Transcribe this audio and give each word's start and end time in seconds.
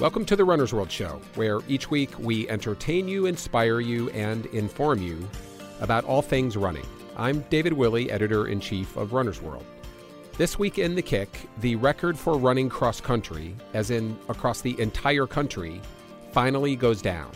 Welcome 0.00 0.24
to 0.26 0.36
the 0.36 0.44
Runner's 0.44 0.72
World 0.72 0.92
Show, 0.92 1.20
where 1.34 1.58
each 1.66 1.90
week 1.90 2.16
we 2.20 2.48
entertain 2.48 3.08
you, 3.08 3.26
inspire 3.26 3.80
you, 3.80 4.10
and 4.10 4.46
inform 4.46 5.02
you 5.02 5.28
about 5.80 6.04
all 6.04 6.22
things 6.22 6.56
running. 6.56 6.86
I'm 7.16 7.40
David 7.50 7.72
Willey, 7.72 8.08
editor 8.08 8.46
in 8.46 8.60
chief 8.60 8.96
of 8.96 9.12
Runner's 9.12 9.42
World. 9.42 9.64
This 10.36 10.56
week 10.56 10.78
in 10.78 10.94
the 10.94 11.02
kick, 11.02 11.48
the 11.58 11.74
record 11.74 12.16
for 12.16 12.38
running 12.38 12.68
cross 12.68 13.00
country, 13.00 13.56
as 13.74 13.90
in 13.90 14.16
across 14.28 14.60
the 14.60 14.80
entire 14.80 15.26
country, 15.26 15.80
finally 16.30 16.76
goes 16.76 17.02
down. 17.02 17.32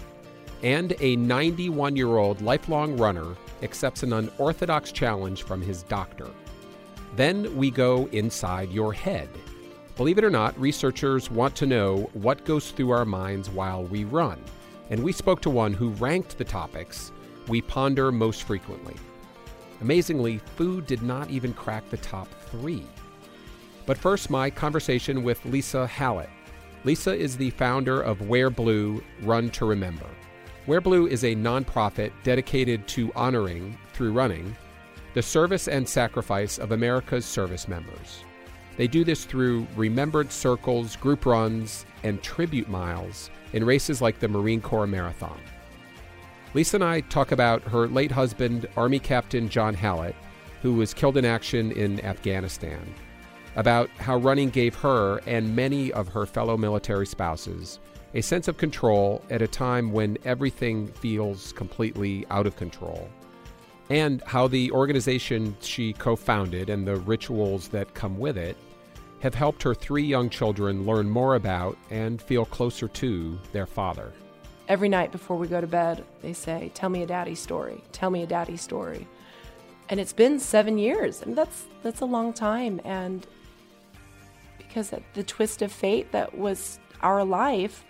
And 0.63 0.95
a 1.01 1.17
91 1.17 1.97
year 1.97 2.17
old 2.17 2.43
lifelong 2.43 2.97
runner 2.97 3.35
accepts 3.65 4.05
an 4.05 4.13
unorthodox 4.13 4.93
challenge 4.93 5.43
from 5.43 5.63
his 5.63 5.83
doctor. 5.83 6.29
Then 7.17 7.57
we 7.57 7.73
go 7.73 8.07
inside 8.13 8.71
your 8.71 8.93
head 8.93 9.29
Believe 9.97 10.17
it 10.17 10.25
or 10.25 10.31
not, 10.31 10.59
researchers 10.59 11.31
want 11.31 11.55
to 11.57 11.67
know 11.67 12.11
what 12.15 12.47
goes 12.47 12.71
through 12.71 12.91
our 12.91 13.05
minds 13.05 13.51
while 13.51 13.85
we 13.85 14.05
run. 14.05 14.43
And 14.89 15.03
we 15.03 15.13
spoke 15.13 15.41
to 15.43 15.51
one 15.51 15.75
who 15.75 15.91
ranked 15.91 16.39
the 16.39 16.45
topics 16.45 17.13
we 17.49 17.61
ponder 17.61 18.11
most 18.11 18.45
frequently. 18.45 18.95
Amazingly, 19.81 20.39
food 20.39 20.87
did 20.87 21.03
not 21.03 21.29
even 21.29 21.53
crack 21.53 21.89
the 21.91 21.97
top 21.99 22.29
three. 22.51 22.87
But 23.85 23.99
first, 23.99 24.31
my 24.31 24.49
conversation 24.49 25.25
with 25.25 25.45
Lisa 25.45 25.87
Hallett. 25.87 26.31
Lisa 26.85 27.15
is 27.15 27.37
the 27.37 27.51
founder 27.51 28.01
of 28.01 28.29
Wear 28.29 28.49
Blue 28.49 29.03
Run 29.23 29.51
to 29.51 29.65
Remember. 29.67 30.07
Wear 30.67 30.81
Blue 30.81 31.07
is 31.07 31.25
a 31.25 31.35
nonprofit 31.35 32.13
dedicated 32.23 32.87
to 32.89 33.13
honoring, 33.15 33.77
through 33.93 34.13
running, 34.13 34.57
the 35.15 35.23
service 35.23 35.69
and 35.69 35.87
sacrifice 35.87 36.59
of 36.59 36.73
America's 36.73 37.27
service 37.27 37.69
members. 37.69 38.25
They 38.77 38.87
do 38.87 39.05
this 39.05 39.25
through 39.25 39.67
remembered 39.77 40.33
circles, 40.33 40.97
group 40.97 41.27
runs, 41.27 41.85
and 42.03 42.23
tribute 42.23 42.69
miles 42.69 43.31
in 43.53 43.65
races 43.65 44.01
like 44.01 44.19
the 44.19 44.29
Marine 44.29 44.61
Corps 44.61 44.87
Marathon. 44.87 45.39
Lisa 46.55 46.77
and 46.77 46.85
I 46.85 47.01
talk 47.01 47.33
about 47.33 47.63
her 47.63 47.87
late 47.87 48.13
husband, 48.13 48.69
Army 48.77 48.99
Captain 48.99 49.49
John 49.49 49.75
Hallett, 49.75 50.17
who 50.63 50.75
was 50.75 50.95
killed 50.95 51.17
in 51.17 51.25
action 51.25 51.73
in 51.73 52.05
Afghanistan, 52.05 52.95
about 53.57 53.89
how 53.99 54.17
running 54.17 54.51
gave 54.51 54.75
her 54.77 55.21
and 55.27 55.55
many 55.55 55.93
of 55.93 56.09
her 56.09 56.27
fellow 56.27 56.57
military 56.57 57.07
spouses 57.07 57.79
a 58.15 58.21
sense 58.21 58.49
of 58.49 58.59
control 58.59 59.25
at 59.31 59.41
a 59.41 59.49
time 59.49 59.91
when 59.91 60.19
everything 60.25 60.87
feels 60.87 61.53
completely 61.53 62.27
out 62.31 62.47
of 62.47 62.57
control 62.57 63.09
and 63.93 64.23
how 64.23 64.49
the 64.49 64.73
organization 64.73 65.55
she 65.61 65.93
co 65.93 66.17
founded 66.17 66.71
and 66.71 66.87
the 66.87 66.97
rituals 66.97 67.69
that 67.69 67.93
come 67.93 68.19
with 68.19 68.39
it 68.39 68.57
have 69.21 69.35
helped 69.35 69.63
her 69.63 69.75
three 69.75 70.03
young 70.03 70.31
children 70.31 70.87
learn 70.87 71.11
more 71.11 71.35
about 71.35 71.77
and 71.91 72.21
feel 72.23 72.47
closer 72.47 72.89
to 72.89 73.39
their 73.53 73.67
father. 73.67 74.11
Every 74.67 74.89
night 74.89 75.13
before 75.13 75.37
we 75.37 75.47
go 75.47 75.61
to 75.61 75.67
bed, 75.67 76.05
they 76.23 76.33
say, 76.33 76.71
Tell 76.73 76.89
me 76.89 77.03
a 77.03 77.07
daddy 77.07 77.35
story. 77.35 77.85
Tell 77.93 78.09
me 78.09 78.23
a 78.23 78.27
daddy 78.27 78.57
story. 78.57 79.07
And 79.91 80.01
it's 80.01 80.15
been 80.15 80.41
seven 80.41 80.79
years. 80.79 81.25
Mean, 81.27 81.35
that's, 81.35 81.67
that's 81.83 82.01
a 82.01 82.07
long 82.07 82.33
time. 82.33 82.81
And 82.85 83.27
because 84.57 84.95
the 85.13 85.23
twist 85.23 85.61
of 85.61 85.71
fate 85.71 86.13
that 86.13 86.39
was 86.39 86.79
our 87.03 87.25
life, 87.25 87.85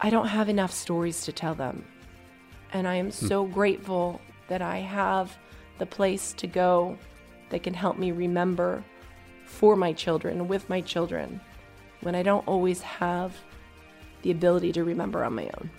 I 0.00 0.10
don't 0.10 0.26
have 0.26 0.48
enough 0.48 0.72
stories 0.72 1.22
to 1.26 1.32
tell 1.32 1.54
them. 1.54 1.84
And 2.72 2.88
I 2.88 2.96
am 2.96 3.12
hmm. 3.12 3.26
so 3.26 3.44
grateful 3.44 4.20
that 4.50 4.60
I 4.60 4.78
have 4.78 5.38
the 5.78 5.86
place 5.86 6.32
to 6.34 6.46
go 6.46 6.98
that 7.48 7.62
can 7.62 7.72
help 7.72 7.96
me 7.96 8.10
remember 8.10 8.84
for 9.46 9.76
my 9.76 9.92
children, 9.92 10.48
with 10.48 10.68
my 10.68 10.80
children, 10.80 11.40
when 12.02 12.14
I 12.14 12.22
don't 12.22 12.46
always 12.46 12.82
have 12.82 13.34
the 14.22 14.32
ability 14.32 14.72
to 14.72 14.84
remember 14.84 15.24
on 15.24 15.34
my 15.34 15.44
own. 15.44 15.70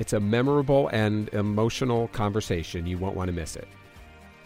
It's 0.00 0.12
a 0.12 0.18
memorable 0.18 0.88
and 0.88 1.28
emotional 1.28 2.08
conversation. 2.08 2.84
You 2.84 2.98
won't 2.98 3.16
want 3.16 3.28
to 3.28 3.32
miss 3.32 3.54
it. 3.54 3.68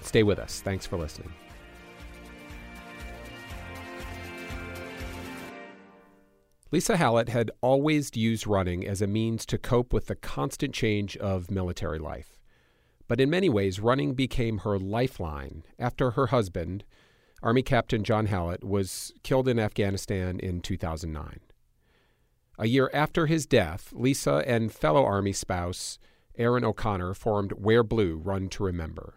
Stay 0.03 0.23
with 0.23 0.39
us. 0.39 0.61
Thanks 0.61 0.87
for 0.87 0.99
listening. 0.99 1.33
Lisa 6.71 6.99
Hallett 6.99 7.31
had 7.31 7.51
always 7.63 8.15
used 8.15 8.47
running 8.47 8.87
as 8.87 9.01
a 9.01 9.07
means 9.07 9.47
to 9.47 9.57
cope 9.57 9.95
with 9.95 10.07
the 10.07 10.15
constant 10.15 10.75
change 10.75 11.17
of 11.17 11.51
military 11.51 11.99
life. 11.99 12.38
But 13.09 13.21
in 13.21 13.31
many 13.31 13.49
ways, 13.49 13.81
running 13.81 14.13
became 14.13 14.59
her 14.59 14.79
lifeline 14.79 15.65
after 15.79 16.13
her 16.13 16.27
husband, 16.27 16.85
Army 17.43 17.63
Captain 17.63 18.05
John 18.05 18.27
Hallett, 18.27 18.63
was 18.63 19.13
killed 19.23 19.49
in 19.49 19.59
Afghanistan 19.59 20.39
in 20.39 20.61
2009. 20.61 21.41
A 22.59 22.67
year 22.67 22.91
after 22.93 23.27
his 23.27 23.47
death, 23.47 23.93
Lisa 23.93 24.45
and 24.47 24.71
fellow 24.71 25.05
Army 25.05 25.33
spouse 25.33 25.99
Erin 26.37 26.65
O'Connor 26.65 27.15
formed 27.15 27.53
Wear 27.53 27.83
Blue 27.83 28.17
Run 28.17 28.49
to 28.51 28.63
Remember. 28.63 29.15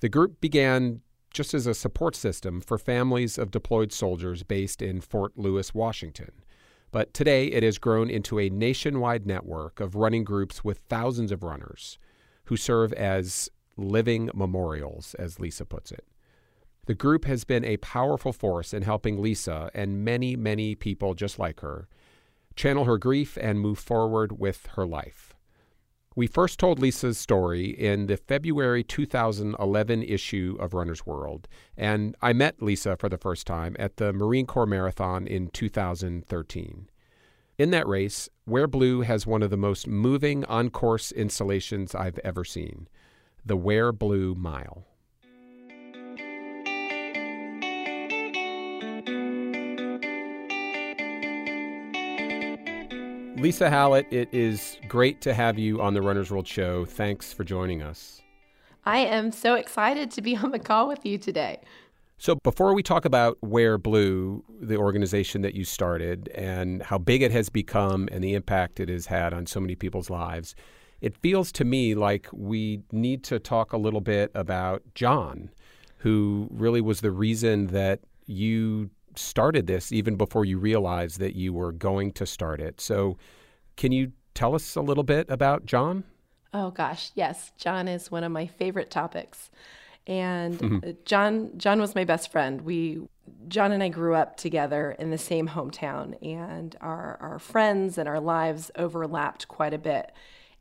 The 0.00 0.08
group 0.08 0.40
began 0.40 1.00
just 1.32 1.54
as 1.54 1.66
a 1.66 1.74
support 1.74 2.14
system 2.14 2.60
for 2.60 2.78
families 2.78 3.36
of 3.36 3.50
deployed 3.50 3.92
soldiers 3.92 4.42
based 4.44 4.80
in 4.80 5.00
Fort 5.00 5.32
Lewis, 5.36 5.74
Washington. 5.74 6.30
But 6.90 7.12
today 7.12 7.48
it 7.48 7.62
has 7.62 7.78
grown 7.78 8.08
into 8.08 8.38
a 8.38 8.48
nationwide 8.48 9.26
network 9.26 9.80
of 9.80 9.94
running 9.94 10.24
groups 10.24 10.62
with 10.62 10.78
thousands 10.88 11.32
of 11.32 11.42
runners 11.42 11.98
who 12.48 12.56
serve 12.56 12.92
as 12.94 13.50
living 13.76 14.30
memorials, 14.34 15.14
as 15.14 15.38
Lisa 15.38 15.64
puts 15.64 15.92
it. 15.92 16.04
The 16.86 16.94
group 16.94 17.26
has 17.26 17.44
been 17.44 17.64
a 17.64 17.76
powerful 17.76 18.32
force 18.32 18.72
in 18.72 18.82
helping 18.82 19.20
Lisa 19.20 19.70
and 19.74 20.04
many, 20.04 20.34
many 20.34 20.74
people 20.74 21.14
just 21.14 21.38
like 21.38 21.60
her 21.60 21.88
channel 22.56 22.86
her 22.86 22.98
grief 22.98 23.38
and 23.40 23.60
move 23.60 23.78
forward 23.78 24.40
with 24.40 24.66
her 24.74 24.84
life. 24.84 25.34
We 26.16 26.26
first 26.26 26.58
told 26.58 26.80
Lisa's 26.80 27.16
story 27.16 27.66
in 27.66 28.06
the 28.06 28.16
February 28.16 28.82
2011 28.82 30.02
issue 30.02 30.56
of 30.58 30.74
Runner's 30.74 31.06
World, 31.06 31.46
and 31.76 32.16
I 32.20 32.32
met 32.32 32.60
Lisa 32.60 32.96
for 32.96 33.08
the 33.08 33.16
first 33.16 33.46
time 33.46 33.76
at 33.78 33.98
the 33.98 34.12
Marine 34.12 34.46
Corps 34.46 34.66
Marathon 34.66 35.28
in 35.28 35.48
2013. 35.48 36.88
In 37.58 37.72
that 37.72 37.88
race, 37.88 38.28
Wear 38.46 38.68
Blue 38.68 39.00
has 39.00 39.26
one 39.26 39.42
of 39.42 39.50
the 39.50 39.56
most 39.56 39.88
moving 39.88 40.44
on 40.44 40.70
course 40.70 41.10
installations 41.10 41.92
I've 41.92 42.20
ever 42.20 42.44
seen 42.44 42.86
the 43.44 43.56
Wear 43.56 43.90
Blue 43.90 44.36
Mile. 44.36 44.84
Lisa 53.42 53.68
Hallett, 53.68 54.06
it 54.12 54.28
is 54.30 54.78
great 54.86 55.20
to 55.22 55.34
have 55.34 55.58
you 55.58 55.80
on 55.80 55.94
the 55.94 56.02
Runner's 56.02 56.30
World 56.30 56.46
Show. 56.46 56.84
Thanks 56.84 57.32
for 57.32 57.42
joining 57.42 57.82
us. 57.82 58.22
I 58.84 58.98
am 58.98 59.32
so 59.32 59.56
excited 59.56 60.12
to 60.12 60.22
be 60.22 60.36
on 60.36 60.52
the 60.52 60.60
call 60.60 60.86
with 60.86 61.04
you 61.04 61.18
today. 61.18 61.58
So, 62.20 62.34
before 62.34 62.74
we 62.74 62.82
talk 62.82 63.04
about 63.04 63.38
Wear 63.42 63.78
Blue, 63.78 64.44
the 64.60 64.76
organization 64.76 65.42
that 65.42 65.54
you 65.54 65.64
started, 65.64 66.28
and 66.34 66.82
how 66.82 66.98
big 66.98 67.22
it 67.22 67.30
has 67.30 67.48
become 67.48 68.08
and 68.10 68.24
the 68.24 68.34
impact 68.34 68.80
it 68.80 68.88
has 68.88 69.06
had 69.06 69.32
on 69.32 69.46
so 69.46 69.60
many 69.60 69.76
people's 69.76 70.10
lives, 70.10 70.56
it 71.00 71.16
feels 71.16 71.52
to 71.52 71.64
me 71.64 71.94
like 71.94 72.26
we 72.32 72.82
need 72.90 73.22
to 73.24 73.38
talk 73.38 73.72
a 73.72 73.76
little 73.76 74.00
bit 74.00 74.32
about 74.34 74.82
John, 74.96 75.50
who 75.98 76.48
really 76.50 76.80
was 76.80 77.02
the 77.02 77.12
reason 77.12 77.68
that 77.68 78.00
you 78.26 78.90
started 79.14 79.68
this 79.68 79.92
even 79.92 80.16
before 80.16 80.44
you 80.44 80.58
realized 80.58 81.20
that 81.20 81.36
you 81.36 81.52
were 81.52 81.70
going 81.70 82.10
to 82.14 82.26
start 82.26 82.60
it. 82.60 82.80
So, 82.80 83.16
can 83.76 83.92
you 83.92 84.10
tell 84.34 84.56
us 84.56 84.74
a 84.74 84.82
little 84.82 85.04
bit 85.04 85.30
about 85.30 85.66
John? 85.66 86.02
Oh, 86.52 86.72
gosh, 86.72 87.12
yes. 87.14 87.52
John 87.56 87.86
is 87.86 88.10
one 88.10 88.24
of 88.24 88.32
my 88.32 88.48
favorite 88.48 88.90
topics 88.90 89.50
and 90.08 90.58
mm-hmm. 90.58 90.90
John 91.04 91.50
John 91.58 91.80
was 91.80 91.94
my 91.94 92.04
best 92.04 92.32
friend. 92.32 92.62
We 92.62 93.02
John 93.46 93.72
and 93.72 93.82
I 93.82 93.88
grew 93.88 94.14
up 94.14 94.36
together 94.36 94.96
in 94.98 95.10
the 95.10 95.18
same 95.18 95.48
hometown, 95.48 96.20
and 96.26 96.74
our 96.80 97.18
our 97.20 97.38
friends 97.38 97.98
and 97.98 98.08
our 98.08 98.18
lives 98.18 98.70
overlapped 98.74 99.46
quite 99.48 99.74
a 99.74 99.78
bit. 99.78 100.10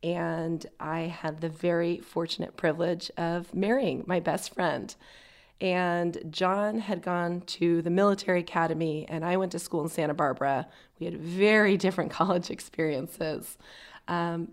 And 0.04 0.64
I 0.80 1.02
had 1.02 1.42
the 1.42 1.50
very 1.50 2.00
fortunate 2.00 2.56
privilege 2.56 3.10
of 3.18 3.54
marrying 3.56 4.04
my 4.06 4.20
best 4.20 4.54
friend. 4.54 4.94
And 5.60 6.20
John 6.30 6.80
had 6.80 7.02
gone 7.02 7.42
to 7.42 7.82
the 7.82 7.90
military 7.90 8.42
academy, 8.42 9.08
and 9.10 9.26
I 9.26 9.38
went 9.38 9.54
to 9.54 9.60
school 9.60 9.82
in 9.82 9.90
Santa 9.90 10.14
Barbara. 10.14 10.68
We 11.00 11.06
had 11.08 11.18
very 11.18 11.78
different 11.78 12.12
college 12.22 12.52
experiences. 12.52 13.58
Um, 14.08 14.50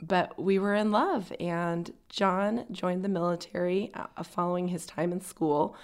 but 0.00 0.40
we 0.40 0.58
were 0.58 0.74
in 0.74 0.92
love. 0.92 1.32
And 1.40 1.92
John 2.08 2.66
joined 2.70 3.04
the 3.04 3.08
military 3.08 3.90
uh, 3.94 4.22
following 4.22 4.68
his 4.68 4.86
time 4.86 5.12
in 5.12 5.20
school 5.20 5.76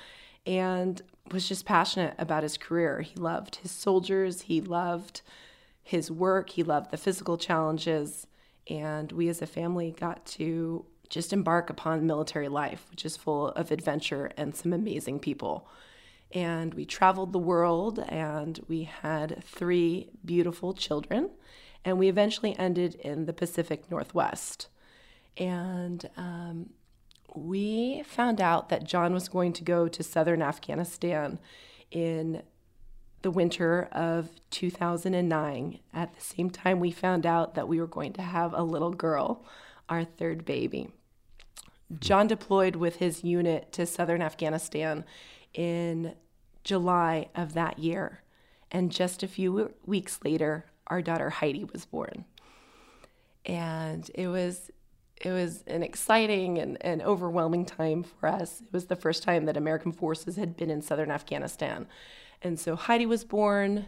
and 0.46 1.00
was 1.30 1.48
just 1.48 1.64
passionate 1.64 2.14
about 2.18 2.42
his 2.42 2.56
career. 2.56 3.00
He 3.02 3.16
loved 3.16 3.56
his 3.56 3.70
soldiers, 3.70 4.42
he 4.42 4.60
loved 4.60 5.22
his 5.82 6.10
work, 6.10 6.50
he 6.50 6.62
loved 6.62 6.90
the 6.90 6.96
physical 6.96 7.36
challenges. 7.36 8.26
And 8.68 9.12
we 9.12 9.28
as 9.28 9.42
a 9.42 9.46
family 9.46 9.94
got 9.98 10.24
to 10.26 10.84
just 11.08 11.32
embark 11.32 11.70
upon 11.70 12.06
military 12.06 12.48
life, 12.48 12.86
which 12.90 13.04
is 13.04 13.16
full 13.16 13.48
of 13.48 13.70
adventure 13.70 14.30
and 14.36 14.54
some 14.54 14.72
amazing 14.72 15.18
people. 15.18 15.68
And 16.32 16.74
we 16.74 16.84
traveled 16.84 17.32
the 17.32 17.38
world 17.40 17.98
and 18.08 18.60
we 18.68 18.84
had 18.84 19.42
three 19.42 20.10
beautiful 20.24 20.72
children. 20.72 21.30
And 21.85 21.99
we 21.99 22.09
eventually 22.09 22.59
ended 22.59 22.94
in 22.97 23.27
the 23.27 23.32
Pacific 23.32 23.91
Northwest. 23.91 24.69
And 25.37 26.09
um, 26.17 26.71
we 27.35 28.03
found 28.03 28.41
out 28.41 28.69
that 28.69 28.85
John 28.85 29.15
was 29.15 29.29
going 29.29 29.53
to 29.55 29.65
go 29.65 29.88
to 29.88 30.03
southern 30.03 30.43
Afghanistan 30.43 31.38
in 31.91 32.43
the 33.23 33.31
winter 33.31 33.88
of 33.93 34.31
2009. 34.50 35.79
At 35.93 36.15
the 36.15 36.21
same 36.21 36.50
time, 36.50 36.81
we 36.81 36.91
found 36.91 37.27
out 37.27 37.55
that 37.55 37.69
we 37.69 37.81
were 37.81 37.87
going 37.87 38.12
to 38.15 38.23
have 38.23 38.53
a 38.55 38.62
little 38.62 38.93
girl, 38.93 39.44
our 39.88 40.05
third 40.05 40.44
baby. 40.44 40.88
John 41.99 42.27
deployed 42.27 42.77
with 42.77 42.97
his 42.97 43.25
unit 43.25 43.73
to 43.73 43.85
southern 43.85 44.23
Afghanistan 44.23 45.05
in 45.53 46.15
July 46.62 47.29
of 47.35 47.55
that 47.55 47.79
year. 47.79 48.23
And 48.71 48.93
just 48.93 49.23
a 49.23 49.29
few 49.29 49.75
weeks 49.85 50.21
later, 50.25 50.67
our 50.90 51.00
daughter 51.00 51.31
Heidi 51.31 51.64
was 51.64 51.87
born. 51.87 52.25
And 53.46 54.10
it 54.14 54.28
was 54.28 54.70
it 55.20 55.31
was 55.31 55.62
an 55.66 55.82
exciting 55.82 56.58
and, 56.58 56.78
and 56.81 57.02
overwhelming 57.02 57.66
time 57.66 58.02
for 58.02 58.26
us. 58.26 58.62
It 58.62 58.72
was 58.72 58.87
the 58.87 58.96
first 58.96 59.22
time 59.22 59.44
that 59.44 59.56
American 59.56 59.92
forces 59.92 60.37
had 60.37 60.56
been 60.56 60.70
in 60.70 60.81
southern 60.81 61.10
Afghanistan. 61.10 61.87
And 62.40 62.58
so 62.58 62.75
Heidi 62.75 63.04
was 63.04 63.22
born. 63.22 63.87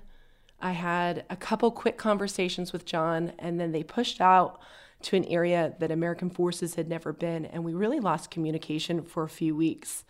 I 0.60 0.72
had 0.72 1.25
a 1.31 1.37
couple 1.37 1.70
quick 1.70 1.96
conversations 1.96 2.72
with 2.72 2.84
John, 2.84 3.32
and 3.38 3.58
then 3.58 3.72
they 3.72 3.82
pushed 3.82 4.20
out 4.20 4.60
to 5.02 5.16
an 5.16 5.25
area 5.25 5.75
that 5.81 5.90
American 5.90 6.31
forces 6.31 6.75
had 6.75 6.88
never 6.88 7.12
been, 7.12 7.46
and 7.46 7.64
we 7.64 7.75
really 7.75 7.98
lost 7.98 8.31
communication 8.31 9.02
for 9.02 9.25
a 9.25 9.28
few 9.28 9.56
weeks. 9.56 10.05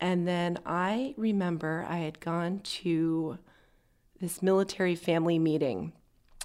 And 0.00 0.28
then 0.28 0.58
I 0.66 1.14
remember 1.16 1.86
I 1.88 1.98
had 1.98 2.20
gone 2.20 2.60
to 2.60 3.38
this 4.20 4.42
military 4.42 4.94
family 4.94 5.38
meeting, 5.38 5.92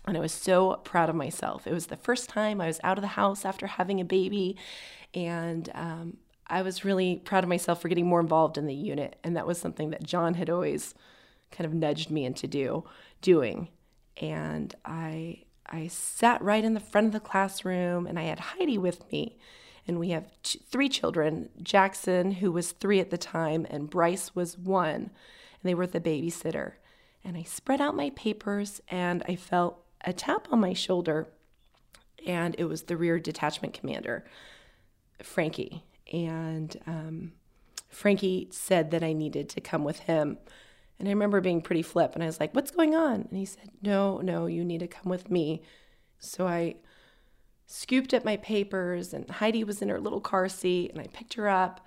and 0.07 0.17
I 0.17 0.21
was 0.21 0.31
so 0.31 0.77
proud 0.83 1.09
of 1.09 1.15
myself. 1.15 1.67
It 1.67 1.73
was 1.73 1.87
the 1.87 1.97
first 1.97 2.29
time 2.29 2.61
I 2.61 2.67
was 2.67 2.79
out 2.83 2.97
of 2.97 3.01
the 3.01 3.09
house 3.09 3.45
after 3.45 3.67
having 3.67 3.99
a 3.99 4.05
baby, 4.05 4.57
and 5.13 5.69
um, 5.75 6.17
I 6.47 6.61
was 6.61 6.85
really 6.85 7.17
proud 7.17 7.43
of 7.43 7.49
myself 7.49 7.81
for 7.81 7.89
getting 7.89 8.07
more 8.07 8.21
involved 8.21 8.57
in 8.57 8.67
the 8.67 8.73
unit. 8.73 9.17
And 9.23 9.35
that 9.35 9.47
was 9.47 9.57
something 9.57 9.89
that 9.91 10.03
John 10.03 10.35
had 10.35 10.49
always 10.49 10.95
kind 11.51 11.65
of 11.65 11.73
nudged 11.73 12.09
me 12.09 12.25
into 12.25 12.47
do 12.47 12.85
doing. 13.21 13.69
And 14.17 14.73
I 14.85 15.43
I 15.69 15.87
sat 15.87 16.41
right 16.41 16.63
in 16.63 16.73
the 16.73 16.79
front 16.79 17.07
of 17.07 17.13
the 17.13 17.19
classroom 17.19 18.07
and 18.07 18.17
I 18.17 18.23
had 18.23 18.39
Heidi 18.39 18.77
with 18.77 19.09
me. 19.11 19.37
And 19.85 19.99
we 19.99 20.09
have 20.09 20.29
three 20.43 20.89
children 20.89 21.49
Jackson, 21.61 22.31
who 22.31 22.51
was 22.51 22.71
three 22.71 22.99
at 22.99 23.09
the 23.09 23.17
time, 23.17 23.65
and 23.69 23.89
Bryce 23.89 24.35
was 24.35 24.57
one. 24.57 24.93
And 24.93 25.63
they 25.63 25.73
were 25.73 25.87
the 25.87 25.99
babysitter. 25.99 26.73
And 27.23 27.35
I 27.35 27.43
spread 27.43 27.81
out 27.81 27.95
my 27.95 28.11
papers 28.11 28.81
and 28.89 29.23
I 29.27 29.35
felt 29.35 29.83
a 30.05 30.13
tap 30.13 30.47
on 30.51 30.59
my 30.59 30.73
shoulder. 30.73 31.27
And 32.25 32.55
it 32.57 32.65
was 32.65 32.83
the 32.83 32.97
rear 32.97 33.19
detachment 33.19 33.73
commander, 33.73 34.25
Frankie. 35.23 35.83
And 36.11 36.75
um, 36.85 37.33
Frankie 37.89 38.47
said 38.51 38.91
that 38.91 39.03
I 39.03 39.13
needed 39.13 39.49
to 39.49 39.61
come 39.61 39.83
with 39.83 39.99
him 39.99 40.37
and 40.99 41.07
I 41.07 41.11
remember 41.11 41.41
being 41.41 41.61
pretty 41.61 41.83
flip 41.83 42.13
and 42.15 42.23
I 42.23 42.27
was 42.27 42.39
like, 42.39 42.55
What's 42.55 42.71
going 42.71 42.95
on? 42.95 43.27
And 43.29 43.37
he 43.37 43.45
said, 43.45 43.69
No, 43.81 44.19
no, 44.19 44.47
you 44.47 44.63
need 44.63 44.79
to 44.79 44.87
come 44.87 45.09
with 45.09 45.29
me. 45.29 45.61
So 46.19 46.47
I 46.47 46.75
scooped 47.67 48.13
up 48.13 48.25
my 48.25 48.37
papers 48.37 49.13
and 49.13 49.29
Heidi 49.29 49.63
was 49.63 49.81
in 49.81 49.89
her 49.89 49.99
little 49.99 50.21
car 50.21 50.49
seat 50.49 50.91
and 50.91 51.01
I 51.01 51.07
picked 51.07 51.35
her 51.35 51.47
up 51.47 51.85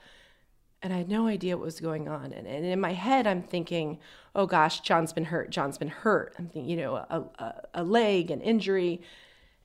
and 0.83 0.93
I 0.93 0.99
had 0.99 1.09
no 1.09 1.27
idea 1.27 1.57
what 1.57 1.65
was 1.65 1.81
going 1.81 2.09
on. 2.09 2.33
And, 2.33 2.47
and 2.47 2.65
in 2.65 2.81
my 2.81 2.95
head, 2.95 3.27
I'm 3.27 3.43
thinking, 3.43 3.99
oh 4.35 4.47
gosh, 4.47 4.81
John's 4.81 5.13
been 5.13 5.27
hurt. 5.27 5.51
John's 5.51 5.79
been 5.79 5.89
hurt. 5.89 6.35
I'm 6.39 6.47
thinking, 6.49 6.71
you 6.71 6.77
know, 6.77 6.97
a, 6.97 7.25
a, 7.39 7.55
a 7.75 7.85
leg, 7.85 8.31
an 8.31 8.41
injury. 8.41 9.03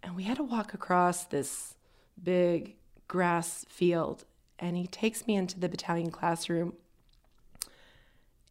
And 0.04 0.16
we 0.16 0.24
had 0.24 0.38
to 0.38 0.44
walk 0.44 0.74
across 0.74 1.26
this 1.26 1.76
big 2.22 2.76
grass 3.08 3.66
field. 3.70 4.26
And 4.60 4.76
he 4.76 4.88
takes 4.88 5.26
me 5.26 5.36
into 5.36 5.60
the 5.60 5.70
battalion 5.70 6.12
classroom. 6.12 6.74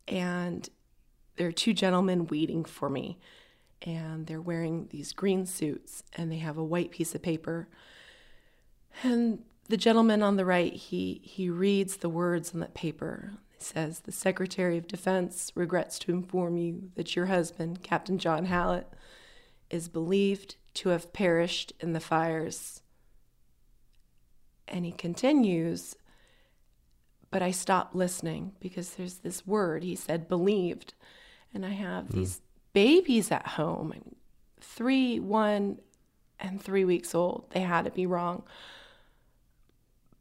And 0.09 0.69
there 1.37 1.49
are 1.49 1.53
two 1.53 1.73
gentlemen 1.73 2.27
waiting 2.27 2.65
for 2.65 2.89
me, 2.89 3.19
and 3.83 4.27
they're 4.27 4.41
wearing 4.41 4.89
these 4.91 5.13
green 5.13 5.47
suits, 5.47 6.05
and 6.15 6.31
they 6.31 6.39
have 6.39 6.57
a 6.57 6.65
white 6.65 6.91
piece 6.91 7.15
of 7.15 7.23
paper. 7.23 7.69
And 9.03 9.43
the 9.69 9.77
gentleman 9.77 10.23
on 10.23 10.37
the 10.37 10.45
right, 10.45 10.73
he 10.73 11.21
he 11.25 11.49
reads 11.49 11.97
the 11.97 12.09
words 12.09 12.53
on 12.55 12.61
that 12.61 12.75
paper. 12.75 13.33
He 13.57 13.63
says, 13.65 14.01
"The 14.01 14.13
Secretary 14.13 14.77
of 14.79 14.89
Defense 14.89 15.53
regrets 15.55 15.99
to 16.01 16.13
inform 16.13 16.57
you 16.57 16.91
that 16.97 17.17
your 17.17 17.27
husband, 17.27 17.83
Captain 17.83 18.19
John 18.19 18.47
Hallett, 18.47 18.89
is 19.71 19.89
believed 19.89 20.57
to 20.75 20.91
have 20.91 21.13
perished 21.13 21.73
in 21.81 21.93
the 21.93 22.01
fires." 22.01 22.83
And 24.67 24.85
he 24.85 24.93
continues, 24.93 25.95
but 27.31 27.43
I 27.43 27.51
stopped 27.51 27.95
listening 27.95 28.53
because 28.61 28.91
there's 28.95 29.19
this 29.19 29.47
word. 29.47 29.83
He 29.83 29.95
said, 29.95 30.27
believed 30.27 30.95
and 31.55 31.65
I 31.65 31.71
have 31.71 32.07
mm. 32.07 32.13
these 32.13 32.41
babies 32.73 33.31
at 33.31 33.47
home, 33.47 33.95
three, 34.61 35.21
one, 35.21 35.79
and 36.41 36.61
three 36.61 36.85
weeks 36.85 37.15
old. 37.15 37.51
They 37.51 37.61
had 37.61 37.85
to 37.87 37.91
be 37.91 38.07
wrong, 38.07 38.43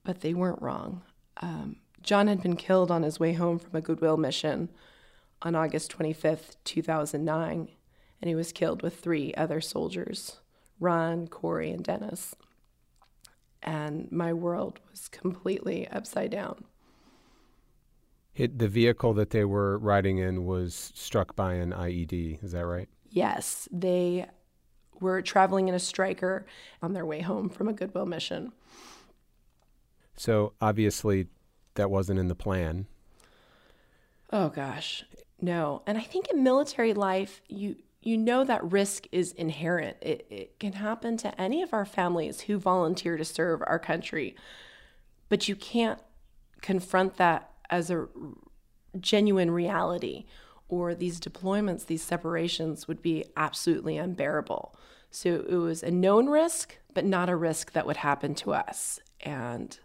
but 0.03 0.21
they 0.21 0.33
weren't 0.33 0.61
wrong. 0.61 1.01
Um, 1.37 1.77
John 2.01 2.27
had 2.27 2.41
been 2.41 2.55
killed 2.55 2.91
on 2.91 3.03
his 3.03 3.19
way 3.19 3.33
home 3.33 3.59
from 3.59 3.75
a 3.75 3.81
goodwill 3.81 4.17
mission 4.17 4.69
on 5.41 5.55
August 5.55 5.97
25th, 5.97 6.57
2009, 6.63 7.69
and 8.21 8.29
he 8.29 8.35
was 8.35 8.51
killed 8.51 8.81
with 8.81 8.99
three 8.99 9.33
other 9.35 9.61
soldiers 9.61 10.39
Ron, 10.79 11.27
Corey, 11.27 11.71
and 11.71 11.83
Dennis. 11.83 12.35
And 13.61 14.11
my 14.11 14.33
world 14.33 14.79
was 14.91 15.07
completely 15.07 15.87
upside 15.87 16.31
down. 16.31 16.65
It, 18.35 18.59
the 18.59 18.67
vehicle 18.67 19.13
that 19.13 19.29
they 19.29 19.45
were 19.45 19.77
riding 19.77 20.17
in 20.17 20.45
was 20.45 20.91
struck 20.95 21.35
by 21.35 21.53
an 21.53 21.71
IED. 21.71 22.43
Is 22.43 22.51
that 22.51 22.65
right? 22.65 22.89
Yes. 23.09 23.69
They 23.71 24.25
were 24.99 25.21
traveling 25.21 25.67
in 25.69 25.75
a 25.75 25.79
Stryker 25.79 26.45
on 26.81 26.93
their 26.93 27.05
way 27.05 27.21
home 27.21 27.47
from 27.47 27.69
a 27.69 27.73
Goodwill 27.73 28.07
mission. 28.07 28.51
So 30.15 30.53
obviously, 30.61 31.27
that 31.75 31.89
wasn't 31.89 32.19
in 32.19 32.27
the 32.27 32.35
plan. 32.35 32.87
Oh 34.31 34.49
gosh, 34.49 35.05
no. 35.41 35.81
And 35.85 35.97
I 35.97 36.01
think 36.01 36.27
in 36.29 36.43
military 36.43 36.93
life, 36.93 37.41
you 37.47 37.75
you 38.01 38.17
know 38.17 38.43
that 38.43 38.71
risk 38.71 39.07
is 39.11 39.31
inherent. 39.31 39.95
It, 40.01 40.27
it 40.29 40.59
can 40.59 40.73
happen 40.73 41.15
to 41.17 41.39
any 41.39 41.61
of 41.61 41.73
our 41.73 41.85
families 41.85 42.41
who 42.41 42.57
volunteer 42.57 43.15
to 43.15 43.23
serve 43.23 43.61
our 43.65 43.79
country, 43.79 44.35
but 45.29 45.47
you 45.47 45.55
can't 45.55 45.99
confront 46.61 47.15
that 47.17 47.51
as 47.69 47.89
a 47.89 48.07
genuine 48.99 49.51
reality 49.51 50.25
or 50.67 50.93
these 50.95 51.19
deployments, 51.19 51.85
these 51.85 52.01
separations 52.01 52.87
would 52.87 53.01
be 53.01 53.25
absolutely 53.37 53.97
unbearable. 53.97 54.75
So 55.09 55.45
it 55.47 55.55
was 55.55 55.83
a 55.83 55.91
known 55.91 56.27
risk, 56.27 56.77
but 56.93 57.05
not 57.05 57.29
a 57.29 57.35
risk 57.35 57.73
that 57.73 57.85
would 57.85 57.97
happen 57.97 58.33
to 58.35 58.53
us. 58.53 58.99
And 59.21 59.77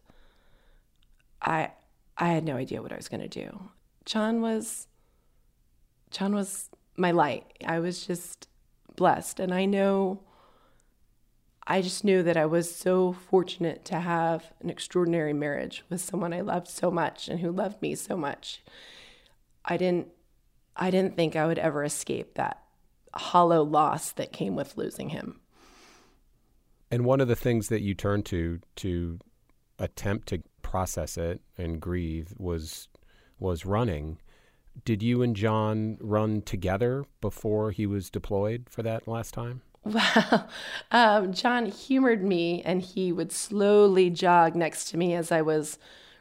I 1.41 1.71
I 2.17 2.29
had 2.29 2.45
no 2.45 2.57
idea 2.57 2.83
what 2.83 2.93
I 2.93 2.97
was 2.97 3.09
going 3.09 3.21
to 3.21 3.29
do. 3.29 3.71
John 4.05 4.41
was 4.41 4.87
John 6.11 6.35
was 6.35 6.71
my 6.97 7.11
light. 7.11 7.45
I 7.65 7.79
was 7.79 8.07
just 8.07 8.49
blessed 8.97 9.39
and 9.41 9.55
I 9.55 9.65
know 9.65 10.21
I 11.71 11.83
just 11.83 12.03
knew 12.03 12.23
that 12.23 12.37
I 12.37 12.47
was 12.47 12.75
so 12.75 13.13
fortunate 13.13 13.85
to 13.87 14.01
have 14.01 14.53
an 14.61 14.71
extraordinary 14.71 15.35
marriage 15.35 15.85
with 15.91 16.01
someone 16.01 16.33
I 16.33 16.41
loved 16.41 16.69
so 16.69 16.91
much 16.91 17.29
and 17.29 17.41
who 17.41 17.53
loved 17.53 17.83
me 17.83 17.95
so 17.95 18.17
much. 18.17 18.63
I 19.65 19.77
didn't 19.77 20.09
I 20.75 20.91
didn't 20.91 21.17
think 21.17 21.37
I 21.37 21.47
would 21.47 21.59
ever 21.59 21.85
escape 21.85 22.35
that 22.35 22.63
hollow 23.15 23.63
loss 23.63 24.13
that 24.13 24.33
came 24.33 24.57
with 24.57 24.77
losing 24.77 25.11
him. 25.11 25.41
And 26.91 27.05
one 27.05 27.21
of 27.21 27.29
the 27.29 27.37
things 27.37 27.69
that 27.69 27.83
you 27.83 27.95
turned 27.95 28.25
to 28.27 28.61
to 28.77 29.19
attempt 29.79 30.29
to 30.29 30.43
process 30.69 31.17
it 31.17 31.41
and 31.57 31.81
grieve 31.81 32.35
was 32.37 32.89
was 33.39 33.65
running. 33.65 34.19
Did 34.85 35.03
you 35.03 35.23
and 35.23 35.35
John 35.35 35.97
run 36.01 36.43
together 36.43 37.05
before 37.23 37.71
he 37.71 37.87
was 37.87 38.11
deployed 38.11 38.67
for 38.69 38.83
that 38.83 39.09
last 39.09 39.33
time? 39.33 39.63
Well, 39.85 40.49
um, 40.91 41.33
John 41.33 41.65
humored 41.65 42.23
me, 42.23 42.61
and 42.63 42.83
he 42.83 43.11
would 43.11 43.33
slowly 43.33 44.11
jog 44.11 44.55
next 44.55 44.91
to 44.91 44.99
me 44.99 45.15
as 45.15 45.33
I 45.33 45.41
was 45.41 45.79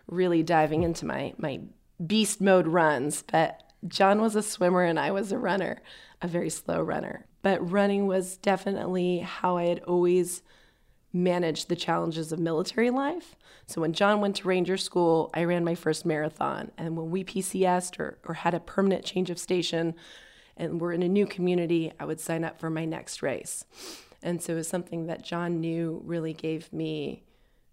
really 0.08 0.42
diving 0.44 0.84
into 0.84 1.06
my 1.06 1.34
my 1.38 1.60
beast 2.06 2.40
mode 2.40 2.68
runs. 2.68 3.24
But 3.30 3.64
John 3.86 4.22
was 4.22 4.38
a 4.38 4.42
swimmer, 4.42 4.84
and 4.84 4.98
I 4.98 5.12
was 5.12 5.34
a 5.34 5.38
runner, 5.38 5.82
a 6.22 6.28
very 6.30 6.50
slow 6.50 6.82
runner. 6.82 7.26
But 7.42 7.70
running 7.70 8.08
was 8.08 8.38
definitely 8.38 9.20
how 9.20 9.58
I 9.58 9.66
had 9.66 9.80
always 9.84 10.42
manage 11.24 11.66
the 11.66 11.76
challenges 11.76 12.32
of 12.32 12.40
military 12.40 12.90
life. 12.90 13.36
So 13.66 13.82
when 13.82 13.94
John 13.94 14.22
went 14.22 14.38
to 14.38 14.48
Ranger 14.48 14.78
School, 14.78 15.30
I 15.34 15.44
ran 15.44 15.66
my 15.66 15.76
first 15.76 16.06
marathon. 16.06 16.72
And 16.78 16.96
when 16.96 17.12
we 17.12 17.24
PCSed 17.24 18.00
or, 18.00 18.18
or 18.26 18.36
had 18.36 18.54
a 18.54 18.60
permanent 18.60 19.04
change 19.04 19.30
of 19.30 19.40
station 19.40 19.96
and 20.56 20.80
we're 20.80 20.94
in 20.94 21.04
a 21.04 21.10
new 21.10 21.28
community, 21.28 21.92
I 22.00 22.06
would 22.06 22.20
sign 22.20 22.44
up 22.44 22.60
for 22.60 22.70
my 22.70 22.86
next 22.86 23.22
race. 23.22 23.66
And 24.24 24.42
so 24.42 24.54
it 24.54 24.58
was 24.58 24.68
something 24.68 25.08
that 25.08 25.24
John 25.24 25.60
knew 25.60 26.02
really 26.06 26.34
gave 26.34 26.72
me 26.74 27.24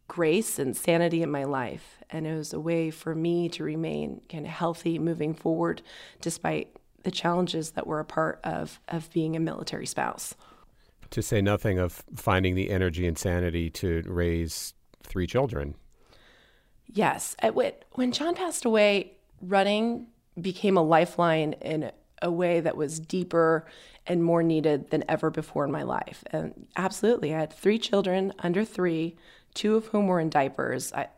grace 0.08 0.58
and 0.58 0.76
sanity 0.76 1.22
in 1.22 1.30
my 1.30 1.44
life. 1.44 1.98
And 2.10 2.26
it 2.26 2.36
was 2.36 2.52
a 2.52 2.60
way 2.60 2.90
for 2.90 3.14
me 3.14 3.48
to 3.50 3.64
remain 3.64 4.20
kind 4.28 4.44
of 4.44 4.52
healthy 4.52 4.98
moving 4.98 5.34
forward 5.34 5.82
despite 6.20 6.76
the 7.04 7.10
challenges 7.10 7.72
that 7.72 7.86
were 7.86 8.00
a 8.00 8.04
part 8.04 8.40
of, 8.44 8.80
of 8.88 9.10
being 9.12 9.36
a 9.36 9.40
military 9.40 9.86
spouse. 9.86 10.34
To 11.14 11.23
say 11.23 11.40
nothing 11.40 11.78
of 11.78 12.02
finding 12.16 12.56
the 12.56 12.71
energy 12.71 13.06
and 13.06 13.16
sanity 13.16 13.71
to 13.71 14.02
raise 14.04 14.75
three 15.04 15.28
children. 15.28 15.76
Yes. 16.87 17.37
Uh, 17.40 17.52
when 17.92 18.11
John 18.11 18.35
passed 18.35 18.64
away, 18.64 19.12
running 19.40 20.09
became 20.40 20.76
a 20.76 20.83
lifeline 20.83 21.52
in 21.61 21.92
a 22.21 22.33
way 22.33 22.59
that 22.59 22.76
was 22.76 22.99
deeper 22.99 23.64
and 24.09 24.25
more 24.25 24.42
needed 24.42 24.90
than 24.90 25.04
ever 25.09 25.30
before 25.30 25.64
in 25.64 25.71
my 25.71 25.85
life. 25.85 26.25
And 26.33 26.66
absolutely, 26.76 27.33
I 27.33 27.38
had 27.38 27.52
three 27.52 27.78
children 27.78 28.33
under 28.40 28.64
three, 28.64 29.16
two 29.54 29.76
of 29.76 29.87
whom 29.87 30.09
were 30.09 30.18
in 30.18 30.30
diapers. 30.30 30.92
I, 30.92 31.11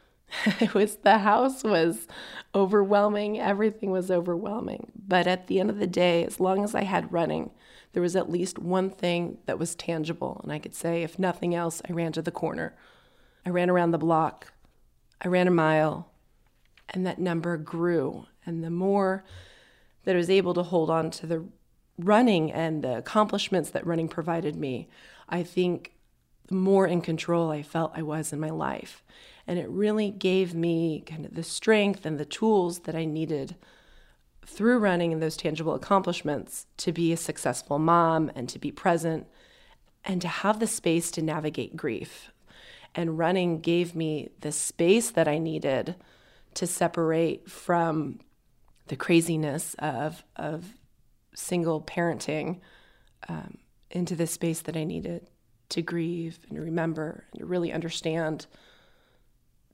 it 0.60 0.72
was 0.72 0.96
the 0.96 1.18
house 1.18 1.62
was 1.62 2.06
overwhelming. 2.54 3.38
Everything 3.38 3.90
was 3.90 4.10
overwhelming. 4.10 4.90
But 5.06 5.26
at 5.26 5.48
the 5.48 5.60
end 5.60 5.68
of 5.68 5.78
the 5.78 5.86
day, 5.86 6.24
as 6.24 6.40
long 6.40 6.64
as 6.64 6.74
I 6.74 6.84
had 6.84 7.12
running, 7.12 7.50
there 7.92 8.02
was 8.02 8.16
at 8.16 8.30
least 8.30 8.58
one 8.58 8.90
thing 8.90 9.38
that 9.46 9.58
was 9.58 9.74
tangible. 9.74 10.40
And 10.42 10.52
I 10.52 10.58
could 10.58 10.74
say, 10.74 11.02
if 11.02 11.18
nothing 11.18 11.54
else, 11.54 11.82
I 11.88 11.92
ran 11.92 12.12
to 12.12 12.22
the 12.22 12.30
corner. 12.30 12.74
I 13.44 13.50
ran 13.50 13.70
around 13.70 13.90
the 13.90 13.98
block. 13.98 14.52
I 15.20 15.28
ran 15.28 15.48
a 15.48 15.52
mile. 15.52 16.10
And 16.90 17.06
that 17.06 17.18
number 17.18 17.56
grew. 17.56 18.26
And 18.44 18.64
the 18.64 18.70
more 18.70 19.24
that 20.04 20.14
I 20.14 20.18
was 20.18 20.30
able 20.30 20.54
to 20.54 20.62
hold 20.62 20.90
on 20.90 21.10
to 21.12 21.26
the 21.26 21.44
running 21.98 22.50
and 22.50 22.82
the 22.82 22.96
accomplishments 22.96 23.70
that 23.70 23.86
running 23.86 24.08
provided 24.08 24.56
me, 24.56 24.88
I 25.28 25.42
think 25.42 25.92
the 26.48 26.54
more 26.54 26.86
in 26.86 27.00
control 27.00 27.50
I 27.50 27.62
felt 27.62 27.92
I 27.94 28.02
was 28.02 28.32
in 28.32 28.40
my 28.40 28.50
life. 28.50 29.02
And 29.46 29.58
it 29.58 29.68
really 29.68 30.10
gave 30.10 30.54
me 30.54 31.02
kind 31.06 31.24
of 31.24 31.34
the 31.34 31.42
strength 31.42 32.06
and 32.06 32.18
the 32.18 32.24
tools 32.24 32.80
that 32.80 32.94
I 32.94 33.04
needed 33.04 33.56
through 34.44 34.78
running 34.78 35.12
and 35.12 35.22
those 35.22 35.36
tangible 35.36 35.74
accomplishments 35.74 36.66
to 36.76 36.92
be 36.92 37.12
a 37.12 37.16
successful 37.16 37.78
mom 37.78 38.30
and 38.34 38.48
to 38.48 38.58
be 38.58 38.70
present 38.70 39.26
and 40.04 40.20
to 40.20 40.28
have 40.28 40.58
the 40.58 40.66
space 40.66 41.10
to 41.12 41.22
navigate 41.22 41.76
grief. 41.76 42.30
And 42.94 43.18
running 43.18 43.60
gave 43.60 43.94
me 43.94 44.30
the 44.40 44.52
space 44.52 45.10
that 45.10 45.28
I 45.28 45.38
needed 45.38 45.94
to 46.54 46.66
separate 46.66 47.48
from 47.50 48.20
the 48.88 48.96
craziness 48.96 49.74
of, 49.78 50.24
of 50.36 50.74
single 51.34 51.80
parenting 51.80 52.60
um, 53.28 53.58
into 53.90 54.14
the 54.14 54.26
space 54.26 54.60
that 54.62 54.76
I 54.76 54.84
needed 54.84 55.28
to 55.70 55.80
grieve 55.80 56.40
and 56.48 56.56
to 56.56 56.62
remember 56.62 57.24
and 57.32 57.40
to 57.40 57.46
really 57.46 57.72
understand 57.72 58.46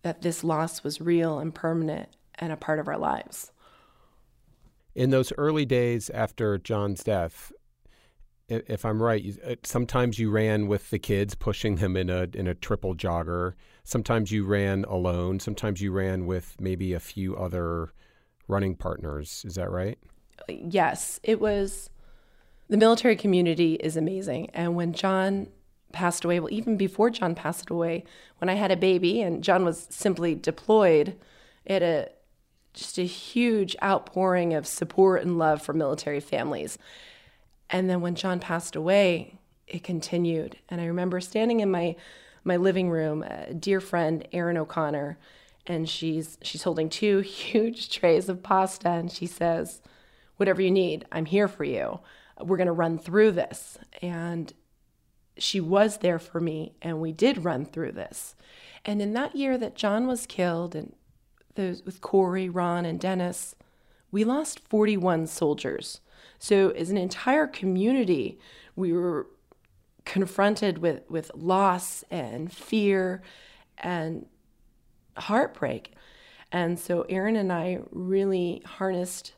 that 0.02 0.22
this 0.22 0.44
loss 0.44 0.84
was 0.84 1.00
real 1.00 1.40
and 1.40 1.54
permanent 1.54 2.10
and 2.36 2.52
a 2.52 2.56
part 2.56 2.78
of 2.78 2.86
our 2.86 2.98
lives. 2.98 3.50
In 4.98 5.10
those 5.10 5.32
early 5.38 5.64
days 5.64 6.10
after 6.10 6.58
John's 6.58 7.04
death, 7.04 7.52
if 8.48 8.84
I'm 8.84 9.00
right, 9.00 9.24
uh, 9.46 9.54
sometimes 9.62 10.18
you 10.18 10.28
ran 10.28 10.66
with 10.66 10.90
the 10.90 10.98
kids, 10.98 11.36
pushing 11.36 11.76
them 11.76 11.96
in 11.96 12.10
a 12.10 12.26
in 12.34 12.48
a 12.48 12.54
triple 12.54 12.96
jogger. 12.96 13.52
Sometimes 13.84 14.32
you 14.32 14.44
ran 14.44 14.84
alone. 14.86 15.38
Sometimes 15.38 15.80
you 15.80 15.92
ran 15.92 16.26
with 16.26 16.56
maybe 16.60 16.94
a 16.94 16.98
few 16.98 17.36
other 17.36 17.90
running 18.48 18.74
partners. 18.74 19.44
Is 19.46 19.54
that 19.54 19.70
right? 19.70 20.00
Yes, 20.48 21.20
it 21.22 21.40
was. 21.40 21.90
The 22.68 22.76
military 22.76 23.14
community 23.14 23.74
is 23.74 23.96
amazing, 23.96 24.50
and 24.50 24.74
when 24.74 24.92
John 24.94 25.46
passed 25.92 26.24
away, 26.24 26.40
well, 26.40 26.52
even 26.52 26.76
before 26.76 27.10
John 27.10 27.36
passed 27.36 27.70
away, 27.70 28.02
when 28.38 28.48
I 28.48 28.54
had 28.54 28.72
a 28.72 28.76
baby 28.76 29.22
and 29.22 29.44
John 29.44 29.64
was 29.64 29.86
simply 29.90 30.34
deployed, 30.34 31.16
it 31.64 31.84
a 31.84 32.10
just 32.78 32.98
a 32.98 33.02
huge 33.02 33.76
outpouring 33.82 34.54
of 34.54 34.66
support 34.66 35.22
and 35.22 35.38
love 35.38 35.60
for 35.60 35.72
military 35.72 36.20
families. 36.20 36.78
And 37.70 37.90
then 37.90 38.00
when 38.00 38.14
John 38.14 38.40
passed 38.40 38.76
away, 38.76 39.38
it 39.66 39.84
continued. 39.84 40.56
And 40.68 40.80
I 40.80 40.86
remember 40.86 41.20
standing 41.20 41.60
in 41.60 41.70
my 41.70 41.96
my 42.44 42.56
living 42.56 42.88
room, 42.88 43.22
a 43.24 43.52
dear 43.52 43.80
friend 43.80 44.26
Erin 44.32 44.56
O'Connor, 44.56 45.18
and 45.66 45.88
she's 45.88 46.38
she's 46.40 46.62
holding 46.62 46.88
two 46.88 47.18
huge 47.20 47.90
trays 47.90 48.28
of 48.28 48.42
pasta 48.42 48.88
and 48.88 49.10
she 49.10 49.26
says, 49.26 49.82
"Whatever 50.36 50.62
you 50.62 50.70
need, 50.70 51.04
I'm 51.12 51.26
here 51.26 51.48
for 51.48 51.64
you. 51.64 52.00
We're 52.40 52.56
going 52.56 52.66
to 52.66 52.72
run 52.72 52.98
through 52.98 53.32
this." 53.32 53.78
And 54.00 54.52
she 55.36 55.60
was 55.60 55.98
there 55.98 56.18
for 56.18 56.40
me 56.40 56.74
and 56.82 57.00
we 57.00 57.12
did 57.12 57.44
run 57.44 57.64
through 57.64 57.92
this. 57.92 58.34
And 58.84 59.00
in 59.00 59.12
that 59.12 59.36
year 59.36 59.56
that 59.58 59.76
John 59.76 60.06
was 60.06 60.26
killed 60.26 60.74
and 60.74 60.94
those 61.58 61.84
with 61.84 62.00
Corey, 62.00 62.48
Ron 62.48 62.86
and 62.86 62.98
Dennis, 62.98 63.54
we 64.10 64.24
lost 64.24 64.60
41 64.60 65.26
soldiers. 65.26 66.00
So 66.38 66.70
as 66.70 66.88
an 66.88 66.96
entire 66.96 67.46
community, 67.46 68.38
we 68.74 68.92
were 68.92 69.26
confronted 70.06 70.78
with, 70.78 71.02
with 71.10 71.30
loss 71.34 72.04
and 72.10 72.50
fear 72.50 73.20
and 73.76 74.24
heartbreak. 75.16 75.92
And 76.50 76.78
so 76.78 77.02
Erin 77.02 77.36
and 77.36 77.52
I 77.52 77.80
really 77.90 78.62
harnessed 78.64 79.34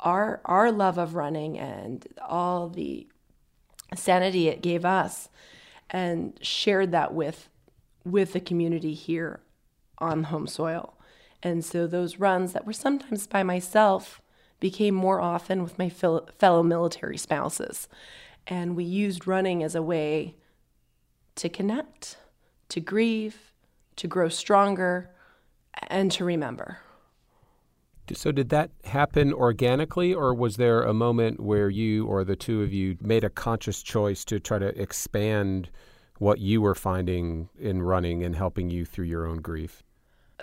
our 0.00 0.40
our 0.46 0.72
love 0.72 0.98
of 0.98 1.14
running 1.14 1.58
and 1.58 2.06
all 2.26 2.68
the 2.68 3.06
sanity 3.94 4.48
it 4.48 4.62
gave 4.62 4.84
us 4.84 5.28
and 5.90 6.38
shared 6.40 6.92
that 6.92 7.12
with 7.12 7.48
with 8.04 8.32
the 8.32 8.40
community 8.40 8.94
here 8.94 9.40
on 9.98 10.24
home 10.24 10.46
soil. 10.46 10.94
And 11.42 11.64
so 11.64 11.86
those 11.86 12.18
runs 12.18 12.52
that 12.52 12.66
were 12.66 12.72
sometimes 12.72 13.26
by 13.26 13.42
myself 13.42 14.20
became 14.60 14.94
more 14.94 15.20
often 15.20 15.62
with 15.62 15.78
my 15.78 15.88
fellow 15.88 16.62
military 16.62 17.16
spouses. 17.16 17.88
And 18.46 18.76
we 18.76 18.84
used 18.84 19.26
running 19.26 19.62
as 19.62 19.74
a 19.74 19.82
way 19.82 20.36
to 21.36 21.48
connect, 21.48 22.18
to 22.68 22.80
grieve, 22.80 23.52
to 23.96 24.06
grow 24.06 24.28
stronger, 24.28 25.10
and 25.88 26.12
to 26.12 26.24
remember. 26.24 26.78
So, 28.12 28.32
did 28.32 28.48
that 28.48 28.70
happen 28.84 29.32
organically, 29.32 30.12
or 30.12 30.34
was 30.34 30.56
there 30.56 30.82
a 30.82 30.92
moment 30.92 31.38
where 31.38 31.70
you 31.70 32.06
or 32.06 32.24
the 32.24 32.34
two 32.34 32.62
of 32.62 32.72
you 32.72 32.96
made 33.00 33.22
a 33.22 33.30
conscious 33.30 33.82
choice 33.82 34.24
to 34.24 34.40
try 34.40 34.58
to 34.58 34.80
expand 34.80 35.70
what 36.18 36.40
you 36.40 36.60
were 36.60 36.74
finding 36.74 37.48
in 37.58 37.82
running 37.82 38.24
and 38.24 38.34
helping 38.34 38.68
you 38.68 38.84
through 38.84 39.04
your 39.04 39.26
own 39.26 39.36
grief? 39.36 39.84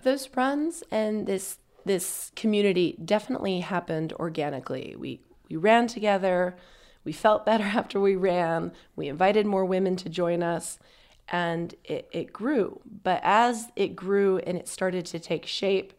Those 0.04 0.30
runs 0.36 0.84
and 0.92 1.26
this 1.26 1.58
this 1.86 2.32
community 2.36 2.98
definitely 3.04 3.62
happened 3.62 4.14
organically. 4.14 4.96
We 4.98 5.22
we 5.50 5.56
ran 5.56 5.88
together. 5.88 6.58
We 7.04 7.14
felt 7.14 7.46
better 7.46 7.64
after 7.82 8.00
we 8.00 8.16
ran. 8.16 8.74
We 8.96 9.08
invited 9.08 9.46
more 9.46 9.66
women 9.66 9.96
to 9.98 10.10
join 10.10 10.44
us, 10.44 10.80
and 11.30 11.74
it, 11.84 12.10
it 12.12 12.34
grew. 12.34 12.82
But 13.04 13.22
as 13.24 13.72
it 13.76 13.96
grew 13.96 14.40
and 14.40 14.58
it 14.58 14.68
started 14.68 15.06
to 15.08 15.20
take 15.20 15.46
shape, 15.46 15.94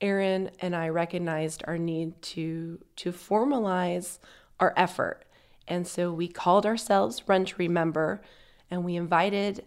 Erin 0.00 0.50
and 0.60 0.74
I 0.74 0.88
recognized 0.88 1.62
our 1.66 1.78
need 1.78 2.20
to 2.22 2.78
to 2.96 3.12
formalize 3.12 4.18
our 4.58 4.72
effort. 4.76 5.24
And 5.68 5.86
so 5.86 6.12
we 6.12 6.28
called 6.28 6.64
ourselves 6.64 7.22
Run 7.26 7.44
to 7.44 7.54
Remember 7.58 8.22
and 8.70 8.84
we 8.84 8.96
invited 8.96 9.64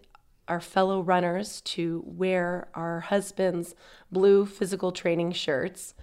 our 0.50 0.60
fellow 0.60 1.00
runners 1.00 1.60
to 1.60 2.02
wear 2.04 2.66
our 2.74 2.98
husbands' 2.98 3.76
blue 4.10 4.44
physical 4.44 4.90
training 4.90 5.30
shirts 5.30 5.94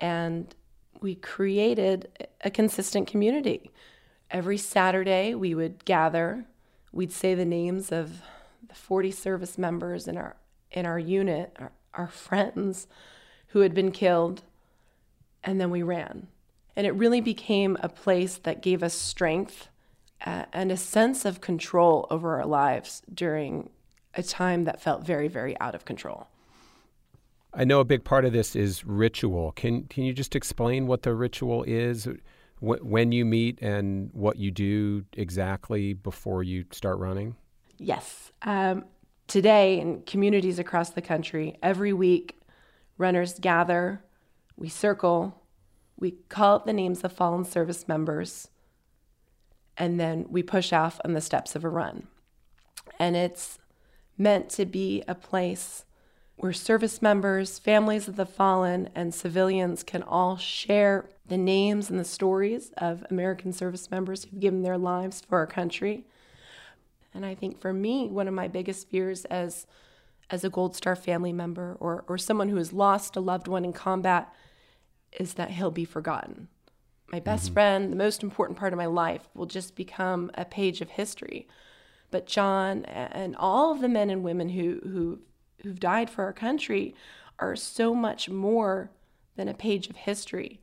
and 0.00 0.52
we 1.00 1.14
created 1.14 2.28
a 2.40 2.50
consistent 2.50 3.06
community. 3.06 3.70
Every 4.32 4.58
Saturday 4.58 5.32
we 5.34 5.54
would 5.54 5.84
gather, 5.84 6.44
we'd 6.90 7.12
say 7.12 7.36
the 7.36 7.44
names 7.44 7.92
of 7.92 8.20
the 8.66 8.74
40 8.74 9.12
service 9.12 9.56
members 9.56 10.08
in 10.08 10.16
our 10.16 10.36
in 10.72 10.86
our 10.86 10.98
unit, 10.98 11.54
our, 11.60 11.70
our 11.94 12.08
friends, 12.08 12.88
who 13.48 13.60
had 13.60 13.74
been 13.74 13.92
killed, 13.92 14.42
and 15.44 15.60
then 15.60 15.70
we 15.70 15.84
ran. 15.84 16.26
And 16.74 16.84
it 16.84 16.90
really 16.90 17.20
became 17.20 17.78
a 17.80 17.88
place 17.88 18.38
that 18.38 18.60
gave 18.60 18.82
us 18.82 18.92
strength 18.92 19.68
uh, 20.26 20.46
and 20.52 20.72
a 20.72 20.76
sense 20.76 21.24
of 21.24 21.40
control 21.40 22.08
over 22.10 22.40
our 22.40 22.46
lives 22.46 23.02
during 23.12 23.70
a 24.16 24.22
time 24.22 24.64
that 24.64 24.80
felt 24.80 25.04
very, 25.04 25.28
very 25.28 25.58
out 25.60 25.74
of 25.74 25.84
control. 25.84 26.28
I 27.52 27.64
know 27.64 27.80
a 27.80 27.84
big 27.84 28.04
part 28.04 28.24
of 28.24 28.32
this 28.32 28.56
is 28.56 28.84
ritual. 28.84 29.52
Can 29.52 29.84
can 29.84 30.04
you 30.04 30.12
just 30.12 30.34
explain 30.34 30.86
what 30.86 31.02
the 31.02 31.14
ritual 31.14 31.62
is, 31.64 32.08
wh- 32.58 32.82
when 32.82 33.12
you 33.12 33.24
meet, 33.24 33.60
and 33.62 34.10
what 34.12 34.36
you 34.36 34.50
do 34.50 35.04
exactly 35.12 35.92
before 35.92 36.42
you 36.42 36.64
start 36.72 36.98
running? 36.98 37.36
Yes. 37.78 38.32
Um, 38.42 38.84
today, 39.28 39.78
in 39.78 40.02
communities 40.02 40.58
across 40.58 40.90
the 40.90 41.02
country, 41.02 41.56
every 41.62 41.92
week, 41.92 42.40
runners 42.98 43.38
gather, 43.38 44.02
we 44.56 44.68
circle, 44.68 45.42
we 45.96 46.12
call 46.28 46.56
out 46.56 46.66
the 46.66 46.72
names 46.72 47.04
of 47.04 47.12
fallen 47.12 47.44
service 47.44 47.86
members, 47.86 48.48
and 49.76 50.00
then 50.00 50.26
we 50.28 50.42
push 50.42 50.72
off 50.72 51.00
on 51.04 51.12
the 51.12 51.20
steps 51.20 51.54
of 51.54 51.64
a 51.64 51.68
run. 51.68 52.08
And 52.98 53.16
it's 53.16 53.58
meant 54.16 54.48
to 54.50 54.64
be 54.64 55.02
a 55.06 55.14
place 55.14 55.84
where 56.36 56.52
service 56.52 57.00
members, 57.00 57.58
families 57.58 58.08
of 58.08 58.16
the 58.16 58.26
fallen, 58.26 58.88
and 58.94 59.14
civilians 59.14 59.82
can 59.82 60.02
all 60.02 60.36
share 60.36 61.08
the 61.26 61.36
names 61.36 61.90
and 61.90 61.98
the 61.98 62.04
stories 62.04 62.72
of 62.76 63.04
American 63.08 63.52
service 63.52 63.90
members 63.90 64.24
who've 64.24 64.40
given 64.40 64.62
their 64.62 64.78
lives 64.78 65.20
for 65.20 65.38
our 65.38 65.46
country. 65.46 66.04
And 67.14 67.24
I 67.24 67.34
think 67.34 67.60
for 67.60 67.72
me, 67.72 68.08
one 68.08 68.26
of 68.26 68.34
my 68.34 68.48
biggest 68.48 68.88
fears 68.88 69.24
as 69.26 69.66
as 70.30 70.42
a 70.42 70.50
Gold 70.50 70.74
Star 70.74 70.96
family 70.96 71.32
member 71.32 71.76
or, 71.80 72.04
or 72.08 72.16
someone 72.16 72.48
who 72.48 72.56
has 72.56 72.72
lost 72.72 73.14
a 73.14 73.20
loved 73.20 73.46
one 73.46 73.64
in 73.64 73.72
combat 73.74 74.32
is 75.12 75.34
that 75.34 75.50
he'll 75.50 75.70
be 75.70 75.84
forgotten. 75.84 76.48
My 77.12 77.20
best 77.20 77.46
mm-hmm. 77.46 77.54
friend, 77.54 77.92
the 77.92 77.96
most 77.96 78.22
important 78.22 78.58
part 78.58 78.72
of 78.72 78.78
my 78.78 78.86
life, 78.86 79.28
will 79.34 79.46
just 79.46 79.76
become 79.76 80.30
a 80.34 80.44
page 80.44 80.80
of 80.80 80.90
history. 80.90 81.46
But 82.10 82.26
John 82.26 82.84
and 82.84 83.34
all 83.36 83.72
of 83.72 83.80
the 83.80 83.88
men 83.88 84.10
and 84.10 84.22
women 84.22 84.50
who, 84.50 84.80
who 84.84 85.18
who've 85.64 85.80
died 85.80 86.10
for 86.10 86.24
our 86.24 86.32
country 86.32 86.94
are 87.38 87.56
so 87.56 87.94
much 87.94 88.28
more 88.28 88.90
than 89.36 89.48
a 89.48 89.54
page 89.54 89.88
of 89.88 89.96
history. 89.96 90.60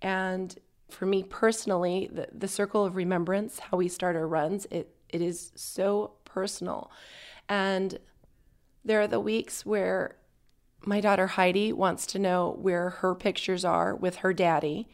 And 0.00 0.56
for 0.88 1.04
me 1.04 1.22
personally, 1.22 2.08
the, 2.10 2.28
the 2.32 2.48
circle 2.48 2.84
of 2.84 2.96
remembrance, 2.96 3.58
how 3.58 3.76
we 3.76 3.88
start 3.88 4.16
our 4.16 4.26
runs, 4.26 4.66
it, 4.70 4.94
it 5.10 5.20
is 5.20 5.52
so 5.54 6.12
personal. 6.24 6.90
And 7.48 7.98
there 8.84 9.00
are 9.00 9.08
the 9.08 9.20
weeks 9.20 9.66
where 9.66 10.16
my 10.86 11.00
daughter 11.00 11.26
Heidi 11.26 11.72
wants 11.72 12.06
to 12.06 12.18
know 12.18 12.56
where 12.60 12.90
her 12.90 13.14
pictures 13.14 13.64
are 13.64 13.94
with 13.94 14.16
her 14.16 14.32
daddy. 14.32 14.88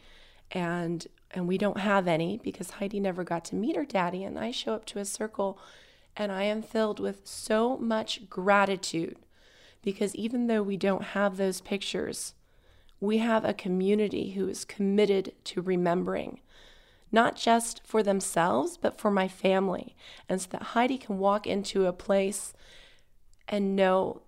And 0.51 1.05
and 1.35 1.47
we 1.47 1.57
don't 1.57 1.79
have 1.79 2.07
any 2.07 2.37
because 2.37 2.71
Heidi 2.71 2.99
never 2.99 3.23
got 3.23 3.43
to 3.45 3.55
meet 3.55 3.75
her 3.75 3.85
daddy. 3.85 4.23
And 4.23 4.39
I 4.39 4.51
show 4.51 4.73
up 4.73 4.85
to 4.85 4.99
a 4.99 5.05
circle 5.05 5.59
and 6.15 6.31
I 6.31 6.43
am 6.43 6.61
filled 6.63 6.99
with 6.99 7.27
so 7.27 7.77
much 7.77 8.29
gratitude 8.29 9.17
because 9.83 10.15
even 10.15 10.47
though 10.47 10.63
we 10.63 10.77
don't 10.77 11.03
have 11.03 11.35
those 11.35 11.59
pictures, 11.59 12.33
we 13.01 13.17
have 13.17 13.43
a 13.43 13.53
community 13.53 14.31
who 14.31 14.47
is 14.47 14.63
committed 14.63 15.33
to 15.43 15.61
remembering, 15.61 16.39
not 17.11 17.35
just 17.35 17.85
for 17.85 18.01
themselves, 18.01 18.77
but 18.77 18.97
for 18.97 19.11
my 19.11 19.27
family. 19.27 19.93
And 20.29 20.41
so 20.41 20.47
that 20.51 20.63
Heidi 20.63 20.97
can 20.97 21.19
walk 21.19 21.45
into 21.45 21.85
a 21.85 21.93
place 21.93 22.53
and 23.47 23.75
know 23.75 24.21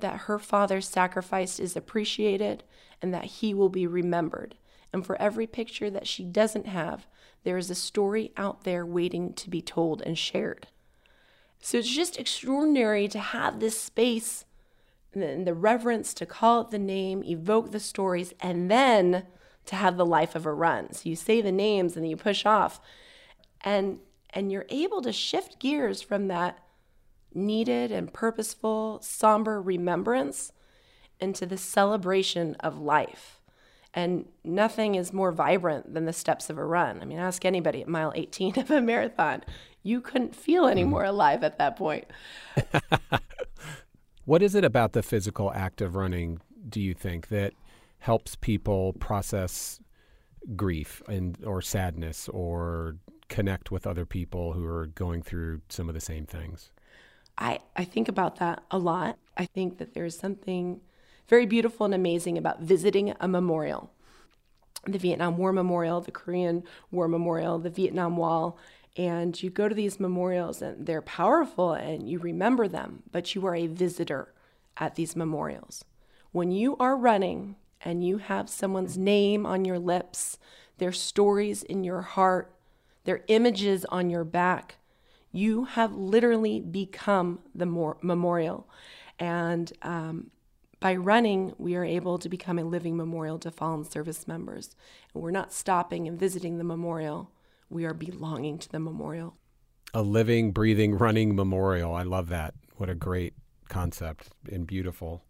that 0.00 0.22
her 0.22 0.38
father's 0.40 0.88
sacrifice 0.88 1.60
is 1.60 1.76
appreciated 1.76 2.64
and 3.00 3.14
that 3.14 3.24
he 3.24 3.54
will 3.54 3.68
be 3.68 3.86
remembered. 3.86 4.56
And 4.92 5.04
for 5.04 5.20
every 5.20 5.46
picture 5.46 5.90
that 5.90 6.06
she 6.06 6.24
doesn't 6.24 6.66
have, 6.66 7.06
there 7.44 7.58
is 7.58 7.70
a 7.70 7.74
story 7.74 8.32
out 8.36 8.64
there 8.64 8.84
waiting 8.84 9.32
to 9.34 9.50
be 9.50 9.60
told 9.60 10.02
and 10.02 10.16
shared. 10.16 10.66
So 11.60 11.78
it's 11.78 11.94
just 11.94 12.18
extraordinary 12.18 13.08
to 13.08 13.18
have 13.18 13.60
this 13.60 13.78
space 13.80 14.44
and 15.14 15.46
the 15.46 15.54
reverence 15.54 16.14
to 16.14 16.26
call 16.26 16.62
it 16.62 16.70
the 16.70 16.78
name, 16.78 17.24
evoke 17.24 17.72
the 17.72 17.80
stories, 17.80 18.32
and 18.40 18.70
then 18.70 19.24
to 19.66 19.76
have 19.76 19.96
the 19.96 20.06
life 20.06 20.34
of 20.34 20.46
a 20.46 20.52
run. 20.52 20.92
So 20.92 21.08
you 21.08 21.16
say 21.16 21.40
the 21.40 21.52
names 21.52 21.96
and 21.96 22.04
then 22.04 22.10
you 22.10 22.16
push 22.16 22.46
off. 22.46 22.80
And 23.62 23.98
and 24.30 24.52
you're 24.52 24.66
able 24.68 25.00
to 25.02 25.12
shift 25.12 25.58
gears 25.58 26.02
from 26.02 26.28
that 26.28 26.58
needed 27.32 27.90
and 27.90 28.12
purposeful, 28.12 29.00
somber 29.02 29.60
remembrance 29.60 30.52
into 31.20 31.46
the 31.46 31.56
celebration 31.56 32.54
of 32.60 32.78
life. 32.78 33.37
And 33.94 34.26
nothing 34.44 34.94
is 34.94 35.12
more 35.12 35.32
vibrant 35.32 35.94
than 35.94 36.04
the 36.04 36.12
steps 36.12 36.50
of 36.50 36.58
a 36.58 36.64
run. 36.64 37.00
I 37.00 37.04
mean, 37.04 37.18
ask 37.18 37.44
anybody 37.44 37.80
at 37.80 37.88
mile 37.88 38.12
18 38.14 38.58
of 38.58 38.70
a 38.70 38.80
marathon. 38.80 39.42
You 39.82 40.00
couldn't 40.00 40.36
feel 40.36 40.66
any 40.66 40.82
mm-hmm. 40.82 40.90
more 40.90 41.04
alive 41.04 41.42
at 41.42 41.58
that 41.58 41.76
point. 41.76 42.06
What 44.28 44.42
is 44.42 44.54
it 44.54 44.62
about 44.62 44.92
the 44.92 45.02
physical 45.02 45.50
act 45.54 45.80
of 45.80 45.96
running, 45.96 46.42
do 46.68 46.82
you 46.82 46.92
think, 46.92 47.28
that 47.28 47.54
helps 48.00 48.36
people 48.36 48.92
process 48.92 49.80
grief 50.54 51.02
and 51.08 51.42
or 51.46 51.62
sadness 51.62 52.28
or 52.28 52.96
connect 53.30 53.70
with 53.70 53.86
other 53.86 54.04
people 54.04 54.52
who 54.52 54.66
are 54.66 54.88
going 54.88 55.22
through 55.22 55.62
some 55.70 55.88
of 55.88 55.94
the 55.94 56.00
same 56.02 56.26
things? 56.26 56.72
I, 57.38 57.60
I 57.74 57.84
think 57.84 58.06
about 58.06 58.36
that 58.36 58.62
a 58.70 58.76
lot. 58.76 59.16
I 59.38 59.46
think 59.46 59.78
that 59.78 59.94
there's 59.94 60.18
something 60.18 60.82
very 61.28 61.46
beautiful 61.46 61.84
and 61.84 61.94
amazing 61.94 62.38
about 62.38 62.60
visiting 62.60 63.14
a 63.20 63.28
memorial. 63.28 63.90
The 64.86 64.98
Vietnam 64.98 65.36
War 65.36 65.52
Memorial, 65.52 66.00
the 66.00 66.10
Korean 66.10 66.64
War 66.90 67.08
Memorial, 67.08 67.58
the 67.58 67.70
Vietnam 67.70 68.16
Wall, 68.16 68.58
and 68.96 69.40
you 69.40 69.50
go 69.50 69.68
to 69.68 69.74
these 69.74 70.00
memorials 70.00 70.62
and 70.62 70.86
they're 70.86 71.02
powerful 71.02 71.72
and 71.72 72.08
you 72.08 72.18
remember 72.18 72.66
them, 72.66 73.02
but 73.12 73.34
you 73.34 73.46
are 73.46 73.54
a 73.54 73.66
visitor 73.66 74.32
at 74.76 74.94
these 74.94 75.14
memorials. 75.14 75.84
When 76.32 76.50
you 76.50 76.76
are 76.78 76.96
running 76.96 77.56
and 77.80 78.04
you 78.04 78.18
have 78.18 78.48
someone's 78.48 78.98
name 78.98 79.46
on 79.46 79.64
your 79.64 79.78
lips, 79.78 80.38
their 80.78 80.92
stories 80.92 81.62
in 81.62 81.84
your 81.84 82.02
heart, 82.02 82.52
their 83.04 83.22
images 83.28 83.84
on 83.86 84.10
your 84.10 84.24
back, 84.24 84.76
you 85.30 85.64
have 85.64 85.92
literally 85.94 86.60
become 86.60 87.40
the 87.54 87.66
memorial. 87.66 88.68
And 89.18 89.72
um, 89.82 90.30
by 90.80 90.94
running, 90.94 91.54
we 91.58 91.74
are 91.74 91.84
able 91.84 92.18
to 92.18 92.28
become 92.28 92.58
a 92.58 92.64
living 92.64 92.96
memorial 92.96 93.38
to 93.40 93.50
fallen 93.50 93.84
service 93.84 94.28
members. 94.28 94.74
And 95.12 95.22
we're 95.22 95.30
not 95.30 95.52
stopping 95.52 96.06
and 96.06 96.18
visiting 96.18 96.58
the 96.58 96.64
memorial 96.64 97.30
we 97.70 97.84
are 97.84 97.94
belonging 97.94 98.58
to 98.58 98.68
the 98.68 98.78
memorial. 98.78 99.36
A 99.94 100.02
living, 100.02 100.52
breathing, 100.52 100.96
running 100.96 101.34
memorial. 101.34 101.94
I 101.94 102.02
love 102.02 102.28
that. 102.28 102.54
What 102.76 102.88
a 102.88 102.94
great 102.94 103.34
concept 103.68 104.28
and 104.50 104.66
beautiful. 104.66 105.24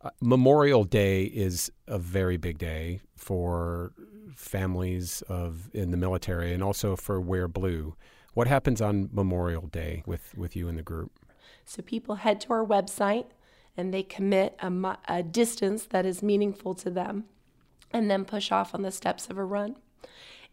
Uh, 0.00 0.10
memorial 0.20 0.84
Day 0.84 1.24
is 1.24 1.70
a 1.86 1.98
very 1.98 2.36
big 2.36 2.58
day 2.58 3.00
for 3.16 3.92
families 4.34 5.22
of 5.22 5.70
in 5.72 5.90
the 5.90 5.96
military 5.96 6.52
and 6.52 6.62
also 6.62 6.96
for 6.96 7.20
Wear 7.20 7.48
Blue. 7.48 7.96
What 8.34 8.46
happens 8.46 8.82
on 8.82 9.08
Memorial 9.12 9.66
Day 9.66 10.02
with, 10.06 10.36
with 10.36 10.54
you 10.54 10.68
and 10.68 10.78
the 10.78 10.82
group? 10.82 11.12
So 11.64 11.82
people 11.82 12.16
head 12.16 12.40
to 12.42 12.52
our 12.52 12.64
website 12.64 13.26
and 13.76 13.92
they 13.92 14.02
commit 14.02 14.58
a, 14.60 14.96
a 15.08 15.22
distance 15.22 15.84
that 15.86 16.06
is 16.06 16.22
meaningful 16.22 16.74
to 16.74 16.90
them 16.90 17.24
and 17.92 18.10
then 18.10 18.24
push 18.24 18.50
off 18.50 18.74
on 18.74 18.82
the 18.82 18.90
steps 18.90 19.28
of 19.28 19.38
a 19.38 19.44
run. 19.44 19.76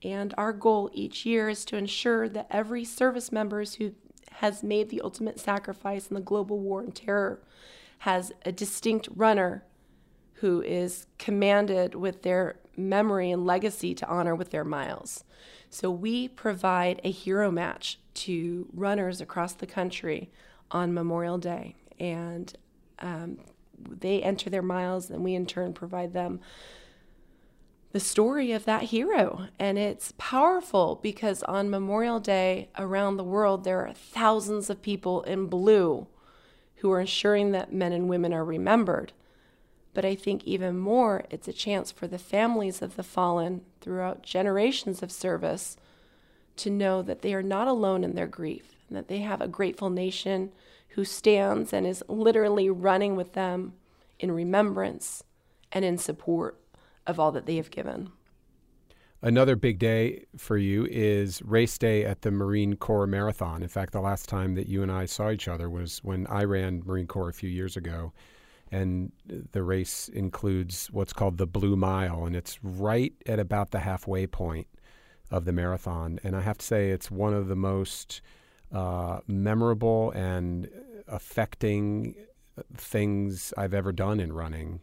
And 0.03 0.33
our 0.38 0.51
goal 0.51 0.89
each 0.93 1.25
year 1.25 1.49
is 1.49 1.63
to 1.65 1.77
ensure 1.77 2.27
that 2.29 2.47
every 2.49 2.83
service 2.83 3.31
member 3.31 3.63
who 3.63 3.93
has 4.33 4.63
made 4.63 4.89
the 4.89 5.01
ultimate 5.01 5.39
sacrifice 5.39 6.07
in 6.07 6.15
the 6.15 6.21
global 6.21 6.59
war 6.59 6.81
on 6.81 6.91
terror 6.91 7.41
has 7.99 8.33
a 8.45 8.51
distinct 8.51 9.07
runner 9.15 9.63
who 10.36 10.62
is 10.62 11.07
commanded 11.17 11.95
with 11.95 12.23
their 12.23 12.59
memory 12.75 13.31
and 13.31 13.45
legacy 13.45 13.93
to 13.93 14.07
honor 14.07 14.36
with 14.36 14.49
their 14.49 14.65
miles. 14.65 15.23
So 15.69 15.89
we 15.89 16.27
provide 16.27 16.99
a 17.03 17.12
hero 17.12 17.49
match 17.49 17.99
to 18.15 18.67
runners 18.73 19.21
across 19.21 19.53
the 19.53 19.67
country 19.67 20.29
on 20.69 20.93
Memorial 20.93 21.38
Day. 21.38 21.75
And 21.99 22.53
um, 23.04 23.38
they 23.78 24.24
enter 24.24 24.50
their 24.50 24.62
miles, 24.62 25.10
and 25.10 25.24
we 25.24 25.36
in 25.36 25.46
turn 25.46 25.74
provide 25.74 26.13
them 26.13 26.39
the 27.92 28.00
story 28.00 28.52
of 28.52 28.66
that 28.66 28.84
hero. 28.84 29.48
And 29.60 29.78
it's 29.78 30.13
powerful 30.18 31.00
because 31.04 31.44
on 31.44 31.70
Memorial 31.70 32.20
Day 32.20 32.70
around 32.78 33.18
the 33.18 33.24
world, 33.24 33.63
there 33.63 33.86
are 33.86 33.94
thousands 33.94 34.70
of 34.70 34.82
people 34.82 35.22
in 35.24 35.46
blue 35.46 36.08
who 36.78 36.92
are 36.92 37.02
ensuring 37.02 37.52
that 37.52 37.72
men 37.72 37.94
and 37.94 38.10
women 38.10 38.34
are 38.34 38.44
remembered. 38.44 39.13
But 39.94 40.06
I 40.06 40.16
think 40.16 40.44
even 40.44 40.78
more, 40.78 41.26
it's 41.30 41.48
a 41.48 41.54
chance 41.54 41.92
for 41.92 42.08
the 42.08 42.18
families 42.18 42.82
of 42.82 42.96
the 42.96 43.04
fallen 43.04 43.62
throughout 43.80 44.24
generations 44.24 45.04
of 45.04 45.12
service 45.12 45.78
to 46.56 46.72
know 46.72 47.04
that 47.04 47.22
they 47.22 47.34
are 47.34 47.44
not 47.44 47.68
alone 47.68 48.04
in 48.04 48.16
their 48.16 48.28
grief 48.28 48.74
and 48.88 48.98
that 48.98 49.08
they 49.08 49.20
have 49.20 49.42
a 49.42 49.48
grateful 49.48 49.92
nation 49.92 50.52
who 50.93 51.03
stands 51.03 51.73
and 51.73 51.88
is 51.88 52.03
literally 52.08 52.69
running 52.69 53.15
with 53.15 53.34
them 53.34 53.73
in 54.19 54.32
remembrance 54.32 55.23
and 55.71 55.84
in 55.84 55.97
support 55.97 56.60
of 57.08 57.19
all 57.19 57.32
that 57.32 57.45
they 57.45 57.56
have 57.56 57.71
given. 57.71 58.12
Another 59.21 59.56
big 59.56 59.79
day 59.79 60.25
for 60.38 60.58
you 60.58 60.86
is 60.91 61.41
race 61.43 61.77
day 61.77 62.03
at 62.03 62.23
the 62.23 62.32
Marine 62.32 62.75
Corps 62.75 63.08
Marathon. 63.08 63.63
In 63.63 63.69
fact, 63.69 63.93
the 63.93 64.01
last 64.01 64.27
time 64.27 64.56
that 64.56 64.67
you 64.67 64.84
and 64.84 64.91
I 64.91 65.06
saw 65.06 65.32
each 65.32 65.47
other 65.47 65.69
was 65.69 65.99
when 66.03 66.27
I 66.27 66.43
ran 66.43 66.84
Marine 66.86 67.08
Corps 67.08 67.29
a 67.29 67.34
few 67.34 67.49
years 67.49 67.77
ago. 67.77 68.12
And 68.71 69.12
the 69.27 69.63
race 69.63 70.10
includes 70.10 70.88
what's 70.91 71.13
called 71.13 71.38
the 71.38 71.47
Blue 71.47 71.75
Mile, 71.75 72.25
and 72.25 72.36
it's 72.36 72.60
right 72.63 73.13
at 73.25 73.39
about 73.39 73.71
the 73.71 73.79
halfway 73.79 74.27
point 74.27 74.67
of 75.32 75.45
the 75.45 75.53
marathon. 75.53 76.19
And 76.23 76.36
I 76.36 76.41
have 76.41 76.58
to 76.58 76.65
say, 76.65 76.89
it's 76.89 77.10
one 77.10 77.34
of 77.34 77.47
the 77.47 77.56
most 77.56 78.21
uh, 78.73 79.19
memorable 79.27 80.12
and 80.12 80.69
affecting 81.07 82.15
things 82.75 83.53
I've 83.57 83.73
ever 83.73 83.91
done 83.91 84.19
in 84.19 84.33
running. 84.33 84.81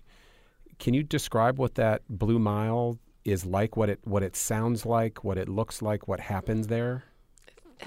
Can 0.79 0.95
you 0.95 1.03
describe 1.03 1.59
what 1.59 1.75
that 1.75 2.03
Blue 2.09 2.39
Mile 2.39 2.99
is 3.25 3.45
like? 3.45 3.77
What 3.77 3.91
it 3.91 4.01
what 4.05 4.23
it 4.23 4.35
sounds 4.35 4.87
like? 4.87 5.25
What 5.25 5.39
it 5.39 5.49
looks 5.49 5.83
like? 5.83 6.09
What 6.09 6.21
happens 6.21 6.69
there? 6.69 7.05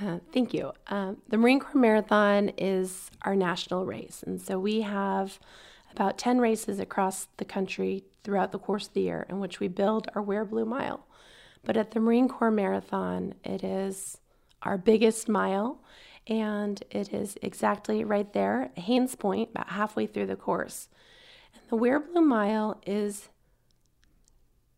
Uh, 0.01 0.19
thank 0.31 0.53
you. 0.53 0.71
Um, 0.87 1.17
the 1.29 1.37
Marine 1.37 1.59
Corps 1.59 1.79
Marathon 1.79 2.49
is 2.57 3.11
our 3.23 3.35
national 3.35 3.85
race, 3.85 4.23
and 4.25 4.41
so 4.41 4.59
we 4.59 4.81
have 4.81 5.39
about 5.91 6.17
10 6.17 6.39
races 6.39 6.79
across 6.79 7.27
the 7.37 7.45
country 7.45 8.03
throughout 8.23 8.51
the 8.51 8.57
course 8.57 8.87
of 8.87 8.93
the 8.93 9.01
year 9.01 9.27
in 9.29 9.39
which 9.39 9.59
we 9.59 9.67
build 9.67 10.09
our 10.15 10.21
Wear 10.21 10.45
Blue 10.45 10.65
Mile. 10.65 11.05
But 11.63 11.77
at 11.77 11.91
the 11.91 11.99
Marine 11.99 12.27
Corps 12.27 12.51
Marathon, 12.51 13.35
it 13.43 13.63
is 13.63 14.17
our 14.63 14.77
biggest 14.77 15.29
mile, 15.29 15.81
and 16.27 16.81
it 16.89 17.13
is 17.13 17.37
exactly 17.41 18.03
right 18.03 18.31
there 18.33 18.71
Hains 18.75 19.15
Point, 19.15 19.49
about 19.51 19.69
halfway 19.69 20.07
through 20.07 20.27
the 20.27 20.35
course. 20.35 20.89
And 21.53 21.63
the 21.69 21.75
Wear 21.75 21.99
Blue 21.99 22.21
Mile 22.21 22.81
is 22.85 23.29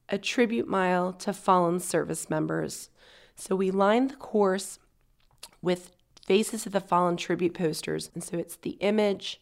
a 0.10 0.18
tribute 0.18 0.68
mile 0.68 1.14
to 1.14 1.34
fallen 1.34 1.80
service 1.80 2.30
members. 2.30 2.90
So 3.36 3.56
we 3.56 3.72
line 3.72 4.08
the 4.08 4.16
course 4.16 4.80
with 5.62 5.92
faces 6.26 6.66
of 6.66 6.72
the 6.72 6.82
fallen 6.82 7.18
tribute 7.18 7.54
posters. 7.54 8.10
And 8.14 8.24
so 8.24 8.38
it's 8.38 8.56
the 8.56 8.78
image, 8.82 9.42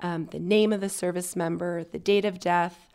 um, 0.00 0.26
the 0.26 0.38
name 0.38 0.72
of 0.72 0.80
the 0.80 0.88
service 0.88 1.36
member, 1.36 1.84
the 1.84 1.98
date 1.98 2.24
of 2.24 2.40
death, 2.40 2.88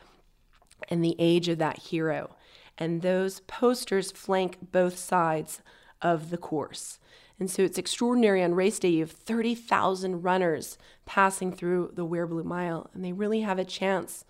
and 0.90 1.04
the 1.04 1.16
age 1.20 1.50
of 1.50 1.60
that 1.60 1.80
hero. 1.80 2.36
And 2.78 3.02
those 3.02 3.40
posters 3.42 4.12
flank 4.12 4.58
both 4.72 4.98
sides 4.98 5.62
of 6.04 6.30
the 6.30 6.38
course. 6.38 7.00
And 7.40 7.50
so 7.50 7.64
it's 7.64 7.80
extraordinary. 7.80 8.44
On 8.44 8.54
race 8.54 8.78
day, 8.78 8.90
you 8.90 9.00
have 9.00 9.12
30,000 9.12 10.22
runners 10.22 10.78
passing 11.06 11.52
through 11.52 11.92
the 11.96 12.06
Wear 12.06 12.28
Blue 12.28 12.44
Mile, 12.44 12.90
and 12.94 13.04
they 13.04 13.12
really 13.12 13.42
have 13.42 13.58
a 13.58 13.66
chance 13.66 14.24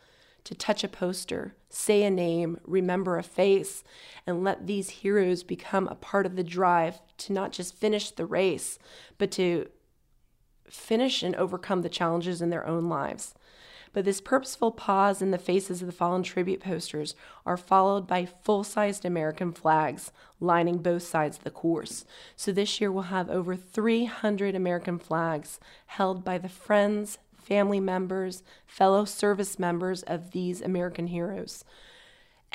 to 0.45 0.55
touch 0.55 0.83
a 0.83 0.88
poster, 0.88 1.55
say 1.69 2.03
a 2.03 2.09
name, 2.09 2.59
remember 2.65 3.17
a 3.17 3.23
face, 3.23 3.83
and 4.27 4.43
let 4.43 4.67
these 4.67 4.89
heroes 4.89 5.43
become 5.43 5.88
a 5.88 5.95
part 5.95 6.25
of 6.25 6.36
the 6.36 6.43
drive 6.43 7.01
to 7.17 7.33
not 7.33 7.51
just 7.51 7.75
finish 7.75 8.12
the 8.12 8.25
race, 8.25 8.77
but 9.17 9.31
to 9.31 9.69
finish 10.69 11.23
and 11.23 11.36
overcome 11.36 11.81
the 11.81 11.89
challenges 11.89 12.41
in 12.41 12.49
their 12.49 12.65
own 12.65 12.89
lives. 12.89 13.33
But 13.93 14.06
this 14.06 14.21
purposeful 14.21 14.71
pause 14.71 15.21
in 15.21 15.32
the 15.32 15.38
faces 15.38 15.82
of 15.82 15.86
the 15.86 15.93
fallen 15.93 16.23
tribute 16.23 16.60
posters 16.60 17.15
are 17.45 17.58
followed 17.58 18.08
by 18.08 18.25
full 18.25 18.63
sized 18.63 19.06
American 19.06 19.53
flags 19.53 20.12
lining 20.39 20.79
both 20.79 21.03
sides 21.03 21.38
of 21.38 21.43
the 21.43 21.51
course. 21.51 22.03
So 22.36 22.51
this 22.51 22.82
year 22.82 22.91
we'll 22.91 23.03
have 23.03 23.29
over 23.29 23.56
300 23.56 24.56
American 24.56 24.97
flags 24.97 25.60
held 25.86 26.23
by 26.23 26.39
the 26.39 26.49
friends, 26.49 27.19
family 27.38 27.79
members, 27.79 28.41
fellow 28.65 29.06
service 29.06 29.60
members 29.60 30.01
of 30.03 30.32
these 30.32 30.62
American 30.62 31.08
heroes. 31.08 31.63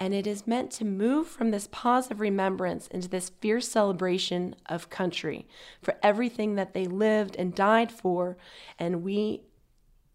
And 0.00 0.14
it 0.14 0.28
is 0.28 0.46
meant 0.46 0.70
to 0.72 0.84
move 0.84 1.26
from 1.26 1.50
this 1.50 1.68
pause 1.72 2.10
of 2.10 2.20
remembrance 2.20 2.86
into 2.88 3.08
this 3.08 3.30
fierce 3.40 3.68
celebration 3.68 4.54
of 4.66 4.90
country 4.90 5.46
for 5.82 5.96
everything 6.04 6.54
that 6.54 6.72
they 6.72 6.86
lived 6.86 7.34
and 7.36 7.52
died 7.52 7.90
for. 7.90 8.36
And 8.78 9.02
we 9.02 9.42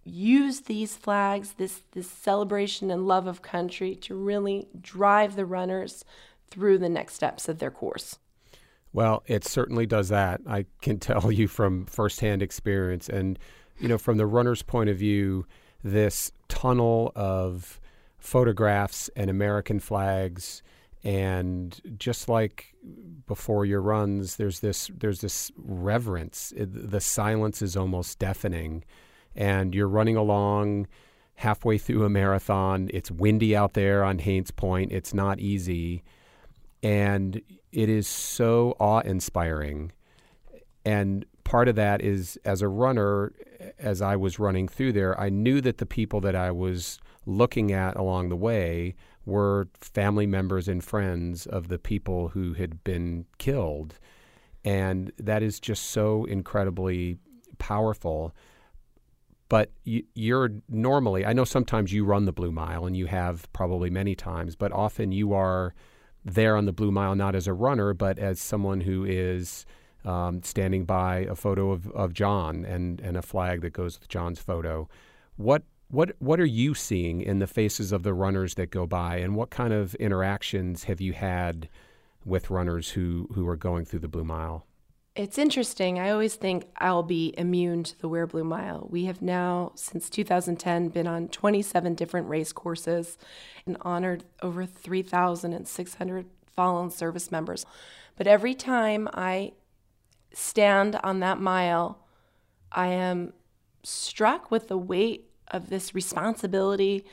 use 0.03 0.61
these 0.61 0.95
flags, 0.95 1.53
this, 1.53 1.81
this 1.91 2.09
celebration 2.09 2.91
and 2.91 3.07
love 3.07 3.27
of 3.27 3.41
country, 3.41 3.95
to 3.95 4.15
really 4.15 4.67
drive 4.79 5.35
the 5.35 5.45
runners 5.45 6.03
through 6.49 6.77
the 6.77 6.89
next 6.89 7.13
steps 7.13 7.47
of 7.47 7.59
their 7.59 7.71
course. 7.71 8.17
Well, 8.91 9.23
it 9.25 9.43
certainly 9.43 9.85
does 9.85 10.09
that. 10.09 10.41
I 10.47 10.65
can 10.81 10.99
tell 10.99 11.31
you 11.31 11.47
from 11.47 11.85
firsthand 11.85 12.41
experience. 12.41 13.09
And, 13.09 13.39
you 13.79 13.87
know, 13.87 13.97
from 13.97 14.17
the 14.17 14.27
runner's 14.27 14.61
point 14.61 14.89
of 14.89 14.97
view, 14.97 15.45
this 15.83 16.31
tunnel 16.47 17.11
of 17.15 17.79
photographs 18.17 19.09
and 19.15 19.29
American 19.29 19.79
flags 19.79 20.63
and 21.03 21.81
just 21.97 22.29
like 22.29 22.73
before 23.27 23.65
your 23.65 23.81
runs 23.81 24.37
there's 24.37 24.61
this 24.61 24.89
there's 24.97 25.19
this 25.19 25.51
reverence 25.57 26.53
it, 26.55 26.69
the 26.91 27.01
silence 27.01 27.61
is 27.61 27.75
almost 27.75 28.19
deafening 28.19 28.81
and 29.35 29.73
you're 29.73 29.87
running 29.87 30.15
along 30.15 30.87
halfway 31.35 31.77
through 31.77 32.05
a 32.05 32.09
marathon 32.09 32.89
it's 32.93 33.11
windy 33.11 33.55
out 33.55 33.73
there 33.73 34.03
on 34.03 34.19
Hains 34.19 34.51
Point 34.51 34.91
it's 34.91 35.13
not 35.13 35.39
easy 35.39 36.03
and 36.81 37.41
it 37.71 37.89
is 37.89 38.07
so 38.07 38.75
awe-inspiring 38.79 39.91
and 40.85 41.25
part 41.43 41.67
of 41.67 41.75
that 41.75 42.01
is 42.01 42.37
as 42.45 42.61
a 42.61 42.67
runner 42.67 43.33
as 43.79 44.01
I 44.01 44.15
was 44.15 44.39
running 44.39 44.67
through 44.67 44.93
there 44.93 45.19
I 45.19 45.29
knew 45.29 45.59
that 45.61 45.79
the 45.79 45.85
people 45.85 46.21
that 46.21 46.35
I 46.35 46.51
was 46.51 46.99
looking 47.25 47.71
at 47.71 47.95
along 47.95 48.29
the 48.29 48.35
way 48.35 48.95
were 49.25 49.67
family 49.79 50.27
members 50.27 50.67
and 50.67 50.83
friends 50.83 51.45
of 51.45 51.67
the 51.67 51.79
people 51.79 52.29
who 52.29 52.53
had 52.53 52.83
been 52.83 53.25
killed. 53.37 53.97
And 54.65 55.11
that 55.17 55.43
is 55.43 55.59
just 55.59 55.85
so 55.85 56.25
incredibly 56.25 57.17
powerful. 57.57 58.35
But 59.53 59.69
you, 59.83 60.35
are 60.35 60.49
normally, 60.67 61.27
I 61.27 61.33
know 61.33 61.43
sometimes 61.43 61.93
you 61.93 62.05
run 62.05 62.25
the 62.25 62.31
Blue 62.31 62.51
Mile 62.51 62.87
and 62.87 62.97
you 62.97 63.05
have 63.05 63.53
probably 63.53 63.91
many 63.91 64.15
times, 64.15 64.55
but 64.55 64.71
often 64.71 65.11
you 65.11 65.33
are 65.33 65.75
there 66.25 66.57
on 66.57 66.65
the 66.65 66.73
Blue 66.73 66.89
Mile 66.89 67.13
not 67.13 67.35
as 67.35 67.45
a 67.45 67.53
runner, 67.53 67.93
but 67.93 68.17
as 68.17 68.39
someone 68.39 68.81
who 68.81 69.05
is 69.05 69.67
um, 70.05 70.41
standing 70.41 70.85
by 70.85 71.27
a 71.29 71.35
photo 71.35 71.69
of, 71.69 71.87
of 71.91 72.13
John 72.13 72.65
and, 72.65 72.99
and 73.01 73.15
a 73.15 73.21
flag 73.21 73.61
that 73.61 73.73
goes 73.73 73.99
with 73.99 74.09
John's 74.09 74.39
photo. 74.39 74.89
What 75.35 75.61
what 75.89 76.13
what 76.17 76.39
are 76.39 76.45
you 76.45 76.73
seeing 76.73 77.21
in 77.21 77.37
the 77.37 77.45
faces 77.45 77.91
of 77.91 78.01
the 78.01 78.15
runners 78.15 78.55
that 78.55 78.71
go 78.71 78.87
by, 78.87 79.17
and 79.17 79.35
what 79.35 79.51
kind 79.51 79.71
of 79.71 79.93
interactions 79.95 80.85
have 80.85 80.99
you 80.99 81.13
had 81.13 81.69
with 82.25 82.49
runners 82.49 82.89
who 82.89 83.29
who 83.35 83.47
are 83.47 83.55
going 83.55 83.85
through 83.85 83.99
the 83.99 84.07
Blue 84.07 84.23
Mile? 84.23 84.65
It's 85.15 85.37
interesting. 85.37 85.99
I 85.99 86.09
always 86.09 86.33
think 86.33 86.65
I'll 86.77 87.03
be 87.03 87.35
immune 87.37 87.83
to 87.83 87.99
the 87.99 88.07
Wear 88.07 88.25
Blue 88.25 88.43
Mile. 88.43 88.87
We 88.89 89.05
have 89.05 89.21
now, 89.21 89.73
since 89.75 90.09
2010, 90.09 90.89
been 90.89 91.05
on 91.05 91.27
27 91.27 91.93
different 91.93 92.27
race 92.29 92.51
courses 92.51 93.19
and 93.67 93.77
honored 93.81 94.23
over 94.41 94.65
3,600 94.65 96.25
fallen 96.55 96.89
service 96.89 97.31
members. 97.31 97.63
But 98.15 98.25
every 98.25 98.55
time 98.55 99.07
I 99.13 99.51
stand 100.33 100.95
on 101.03 101.19
that 101.19 101.39
mile, 101.39 101.99
I 102.71 102.87
am 102.87 103.33
struck 103.83 104.49
with 104.49 104.67
the 104.67 104.79
weight 104.79 105.29
of 105.49 105.69
this 105.69 105.93
responsibility 105.93 107.05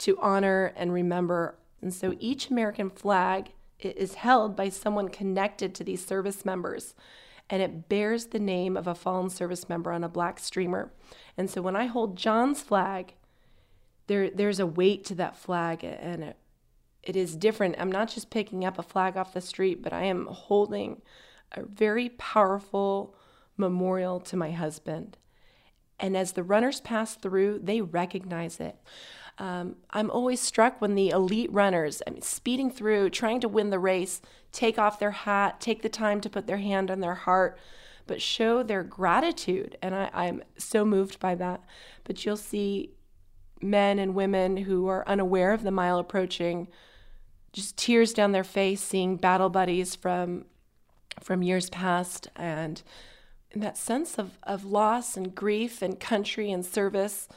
to 0.00 0.18
honor 0.20 0.74
and 0.76 0.92
remember. 0.92 1.56
And 1.80 1.94
so 1.94 2.14
each 2.20 2.50
American 2.50 2.90
flag 2.90 3.52
is 3.80 4.16
held 4.16 4.56
by 4.56 4.68
someone 4.68 5.08
connected 5.08 5.74
to 5.76 5.84
these 5.84 6.04
service 6.04 6.44
members 6.44 6.94
and 7.48 7.62
it 7.62 7.88
bears 7.88 8.26
the 8.26 8.38
name 8.38 8.76
of 8.76 8.86
a 8.86 8.94
fallen 8.94 9.30
service 9.30 9.68
member 9.68 9.92
on 9.92 10.04
a 10.04 10.08
black 10.08 10.38
streamer. 10.38 10.92
And 11.36 11.48
so 11.48 11.62
when 11.62 11.76
I 11.76 11.86
hold 11.86 12.16
John's 12.16 12.62
flag, 12.62 13.14
there 14.06 14.30
there's 14.30 14.60
a 14.60 14.66
weight 14.66 15.04
to 15.06 15.14
that 15.16 15.36
flag 15.36 15.84
and 15.84 16.22
it, 16.22 16.36
it 17.02 17.16
is 17.16 17.36
different. 17.36 17.76
I'm 17.78 17.92
not 17.92 18.08
just 18.08 18.30
picking 18.30 18.64
up 18.64 18.78
a 18.78 18.82
flag 18.82 19.16
off 19.16 19.34
the 19.34 19.40
street, 19.40 19.82
but 19.82 19.92
I 19.92 20.04
am 20.04 20.26
holding 20.26 21.02
a 21.52 21.62
very 21.62 22.10
powerful 22.10 23.14
memorial 23.56 24.20
to 24.20 24.36
my 24.36 24.50
husband. 24.50 25.16
And 25.98 26.16
as 26.16 26.32
the 26.32 26.42
runners 26.42 26.80
pass 26.80 27.14
through, 27.14 27.60
they 27.62 27.80
recognize 27.80 28.60
it. 28.60 28.76
Um, 29.38 29.76
I'm 29.90 30.10
always 30.10 30.40
struck 30.40 30.80
when 30.80 30.94
the 30.94 31.10
elite 31.10 31.52
runners, 31.52 32.02
I 32.06 32.10
mean, 32.10 32.22
speeding 32.22 32.70
through, 32.70 33.10
trying 33.10 33.40
to 33.40 33.48
win 33.48 33.70
the 33.70 33.78
race, 33.78 34.22
take 34.52 34.78
off 34.78 34.98
their 34.98 35.10
hat, 35.10 35.60
take 35.60 35.82
the 35.82 35.88
time 35.88 36.20
to 36.22 36.30
put 36.30 36.46
their 36.46 36.56
hand 36.56 36.90
on 36.90 37.00
their 37.00 37.14
heart, 37.14 37.58
but 38.06 38.22
show 38.22 38.62
their 38.62 38.82
gratitude. 38.82 39.76
And 39.82 39.94
I, 39.94 40.10
I'm 40.14 40.42
so 40.56 40.84
moved 40.84 41.20
by 41.20 41.34
that. 41.34 41.62
But 42.04 42.24
you'll 42.24 42.36
see 42.36 42.90
men 43.60 43.98
and 43.98 44.14
women 44.14 44.56
who 44.58 44.86
are 44.86 45.06
unaware 45.08 45.52
of 45.52 45.62
the 45.62 45.70
mile 45.70 45.98
approaching, 45.98 46.68
just 47.52 47.76
tears 47.76 48.12
down 48.12 48.32
their 48.32 48.44
face, 48.44 48.80
seeing 48.80 49.16
battle 49.16 49.48
buddies 49.50 49.94
from 49.94 50.46
from 51.20 51.42
years 51.42 51.70
past 51.70 52.28
and 52.36 52.82
that 53.54 53.78
sense 53.78 54.18
of, 54.18 54.38
of 54.42 54.64
loss 54.64 55.16
and 55.16 55.34
grief 55.34 55.80
and 55.80 55.98
country 55.98 56.50
and 56.50 56.64
service, 56.64 57.28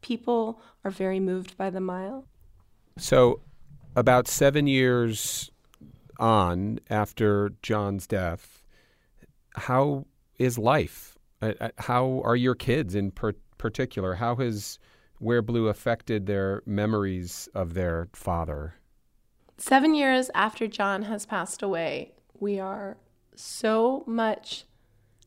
people 0.00 0.60
are 0.86 0.90
very 0.90 1.18
moved 1.18 1.56
by 1.56 1.68
the 1.68 1.80
mile. 1.80 2.24
So, 2.96 3.40
about 3.96 4.28
seven 4.28 4.68
years 4.68 5.50
on 6.20 6.78
after 6.88 7.52
John's 7.60 8.06
death, 8.06 8.62
how 9.56 10.06
is 10.38 10.58
life? 10.58 11.18
Uh, 11.42 11.54
uh, 11.60 11.68
how 11.78 12.22
are 12.24 12.36
your 12.36 12.54
kids 12.54 12.94
in 12.94 13.10
per- 13.10 13.34
particular? 13.58 14.14
How 14.14 14.36
has 14.36 14.78
Wear 15.18 15.42
Blue 15.42 15.66
affected 15.66 16.26
their 16.26 16.62
memories 16.66 17.48
of 17.52 17.74
their 17.74 18.08
father? 18.12 18.74
Seven 19.58 19.92
years 19.92 20.30
after 20.34 20.68
John 20.68 21.02
has 21.02 21.26
passed 21.26 21.62
away, 21.62 22.12
we 22.38 22.60
are 22.60 22.96
so 23.34 24.04
much 24.06 24.66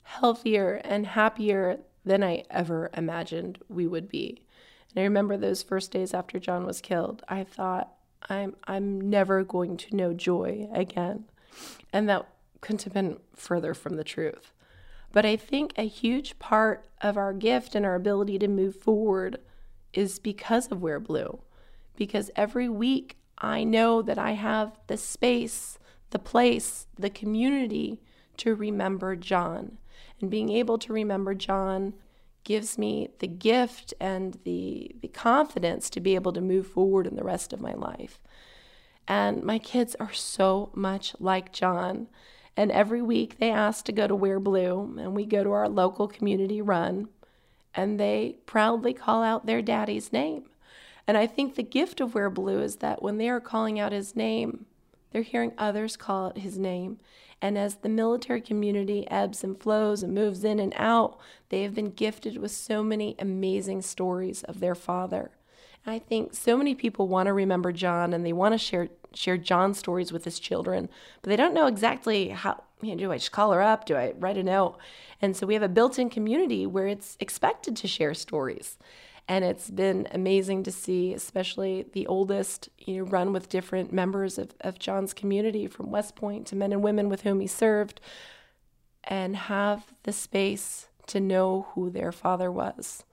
healthier, 0.03 0.81
and 0.85 1.05
happier 1.05 1.79
than 2.03 2.23
I 2.23 2.43
ever 2.49 2.89
imagined 2.95 3.59
we 3.67 3.85
would 3.85 4.09
be. 4.09 4.41
And 4.95 5.01
I 5.01 5.03
remember 5.03 5.37
those 5.37 5.63
first 5.63 5.91
days 5.91 6.13
after 6.13 6.39
John 6.39 6.65
was 6.65 6.81
killed, 6.81 7.23
I 7.27 7.43
thought, 7.43 7.93
I'm 8.27 8.55
I'm 8.65 8.99
never 9.09 9.43
going 9.43 9.77
to 9.77 9.95
know 9.95 10.13
joy 10.13 10.67
again. 10.73 11.25
And 11.93 12.09
that 12.09 12.27
couldn't 12.61 12.83
have 12.83 12.93
been 12.93 13.19
further 13.35 13.73
from 13.73 13.95
the 13.95 14.03
truth. 14.03 14.51
But 15.11 15.25
I 15.25 15.35
think 15.35 15.73
a 15.75 15.87
huge 15.87 16.37
part 16.37 16.85
of 17.01 17.17
our 17.17 17.33
gift 17.33 17.75
and 17.75 17.85
our 17.85 17.95
ability 17.95 18.37
to 18.39 18.47
move 18.47 18.75
forward 18.75 19.39
is 19.93 20.19
because 20.19 20.67
of 20.67 20.81
Wear 20.81 20.99
Blue. 20.99 21.39
Because 21.95 22.29
every 22.35 22.69
week 22.69 23.17
I 23.37 23.63
know 23.63 24.01
that 24.01 24.19
I 24.19 24.31
have 24.31 24.77
the 24.87 24.97
space, 24.97 25.79
the 26.11 26.19
place, 26.19 26.87
the 26.97 27.09
community 27.09 28.01
to 28.37 28.53
remember 28.53 29.15
John. 29.15 29.77
And 30.21 30.29
being 30.29 30.49
able 30.49 30.77
to 30.79 30.93
remember 30.93 31.33
John 31.33 31.93
gives 32.49 32.79
me 32.79 33.07
the 33.19 33.27
gift 33.27 33.93
and 33.99 34.39
the, 34.43 34.95
the 35.03 35.07
confidence 35.07 35.87
to 35.87 35.99
be 35.99 36.15
able 36.15 36.33
to 36.33 36.41
move 36.41 36.65
forward 36.65 37.05
in 37.05 37.15
the 37.15 37.23
rest 37.23 37.53
of 37.53 37.61
my 37.61 37.73
life. 37.75 38.19
And 39.07 39.43
my 39.43 39.59
kids 39.59 39.95
are 39.99 40.13
so 40.13 40.71
much 40.73 41.13
like 41.19 41.53
John. 41.53 42.07
And 42.57 42.71
every 42.71 43.03
week 43.03 43.37
they 43.37 43.51
ask 43.51 43.85
to 43.85 43.91
go 43.91 44.07
to 44.07 44.15
Wear 44.15 44.39
Blue, 44.39 44.97
and 44.99 45.13
we 45.13 45.27
go 45.27 45.43
to 45.43 45.51
our 45.51 45.69
local 45.69 46.07
community 46.07 46.59
run, 46.59 47.09
and 47.75 47.99
they 47.99 48.37
proudly 48.47 48.95
call 48.95 49.21
out 49.21 49.45
their 49.45 49.61
daddy's 49.61 50.11
name. 50.11 50.45
And 51.05 51.17
I 51.17 51.27
think 51.27 51.53
the 51.53 51.61
gift 51.61 52.01
of 52.01 52.15
Wear 52.15 52.31
Blue 52.31 52.63
is 52.63 52.77
that 52.77 53.03
when 53.03 53.19
they 53.19 53.29
are 53.29 53.39
calling 53.39 53.79
out 53.79 53.91
his 53.91 54.15
name, 54.15 54.65
they're 55.11 55.21
hearing 55.21 55.53
others 55.57 55.97
call 55.97 56.27
out 56.27 56.37
his 56.39 56.57
name. 56.57 56.99
And 57.41 57.57
as 57.57 57.75
the 57.75 57.89
military 57.89 58.41
community 58.41 59.09
ebbs 59.09 59.43
and 59.43 59.59
flows 59.59 60.03
and 60.03 60.13
moves 60.13 60.43
in 60.43 60.59
and 60.59 60.73
out, 60.75 61.17
they 61.49 61.63
have 61.63 61.73
been 61.73 61.91
gifted 61.91 62.37
with 62.37 62.51
so 62.51 62.83
many 62.83 63.15
amazing 63.17 63.81
stories 63.81 64.43
of 64.43 64.59
their 64.59 64.75
father. 64.75 65.31
And 65.85 65.95
I 65.95 65.99
think 65.99 66.33
so 66.33 66.57
many 66.57 66.75
people 66.75 67.07
want 67.07 67.27
to 67.27 67.33
remember 67.33 67.71
John 67.71 68.13
and 68.13 68.25
they 68.25 68.33
want 68.33 68.53
to 68.53 68.57
share 68.57 68.89
share 69.13 69.37
John's 69.37 69.79
stories 69.79 70.11
with 70.11 70.23
his 70.23 70.39
children, 70.39 70.87
but 71.21 71.29
they 71.29 71.35
don't 71.35 71.53
know 71.53 71.65
exactly 71.65 72.29
how. 72.29 72.63
You 72.81 72.91
know, 72.91 72.97
do 72.97 73.11
I 73.11 73.17
just 73.17 73.31
call 73.31 73.51
her 73.51 73.61
up? 73.61 73.85
Do 73.85 73.95
I 73.95 74.13
write 74.17 74.37
a 74.37 74.43
note? 74.43 74.77
And 75.21 75.35
so 75.35 75.45
we 75.45 75.53
have 75.53 75.63
a 75.63 75.67
built-in 75.67 76.09
community 76.09 76.65
where 76.65 76.87
it's 76.87 77.17
expected 77.19 77.75
to 77.75 77.87
share 77.87 78.13
stories. 78.13 78.77
And 79.29 79.45
it's 79.45 79.69
been 79.69 80.07
amazing 80.11 80.63
to 80.63 80.71
see, 80.71 81.13
especially 81.13 81.85
the 81.93 82.05
oldest, 82.07 82.67
you 82.79 82.97
know, 82.97 83.03
run 83.09 83.31
with 83.31 83.47
different 83.47 83.93
members 83.93 84.37
of, 84.37 84.53
of 84.59 84.79
John's 84.79 85.13
community 85.13 85.67
from 85.67 85.91
West 85.91 86.15
Point 86.17 86.47
to 86.47 86.57
men 86.57 86.73
and 86.73 86.83
women 86.83 87.07
with 87.07 87.21
whom 87.21 87.39
he 87.39 87.47
served, 87.47 88.01
and 89.05 89.35
have 89.35 89.93
the 90.03 90.11
space 90.11 90.87
to 91.07 91.21
know 91.21 91.67
who 91.73 91.89
their 91.89 92.11
father 92.11 92.51
was 92.51 93.03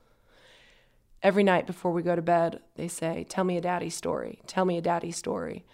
every 1.27 1.43
night 1.43 1.67
before 1.67 1.93
we 1.93 2.03
go 2.03 2.15
to 2.15 2.23
bed, 2.23 2.61
they 2.77 2.87
say, 2.87 3.27
Tell 3.29 3.43
me 3.43 3.57
a 3.57 3.61
daddy 3.61 3.91
story. 3.91 4.41
Tell 4.47 4.65
me 4.65 4.79
a 4.79 4.83
daddy 4.83 5.11
story. 5.11 5.65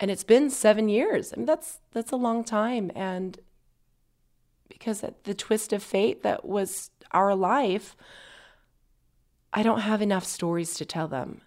And 0.00 0.10
it's 0.10 0.24
been 0.24 0.50
seven 0.50 0.88
years. 0.88 1.32
I 1.32 1.36
mean, 1.36 1.46
that's 1.46 1.78
that's 1.92 2.10
a 2.10 2.16
long 2.16 2.42
time. 2.42 2.90
And 2.96 3.38
because 4.68 5.04
the 5.22 5.34
twist 5.34 5.72
of 5.72 5.82
fate 5.82 6.24
that 6.24 6.44
was 6.44 6.90
our 7.12 7.34
life, 7.36 7.96
I 9.52 9.62
don't 9.62 9.80
have 9.80 10.02
enough 10.02 10.24
stories 10.24 10.74
to 10.74 10.84
tell 10.84 11.08
them. 11.08 11.42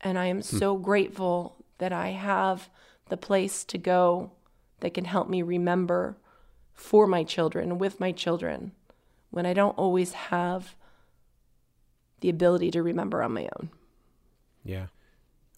And 0.00 0.18
I 0.18 0.26
am 0.26 0.38
hmm. 0.38 0.58
so 0.58 0.76
grateful 0.76 1.56
that 1.78 1.92
I 1.92 2.08
have 2.08 2.68
the 3.08 3.16
place 3.16 3.64
to 3.64 3.78
go 3.78 4.32
that 4.80 4.94
can 4.94 5.04
help 5.04 5.28
me 5.28 5.42
remember 5.42 6.16
for 6.72 7.06
my 7.06 7.24
children, 7.24 7.78
with 7.78 8.00
my 8.00 8.12
children, 8.12 8.72
when 9.30 9.46
I 9.46 9.52
don't 9.52 9.76
always 9.76 10.12
have 10.12 10.74
the 12.20 12.30
ability 12.30 12.70
to 12.72 12.82
remember 12.82 13.22
on 13.22 13.32
my 13.32 13.48
own. 13.58 13.70
Yeah. 14.64 14.86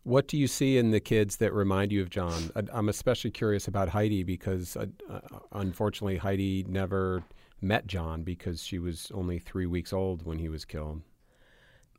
What 0.05 0.27
do 0.27 0.37
you 0.37 0.49
see 0.49 0.79
in 0.79 0.91
the 0.91 1.01
kids 1.01 1.37
that 1.37 1.53
remind 1.53 1.93
you 1.93 2.03
of 2.03 2.11
John? 2.11 2.51
I'm 2.73 2.89
especially 2.89 3.31
curious 3.31 3.69
about 3.69 3.89
Heidi 3.89 4.25
because 4.25 4.77
uh, 4.77 4.87
uh, 5.09 5.21
unfortunately 5.53 6.17
Heidi 6.17 6.65
never 6.69 7.23
met 7.61 7.87
John 7.87 8.25
because 8.25 8.63
she 8.63 8.81
was 8.81 9.13
only 9.15 9.39
three 9.39 9.67
weeks 9.67 9.93
old 9.93 10.27
when 10.27 10.39
he 10.39 10.49
was 10.49 10.65
killed. 10.65 11.03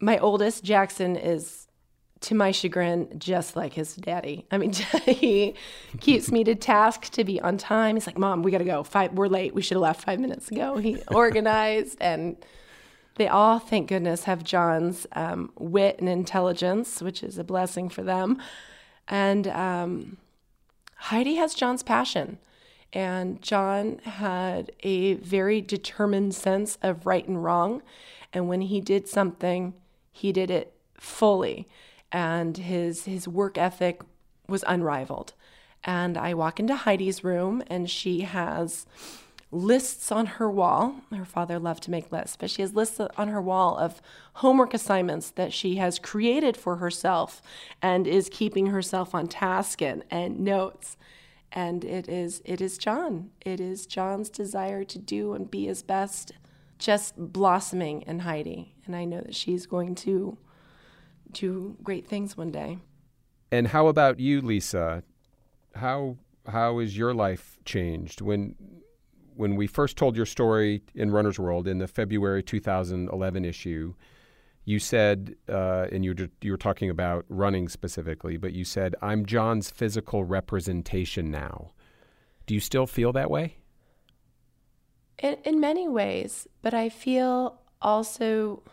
My 0.03 0.17
oldest, 0.17 0.63
Jackson, 0.63 1.15
is 1.15 1.67
to 2.21 2.35
my 2.35 2.51
chagrin, 2.51 3.07
just 3.17 3.55
like 3.55 3.73
his 3.73 3.95
daddy. 3.95 4.45
I 4.51 4.57
mean, 4.57 4.73
he 5.05 5.55
keeps 5.99 6.31
me 6.31 6.43
to 6.43 6.55
task 6.55 7.09
to 7.11 7.23
be 7.23 7.39
on 7.39 7.57
time. 7.57 7.95
He's 7.95 8.07
like, 8.07 8.17
"Mom, 8.17 8.43
we 8.43 8.51
got 8.51 8.57
to 8.59 8.65
go. 8.65 8.83
Five, 8.83 9.13
we're 9.13 9.27
late. 9.27 9.53
We 9.53 9.61
should 9.61 9.75
have 9.75 9.81
left 9.81 10.03
five 10.03 10.19
minutes 10.19 10.51
ago." 10.51 10.77
He 10.77 11.01
organized 11.07 11.97
and 12.01 12.37
they 13.15 13.27
all, 13.27 13.59
thank 13.59 13.89
goodness, 13.89 14.23
have 14.23 14.43
John's 14.43 15.05
um, 15.13 15.51
wit 15.57 15.99
and 15.99 16.09
intelligence, 16.09 17.01
which 17.01 17.21
is 17.21 17.37
a 17.37 17.43
blessing 17.43 17.87
for 17.89 18.01
them. 18.01 18.41
And 19.07 19.47
um, 19.47 20.17
Heidi 20.95 21.35
has 21.35 21.53
John's 21.53 21.83
passion. 21.83 22.39
And 22.91 23.41
John 23.41 23.99
had 24.03 24.71
a 24.81 25.15
very 25.15 25.61
determined 25.61 26.35
sense 26.35 26.77
of 26.81 27.05
right 27.05 27.27
and 27.27 27.43
wrong. 27.43 27.81
And 28.31 28.47
when 28.47 28.61
he 28.61 28.81
did 28.81 29.07
something, 29.07 29.73
he 30.13 30.31
did 30.31 30.49
it 30.49 30.73
fully. 30.97 31.67
And 32.11 32.55
his, 32.55 33.05
his 33.05 33.27
work 33.27 33.57
ethic 33.57 34.01
was 34.47 34.63
unrivaled. 34.67 35.33
And 35.83 36.17
I 36.17 36.33
walk 36.33 36.59
into 36.59 36.75
Heidi's 36.75 37.23
room, 37.23 37.61
and 37.67 37.89
she 37.89 38.21
has 38.21 38.85
lists 39.51 40.11
on 40.11 40.25
her 40.25 40.49
wall. 40.49 41.01
Her 41.11 41.25
father 41.25 41.59
loved 41.59 41.83
to 41.83 41.91
make 41.91 42.11
lists, 42.11 42.37
but 42.39 42.49
she 42.49 42.61
has 42.61 42.73
lists 42.73 42.99
on 43.17 43.27
her 43.27 43.41
wall 43.41 43.77
of 43.77 44.01
homework 44.35 44.73
assignments 44.73 45.29
that 45.31 45.51
she 45.51 45.75
has 45.75 45.99
created 45.99 46.55
for 46.55 46.77
herself 46.77 47.41
and 47.81 48.07
is 48.07 48.29
keeping 48.31 48.67
herself 48.67 49.13
on 49.13 49.27
task 49.27 49.81
and, 49.81 50.03
and 50.09 50.39
notes. 50.39 50.95
And 51.51 51.83
it 51.83 52.07
is 52.07 52.41
it 52.45 52.61
is 52.61 52.77
John. 52.77 53.29
It 53.41 53.59
is 53.59 53.85
John's 53.85 54.29
desire 54.29 54.83
to 54.85 54.97
do 54.97 55.33
and 55.33 55.51
be 55.51 55.65
his 55.65 55.83
best, 55.83 56.31
just 56.79 57.15
blossoming 57.15 58.01
in 58.03 58.19
Heidi. 58.19 58.72
And 58.85 58.95
I 58.95 59.05
know 59.05 59.21
that 59.21 59.35
she's 59.35 59.65
going 59.65 59.95
to 59.95 60.37
do 61.31 61.77
great 61.83 62.07
things 62.07 62.37
one 62.37 62.51
day. 62.51 62.77
And 63.51 63.67
how 63.67 63.87
about 63.87 64.19
you, 64.19 64.41
Lisa? 64.41 65.03
How 65.75 66.17
how 66.47 66.79
is 66.79 66.97
your 66.97 67.13
life 67.13 67.57
changed 67.63 68.19
when 68.21 68.55
when 69.35 69.55
we 69.55 69.67
first 69.67 69.97
told 69.97 70.15
your 70.15 70.25
story 70.25 70.81
in 70.93 71.11
Runner's 71.11 71.39
World 71.39 71.67
in 71.67 71.79
the 71.79 71.87
February 71.87 72.43
2011 72.43 73.45
issue, 73.45 73.93
you 74.65 74.79
said, 74.79 75.35
uh, 75.49 75.87
and 75.91 76.05
you, 76.05 76.15
you 76.41 76.51
were 76.51 76.57
talking 76.57 76.89
about 76.89 77.25
running 77.29 77.67
specifically, 77.67 78.37
but 78.37 78.53
you 78.53 78.63
said, 78.63 78.95
I'm 79.01 79.25
John's 79.25 79.69
physical 79.69 80.23
representation 80.23 81.31
now. 81.31 81.71
Do 82.45 82.53
you 82.53 82.59
still 82.59 82.87
feel 82.87 83.11
that 83.13 83.29
way? 83.29 83.57
In, 85.19 85.37
in 85.43 85.59
many 85.59 85.87
ways, 85.87 86.47
but 86.61 86.73
I 86.73 86.89
feel 86.89 87.59
also 87.81 88.63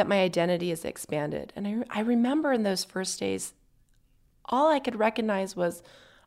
that 0.00 0.08
my 0.08 0.22
identity 0.22 0.70
is 0.70 0.86
expanded. 0.86 1.52
And 1.54 1.68
I, 1.68 1.98
I 1.98 2.00
remember 2.00 2.54
in 2.54 2.62
those 2.62 2.84
first 2.84 3.20
days, 3.20 3.52
all 4.46 4.70
I 4.70 4.78
could 4.78 4.98
recognize 4.98 5.54
was, 5.54 5.82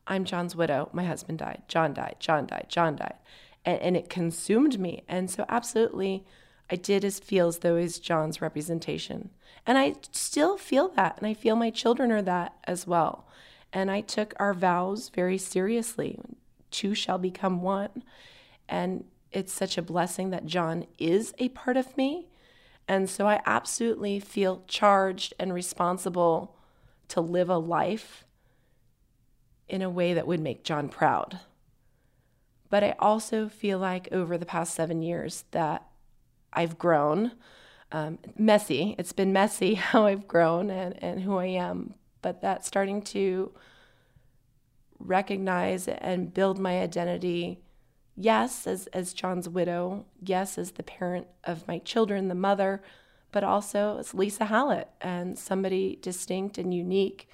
I'm 0.06 0.26
John's 0.26 0.56
widow. 0.56 0.90
My 0.94 1.06
husband 1.06 1.40
died. 1.40 1.64
John 1.68 1.92
died. 1.92 2.18
John 2.20 2.46
died. 2.46 2.68
John 2.70 2.98
died. 2.98 3.16
And, 3.66 3.82
and 3.82 3.98
it 3.98 4.12
consumed 4.12 4.80
me. 4.80 5.04
And 5.08 5.28
so, 5.28 5.44
absolutely, 5.50 6.24
I 6.70 6.76
did 6.76 7.04
as 7.04 7.20
feel 7.20 7.48
as 7.48 7.58
though 7.58 7.78
he's 7.78 7.98
John's 7.98 8.42
representation. 8.42 9.32
And 9.66 9.80
I 9.80 9.96
still 10.12 10.56
feel 10.56 10.90
that. 10.90 11.18
And 11.18 11.26
I 11.26 11.34
feel 11.34 11.56
my 11.56 11.72
children 11.72 12.12
are 12.12 12.22
that 12.22 12.54
as 12.66 12.86
well. 12.86 13.28
And 13.74 13.90
I 13.90 14.02
took 14.02 14.36
our 14.38 14.54
vows 14.54 15.10
very 15.10 15.40
seriously. 15.40 16.20
Two 16.70 16.94
shall 16.94 17.18
become 17.18 17.64
one. 17.64 18.04
And 18.70 19.06
it's 19.32 19.52
such 19.52 19.80
a 19.80 19.82
blessing 19.82 20.30
that 20.30 20.46
John 20.46 20.86
is 21.00 21.34
a 21.40 21.50
part 21.50 21.76
of 21.76 21.98
me. 21.98 22.28
And 22.88 23.10
so 23.10 23.28
I 23.28 23.41
absolutely 23.46 24.19
feel 24.19 24.63
charged 24.67 25.34
and 25.39 25.54
responsible 25.54 26.56
to 27.10 27.22
live 27.22 27.50
a 27.50 27.58
life 27.58 28.26
in 29.69 29.82
a 29.82 29.89
way 29.89 30.13
that 30.13 30.28
would 30.28 30.39
make 30.39 30.63
John 30.63 30.89
proud. 30.89 31.39
But 32.69 32.84
I 32.84 32.96
also 33.00 33.48
feel 33.48 33.80
like 33.80 34.10
over 34.12 34.38
the 34.38 34.46
past 34.46 34.74
seven 34.74 35.02
years 35.02 35.46
that 35.52 35.88
I've 36.52 36.78
grown. 36.78 37.34
Um, 37.91 38.19
messy. 38.38 38.96
It's 38.98 39.13
been 39.13 39.34
messy 39.34 39.74
how 39.76 40.06
I've 40.06 40.28
grown 40.28 40.69
and, 40.69 41.02
and 41.02 41.22
who 41.22 41.38
I 41.38 41.46
am. 41.46 41.96
But 42.22 42.41
that's 42.41 42.67
starting 42.67 43.02
to 43.04 43.52
recognize 45.00 45.88
and 45.88 46.34
build 46.34 46.60
my 46.60 46.80
identity, 46.80 47.62
yes, 48.15 48.67
as, 48.67 48.88
as 48.88 49.13
John's 49.13 49.49
widow, 49.49 50.06
yes, 50.21 50.58
as 50.58 50.71
the 50.71 50.84
parent 50.84 51.28
of 51.43 51.67
my 51.67 51.80
children, 51.80 52.28
the 52.28 52.36
mother, 52.36 52.82
but 53.32 53.43
also 53.43 53.97
as 53.99 54.13
Lisa 54.13 54.45
Hallett 54.45 54.89
and 55.02 55.38
somebody 55.38 55.97
distinct 56.02 56.58
and 56.58 56.73
unique 56.73 57.28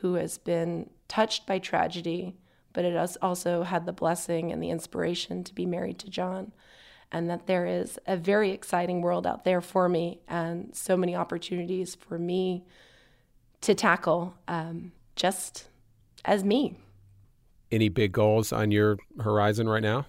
who 0.00 0.14
has 0.14 0.38
been 0.38 0.90
touched 1.08 1.46
by 1.46 1.58
tragedy, 1.58 2.36
but 2.72 2.84
it 2.84 2.94
has 2.94 3.16
also 3.22 3.62
had 3.62 3.86
the 3.86 3.92
blessing 3.92 4.52
and 4.52 4.62
the 4.62 4.70
inspiration 4.70 5.42
to 5.44 5.54
be 5.54 5.66
married 5.66 5.98
to 6.00 6.10
John. 6.10 6.52
And 7.12 7.30
that 7.30 7.46
there 7.46 7.66
is 7.66 7.98
a 8.06 8.16
very 8.16 8.50
exciting 8.50 9.00
world 9.00 9.26
out 9.26 9.44
there 9.44 9.60
for 9.60 9.88
me, 9.88 10.20
and 10.26 10.74
so 10.74 10.96
many 10.96 11.14
opportunities 11.14 11.94
for 11.94 12.18
me 12.18 12.64
to 13.60 13.74
tackle 13.74 14.34
um, 14.48 14.90
just 15.14 15.68
as 16.24 16.42
me. 16.42 16.76
Any 17.74 17.88
big 17.88 18.12
goals 18.12 18.52
on 18.52 18.70
your 18.70 18.98
horizon 19.20 19.68
right 19.68 19.82
now? 19.82 20.06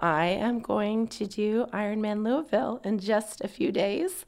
I 0.00 0.26
am 0.26 0.60
going 0.60 1.08
to 1.08 1.26
do 1.26 1.64
Ironman 1.72 2.22
Louisville 2.22 2.82
in 2.84 2.98
just 2.98 3.40
a 3.40 3.48
few 3.48 3.72
days. 3.72 4.26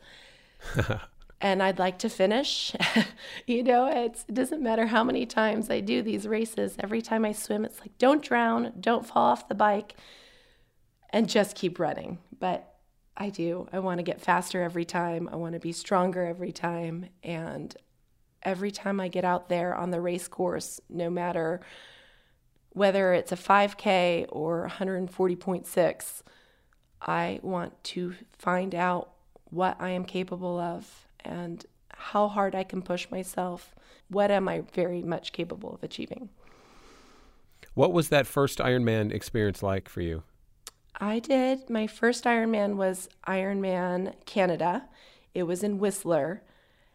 and 1.42 1.62
I'd 1.62 1.78
like 1.78 1.98
to 1.98 2.08
finish. 2.08 2.74
you 3.46 3.62
know, 3.62 3.88
it 3.88 4.24
doesn't 4.32 4.62
matter 4.62 4.86
how 4.86 5.04
many 5.04 5.26
times 5.26 5.68
I 5.68 5.80
do 5.80 6.00
these 6.00 6.26
races. 6.26 6.76
Every 6.78 7.02
time 7.02 7.26
I 7.26 7.32
swim, 7.32 7.66
it's 7.66 7.78
like, 7.78 7.98
don't 7.98 8.22
drown, 8.22 8.72
don't 8.80 9.04
fall 9.04 9.24
off 9.24 9.48
the 9.48 9.54
bike, 9.54 9.94
and 11.10 11.28
just 11.28 11.54
keep 11.54 11.78
running. 11.78 12.20
But 12.40 12.74
I 13.18 13.28
do. 13.28 13.68
I 13.70 13.80
want 13.80 13.98
to 13.98 14.02
get 14.02 14.22
faster 14.22 14.62
every 14.62 14.86
time. 14.86 15.28
I 15.30 15.36
want 15.36 15.52
to 15.52 15.60
be 15.60 15.72
stronger 15.72 16.24
every 16.24 16.52
time. 16.52 17.10
And 17.22 17.76
every 18.42 18.70
time 18.70 18.98
I 18.98 19.08
get 19.08 19.26
out 19.26 19.50
there 19.50 19.74
on 19.74 19.90
the 19.90 20.00
race 20.00 20.26
course, 20.26 20.80
no 20.88 21.10
matter 21.10 21.60
whether 22.72 23.12
it's 23.12 23.32
a 23.32 23.36
5K 23.36 24.26
or 24.30 24.68
140.6, 24.68 26.22
I 27.00 27.40
want 27.42 27.82
to 27.84 28.14
find 28.38 28.74
out 28.74 29.10
what 29.50 29.76
I 29.80 29.90
am 29.90 30.04
capable 30.04 30.58
of 30.58 31.06
and 31.24 31.64
how 31.94 32.28
hard 32.28 32.54
I 32.54 32.64
can 32.64 32.82
push 32.82 33.10
myself. 33.10 33.74
What 34.08 34.30
am 34.30 34.48
I 34.48 34.62
very 34.72 35.02
much 35.02 35.32
capable 35.32 35.74
of 35.74 35.82
achieving? 35.82 36.30
What 37.74 37.92
was 37.92 38.08
that 38.08 38.26
first 38.26 38.58
Ironman 38.58 39.12
experience 39.12 39.62
like 39.62 39.88
for 39.88 40.00
you? 40.00 40.22
I 41.00 41.18
did. 41.18 41.70
My 41.70 41.86
first 41.86 42.24
Ironman 42.24 42.76
was 42.76 43.08
Ironman 43.26 44.14
Canada. 44.26 44.88
It 45.34 45.44
was 45.44 45.62
in 45.62 45.78
Whistler, 45.78 46.42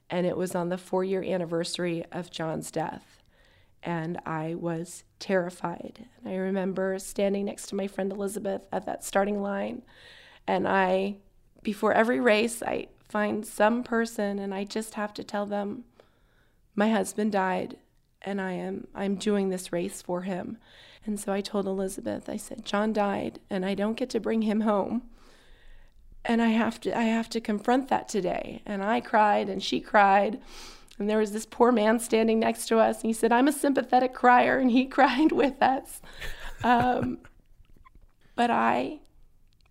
and 0.10 0.26
it 0.26 0.38
was 0.38 0.56
on 0.56 0.70
the 0.70 0.78
four 0.78 1.04
year 1.04 1.24
anniversary 1.24 2.06
of 2.12 2.32
John's 2.32 2.72
death 2.72 3.17
and 3.84 4.20
I 4.26 4.56
was 4.56 5.04
terrified. 5.20 6.06
And 6.18 6.34
I 6.34 6.38
remember 6.38 6.98
standing 7.00 7.46
next 7.46 7.68
to 7.70 7.76
my 7.76 7.88
friend 7.88 8.12
Elizabeth 8.12 8.64
at 8.72 8.86
that 8.86 9.04
starting 9.04 9.42
line, 9.42 9.84
and 10.48 10.68
I, 10.68 11.18
before 11.64 11.94
every 11.94 12.20
race, 12.20 12.64
I 12.64 12.88
find 13.10 13.46
some 13.46 13.84
person 13.84 14.40
and 14.40 14.54
I 14.54 14.64
just 14.64 14.96
have 14.96 15.14
to 15.16 15.24
tell 15.24 15.46
them, 15.46 15.84
my 16.76 16.90
husband 16.90 17.32
died, 17.32 17.78
and 18.22 18.40
I 18.40 18.54
am 18.54 18.88
I'm 18.94 19.16
doing 19.16 19.50
this 19.50 19.72
race 19.72 20.02
for 20.02 20.22
him. 20.22 20.58
And 21.06 21.20
so 21.20 21.32
I 21.32 21.42
told 21.42 21.66
Elizabeth, 21.66 22.30
I 22.30 22.38
said, 22.38 22.66
John 22.66 22.94
died, 22.94 23.40
and 23.50 23.66
I 23.66 23.74
don't 23.74 23.98
get 23.98 24.10
to 24.12 24.20
bring 24.20 24.44
him 24.44 24.62
home. 24.62 25.04
And 26.26 26.42
I 26.42 26.50
have 26.50 26.80
to 26.82 26.96
I 26.98 27.04
have 27.04 27.30
to 27.30 27.42
confront 27.42 27.88
that 27.88 28.10
today. 28.10 28.62
And 28.66 28.84
I 28.84 29.02
cried 29.02 29.50
and 29.50 29.64
she 29.64 29.80
cried. 29.80 30.40
And 31.00 31.10
there 31.10 31.20
was 31.20 31.32
this 31.32 31.46
poor 31.46 31.72
man 31.72 32.00
standing 32.00 32.40
next 32.40 32.68
to 32.68 32.80
us, 32.80 33.02
and 33.02 33.10
he 33.10 33.14
said, 33.14 33.32
I'm 33.32 33.48
a 33.48 33.52
sympathetic 33.52 34.14
crier, 34.14 34.58
and 34.58 34.72
he 34.72 34.86
cried 34.98 35.32
with 35.32 35.62
us. 35.62 36.02
Um, 36.64 37.20
but 38.36 38.50
I 38.50 39.00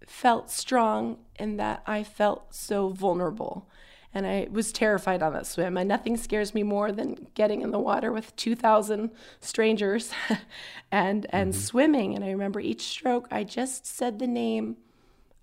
felt 0.06 0.50
strong 0.50 1.18
in 1.38 1.56
that 1.56 1.82
I 1.86 2.04
felt 2.04 2.54
so 2.54 2.88
vulnerable. 2.90 3.68
And 4.14 4.26
I 4.26 4.48
was 4.50 4.72
terrified 4.72 5.22
on 5.22 5.34
that 5.34 5.46
swim. 5.46 5.76
And 5.76 5.88
nothing 5.88 6.16
scares 6.16 6.54
me 6.54 6.62
more 6.62 6.90
than 6.90 7.26
getting 7.34 7.60
in 7.60 7.70
the 7.70 7.78
water 7.78 8.10
with 8.10 8.34
2,000 8.36 9.10
strangers 9.40 10.10
and, 10.90 11.26
and 11.30 11.52
mm-hmm. 11.52 11.60
swimming. 11.60 12.14
And 12.14 12.24
I 12.24 12.30
remember 12.30 12.58
each 12.58 12.82
stroke, 12.82 13.28
I 13.30 13.44
just 13.44 13.86
said 13.86 14.18
the 14.18 14.26
name 14.26 14.78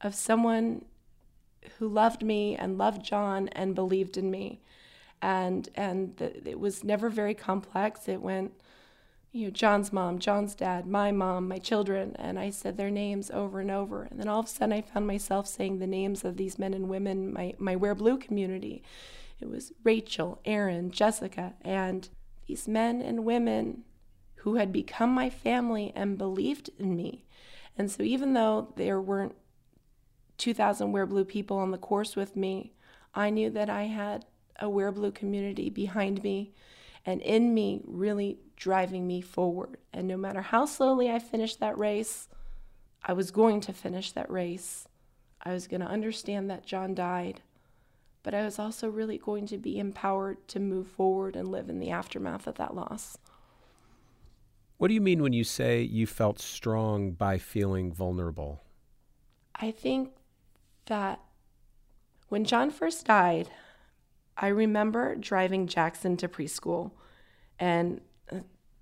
of 0.01 0.15
someone 0.15 0.85
who 1.77 1.87
loved 1.87 2.23
me 2.23 2.55
and 2.55 2.77
loved 2.77 3.03
John 3.03 3.47
and 3.49 3.75
believed 3.75 4.17
in 4.17 4.31
me 4.31 4.59
and 5.23 5.69
and 5.73 6.17
the, 6.17 6.47
it 6.47 6.59
was 6.59 6.83
never 6.83 7.09
very 7.09 7.33
complex. 7.33 8.09
It 8.09 8.21
went, 8.21 8.51
you 9.31 9.45
know, 9.45 9.51
John's 9.51 9.93
mom, 9.93 10.19
John's 10.19 10.53
dad, 10.53 10.85
my 10.85 11.11
mom, 11.13 11.47
my 11.47 11.59
children, 11.59 12.13
and 12.19 12.37
I 12.37 12.49
said 12.49 12.75
their 12.75 12.91
names 12.91 13.31
over 13.31 13.61
and 13.61 13.71
over. 13.71 14.03
And 14.03 14.19
then 14.19 14.27
all 14.27 14.41
of 14.41 14.47
a 14.47 14.49
sudden, 14.49 14.73
I 14.73 14.81
found 14.81 15.07
myself 15.07 15.47
saying 15.47 15.79
the 15.79 15.87
names 15.87 16.25
of 16.25 16.35
these 16.35 16.59
men 16.59 16.73
and 16.73 16.89
women, 16.89 17.33
my 17.33 17.55
my 17.57 17.75
Wear 17.75 17.95
Blue 17.95 18.17
community. 18.17 18.83
It 19.39 19.49
was 19.49 19.71
Rachel, 19.83 20.41
Erin, 20.45 20.91
Jessica, 20.91 21.53
and 21.61 22.09
these 22.47 22.67
men 22.67 23.01
and 23.01 23.25
women 23.25 23.83
who 24.37 24.55
had 24.55 24.73
become 24.73 25.09
my 25.09 25.29
family 25.29 25.93
and 25.95 26.17
believed 26.17 26.69
in 26.77 26.97
me. 26.97 27.23
And 27.77 27.89
so, 27.89 28.03
even 28.03 28.33
though 28.33 28.73
there 28.75 28.99
weren't 28.99 29.35
2,000 30.37 30.91
Wear 30.91 31.05
Blue 31.05 31.23
people 31.23 31.57
on 31.57 31.71
the 31.71 31.77
course 31.77 32.17
with 32.17 32.35
me, 32.35 32.73
I 33.15 33.29
knew 33.29 33.49
that 33.51 33.69
I 33.69 33.83
had 33.83 34.25
a 34.59 34.69
Wear 34.69 34.91
Blue 34.91 35.11
community 35.11 35.69
behind 35.69 36.23
me 36.23 36.53
and 37.05 37.21
in 37.21 37.53
me, 37.53 37.81
really 37.85 38.37
driving 38.55 39.05
me 39.05 39.21
forward. 39.21 39.77
And 39.91 40.07
no 40.07 40.17
matter 40.17 40.41
how 40.41 40.65
slowly 40.65 41.11
I 41.11 41.19
finished 41.19 41.59
that 41.59 41.77
race, 41.77 42.29
I 43.03 43.13
was 43.13 43.31
going 43.31 43.59
to 43.61 43.73
finish 43.73 44.11
that 44.13 44.31
race. 44.31 44.87
I 45.41 45.51
was 45.51 45.67
going 45.67 45.81
to 45.81 45.87
understand 45.87 46.49
that 46.49 46.65
John 46.65 46.95
died, 46.95 47.41
but 48.23 48.33
I 48.33 48.45
was 48.45 48.57
also 48.57 48.87
really 48.87 49.17
going 49.17 49.47
to 49.47 49.57
be 49.57 49.77
empowered 49.77 50.47
to 50.49 50.59
move 50.59 50.87
forward 50.87 51.35
and 51.35 51.49
live 51.49 51.69
in 51.69 51.79
the 51.79 51.89
aftermath 51.89 52.47
of 52.47 52.55
that 52.55 52.73
loss. 52.73 53.17
What 54.77 54.87
do 54.87 54.93
you 54.93 55.01
mean 55.01 55.21
when 55.21 55.33
you 55.33 55.43
say 55.43 55.81
you 55.81 56.07
felt 56.07 56.39
strong 56.39 57.11
by 57.11 57.37
feeling 57.37 57.91
vulnerable? 57.91 58.61
I 59.55 59.71
think 59.71 60.11
that 60.85 61.19
when 62.29 62.45
John 62.45 62.71
first 62.71 63.05
died, 63.05 63.49
I 64.37 64.47
remember 64.47 65.15
driving 65.15 65.67
Jackson 65.67 66.17
to 66.17 66.27
preschool 66.27 66.91
and 67.59 68.01
a 68.29 68.41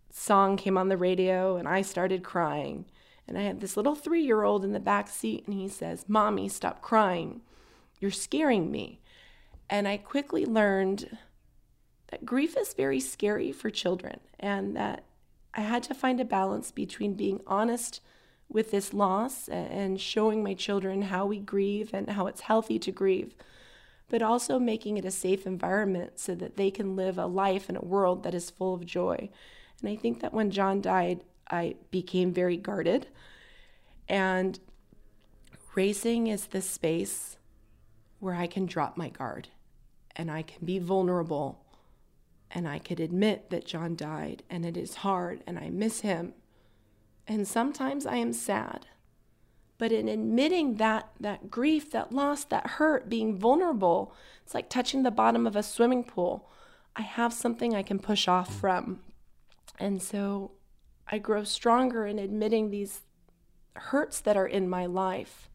song 0.10 0.58
came 0.58 0.78
on 0.78 0.90
the 0.90 0.98
radio 0.98 1.58
and 1.58 1.68
I 1.68 1.82
started 1.82 2.24
crying. 2.24 2.86
And 3.28 3.38
I 3.38 3.42
had 3.42 3.62
this 3.62 3.78
little 3.78 3.96
three 3.96 4.24
year 4.24 4.44
old 4.44 4.64
in 4.64 4.74
the 4.74 4.80
back 4.80 5.08
seat 5.08 5.46
and 5.46 5.54
he 5.54 5.68
says, 5.68 6.06
Mommy, 6.08 6.50
stop 6.50 6.82
crying. 6.82 7.42
You're 8.00 8.12
scaring 8.12 8.72
me. 8.72 9.02
And 9.70 9.88
I 9.88 9.98
quickly 9.98 10.46
learned 10.46 11.18
that 12.10 12.26
grief 12.26 12.58
is 12.58 12.74
very 12.74 13.00
scary 13.00 13.52
for 13.52 13.70
children 13.70 14.20
and 14.40 14.76
that 14.76 15.06
I 15.54 15.62
had 15.62 15.84
to 15.84 15.94
find 15.94 16.20
a 16.20 16.26
balance 16.26 16.72
between 16.72 17.14
being 17.14 17.42
honest 17.46 18.02
with 18.50 18.72
this 18.72 18.94
loss 18.94 19.48
and 19.48 20.00
showing 20.00 20.44
my 20.44 20.54
children 20.54 21.04
how 21.04 21.26
we 21.26 21.40
grieve 21.40 21.92
and 21.94 22.10
how 22.10 22.28
it's 22.28 22.42
healthy 22.42 22.80
to 22.80 22.92
grieve 22.92 23.34
but 24.12 24.21
also 24.21 24.60
making 24.60 24.97
it 24.97 25.06
a 25.06 25.10
safe 25.10 25.47
environment 25.47 26.19
so 26.19 26.36
that 26.36 26.58
they 26.58 26.69
can 26.69 26.97
live 26.97 27.17
a 27.17 27.26
life 27.26 27.69
in 27.69 27.78
a 27.78 27.82
world 27.82 28.24
that 28.24 28.36
is 28.36 28.50
full 28.50 28.74
of 28.74 28.86
joy. 28.86 29.30
And 29.80 29.89
I 29.89 29.95
think 29.95 30.19
that 30.19 30.34
when 30.34 30.52
John 30.52 30.82
died, 30.82 31.24
I 31.50 31.76
became 31.91 32.34
very 32.34 32.58
guarded. 32.58 33.08
And 34.10 34.60
racing 35.76 36.28
is 36.28 36.47
the 36.47 36.62
space 36.62 37.38
where 38.19 38.36
I 38.36 38.47
can 38.47 38.65
drop 38.65 38.97
my 38.97 39.08
guard 39.08 39.47
and 40.17 40.30
I 40.30 40.41
can 40.41 40.65
be 40.65 40.78
vulnerable 40.78 41.63
and 42.52 42.67
I 42.67 42.80
could 42.80 43.00
admit 43.00 43.50
that 43.50 43.65
John 43.65 43.95
died 43.95 44.43
and 44.50 44.65
it 44.65 44.76
is 44.76 44.95
hard 44.95 45.41
and 45.47 45.58
I 45.58 45.69
miss 45.69 46.02
him. 46.02 46.34
And 47.30 47.47
sometimes 47.47 48.06
I 48.06 48.17
am 48.17 48.34
sad. 48.34 48.88
But 49.82 49.91
in 49.91 50.08
admitting 50.08 50.76
that 50.76 51.10
that 51.20 51.50
grief, 51.50 51.89
that 51.89 52.13
loss, 52.13 52.44
that 52.44 52.67
hurt, 52.78 53.10
being 53.10 53.36
vulnerable, 53.36 54.13
it's 54.44 54.54
like 54.54 54.70
touching 54.70 55.02
the 55.02 55.10
bottom 55.10 55.48
of 55.48 55.56
a 55.56 55.63
swimming 55.63 56.04
pool. 56.04 56.48
I 56.96 57.02
have 57.02 57.34
something 57.34 57.74
I 57.74 57.82
can 57.82 57.98
push 57.98 58.28
off 58.28 58.54
from. 58.54 59.00
And 59.80 60.00
so 60.00 60.52
I 61.08 61.17
grow 61.17 61.44
stronger 61.44 62.06
in 62.06 62.20
admitting 62.20 62.70
these 62.70 63.02
hurts 63.76 64.20
that 64.20 64.38
are 64.38 64.46
in 64.46 64.70
my 64.70 64.86
life 64.86 65.50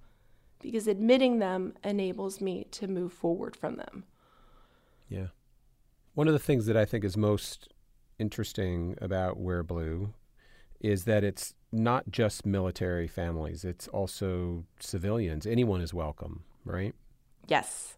because 0.61 0.89
admitting 0.89 1.39
them 1.39 1.75
enables 1.85 2.41
me 2.41 2.67
to 2.73 2.89
move 2.89 3.13
forward 3.13 3.55
from 3.55 3.77
them. 3.77 4.07
Yeah. 5.09 5.29
One 6.15 6.27
of 6.27 6.33
the 6.33 6.41
things 6.41 6.67
that 6.67 6.77
I 6.77 6.85
think 6.85 7.05
is 7.05 7.17
most 7.17 7.73
interesting 8.19 8.97
about 9.01 9.39
Wear 9.39 9.63
Blue 9.63 10.15
is 10.81 11.05
that 11.05 11.23
it's 11.23 11.55
not 11.77 12.11
just 12.11 12.47
military 12.47 13.07
families, 13.07 13.65
it's 13.65 13.87
also 13.89 14.65
civilians. 14.81 15.47
Anyone 15.47 15.81
is 15.81 15.93
welcome, 15.93 16.43
right? 16.65 16.95
Yes. 17.47 17.97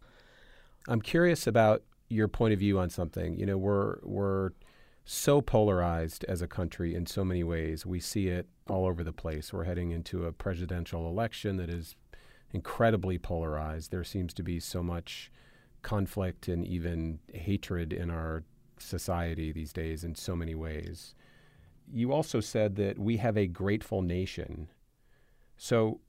I'm 0.88 1.00
curious 1.00 1.46
about 1.46 1.82
your 2.08 2.28
point 2.28 2.52
of 2.52 2.58
view 2.58 2.78
on 2.78 2.90
something. 2.90 3.38
You 3.38 3.46
know, 3.46 3.58
we're 3.58 3.98
we're 4.02 4.50
so 5.04 5.40
polarized 5.40 6.24
as 6.24 6.42
a 6.42 6.46
country 6.46 6.94
in 6.94 7.06
so 7.06 7.24
many 7.24 7.42
ways. 7.42 7.86
We 7.86 8.00
see 8.00 8.28
it 8.28 8.46
all 8.68 8.86
over 8.86 9.02
the 9.02 9.12
place. 9.12 9.52
We're 9.52 9.64
heading 9.64 9.90
into 9.90 10.26
a 10.26 10.32
presidential 10.32 11.08
election 11.08 11.56
that 11.56 11.70
is 11.70 11.96
incredibly 12.52 13.18
polarized. 13.18 13.90
There 13.90 14.04
seems 14.04 14.34
to 14.34 14.42
be 14.42 14.60
so 14.60 14.82
much 14.82 15.30
conflict 15.82 16.48
and 16.48 16.66
even 16.66 17.20
hatred 17.32 17.92
in 17.92 18.10
our 18.10 18.42
society 18.78 19.52
these 19.52 19.72
days 19.72 20.04
in 20.04 20.14
so 20.14 20.36
many 20.36 20.54
ways 20.54 21.14
you 21.93 22.12
also 22.12 22.41
said 22.41 22.76
that 22.76 22.99
we 22.99 23.16
have 23.18 23.36
a 23.36 23.47
grateful 23.47 24.03
nation. 24.03 24.68
So 25.57 26.01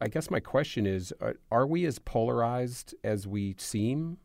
I 0.00 0.08
guess 0.08 0.30
my 0.30 0.40
question 0.40 0.86
is 0.86 1.12
are, 1.20 1.36
are 1.50 1.66
we 1.66 1.86
as 1.86 1.98
polarized 1.98 2.94
as 3.04 3.26
we 3.26 3.54
seem? 3.58 4.18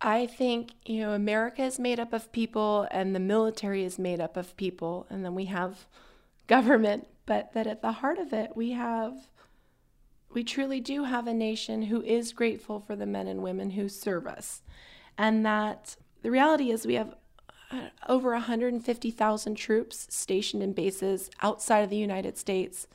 I 0.00 0.26
think, 0.26 0.72
you 0.84 1.00
know, 1.00 1.12
America 1.12 1.62
is 1.62 1.78
made 1.78 1.98
up 1.98 2.12
of 2.12 2.30
people 2.30 2.86
and 2.90 3.14
the 3.14 3.20
military 3.20 3.82
is 3.82 3.98
made 3.98 4.20
up 4.20 4.36
of 4.36 4.56
people. 4.56 5.06
And 5.10 5.24
then 5.24 5.34
we 5.34 5.46
have 5.46 5.86
government, 6.46 7.08
but 7.24 7.52
that 7.54 7.66
at 7.66 7.82
the 7.82 7.92
heart 7.92 8.18
of 8.18 8.32
it, 8.32 8.52
we 8.54 8.72
have, 8.72 9.14
we 10.32 10.44
truly 10.44 10.80
do 10.80 11.04
have 11.04 11.26
a 11.26 11.34
nation 11.34 11.82
who 11.82 12.02
is 12.02 12.32
grateful 12.32 12.78
for 12.78 12.94
the 12.94 13.06
men 13.06 13.26
and 13.26 13.42
women 13.42 13.70
who 13.70 13.88
serve 13.88 14.26
us. 14.26 14.62
And 15.18 15.44
that 15.46 15.96
the 16.22 16.30
reality 16.30 16.70
is 16.70 16.86
we 16.86 16.94
have 16.94 17.08
uh, 17.10 17.14
Uh, 17.68 17.88
over 18.08 18.30
150,000 18.30 19.54
troops 19.56 20.06
stationed 20.08 20.62
in 20.62 20.72
bases 20.72 21.30
outside 21.42 21.80
of 21.80 21.90
the 21.90 21.96
United 21.96 22.38
States, 22.38 22.86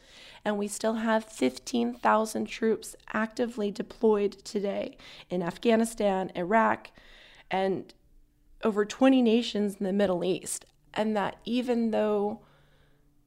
and 0.45 0.57
we 0.57 0.67
still 0.67 0.93
have 0.93 1.26
15,000 1.26 2.45
troops 2.45 2.95
actively 3.11 3.69
deployed 3.69 4.32
today 4.45 4.97
in 5.30 5.43
Afghanistan, 5.43 6.32
Iraq, 6.36 6.89
and 7.49 7.93
over 8.63 8.86
20 8.86 9.22
nations 9.22 9.76
in 9.80 9.86
the 9.86 9.91
Middle 9.91 10.24
East. 10.24 10.65
And 10.93 11.17
that 11.17 11.38
even 11.43 11.91
though 11.91 12.39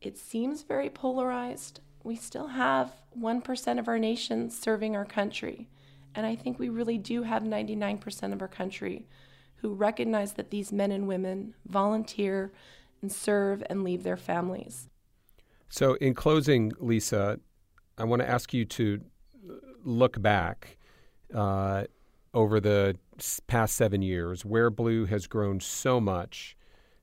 it 0.00 0.16
seems 0.16 0.62
very 0.62 0.88
polarized, 0.88 1.80
we 2.02 2.16
still 2.16 2.48
have 2.48 2.92
1% 3.18 3.78
of 3.78 3.88
our 3.88 3.98
nation 3.98 4.50
serving 4.50 4.96
our 4.96 5.04
country. 5.04 5.68
And 6.14 6.24
I 6.24 6.36
think 6.36 6.58
we 6.58 6.68
really 6.68 6.98
do 6.98 7.22
have 7.22 7.42
99% 7.42 8.32
of 8.32 8.40
our 8.40 8.48
country 8.48 9.06
who 9.64 9.72
recognize 9.72 10.34
that 10.34 10.50
these 10.50 10.70
men 10.70 10.92
and 10.92 11.08
women 11.08 11.54
volunteer 11.66 12.52
and 13.00 13.10
serve 13.10 13.62
and 13.70 13.82
leave 13.82 14.02
their 14.02 14.18
families. 14.18 14.90
So, 15.70 15.94
in 15.94 16.12
closing, 16.12 16.70
Lisa, 16.78 17.40
I 17.96 18.04
want 18.04 18.20
to 18.20 18.28
ask 18.28 18.52
you 18.52 18.66
to 18.66 19.00
look 19.82 20.20
back 20.20 20.76
uh, 21.34 21.84
over 22.34 22.60
the 22.60 22.98
past 23.46 23.74
seven 23.76 24.02
years 24.02 24.44
Wear 24.44 24.68
Blue 24.68 25.06
has 25.06 25.26
grown 25.26 25.60
so 25.60 25.98
much 25.98 26.58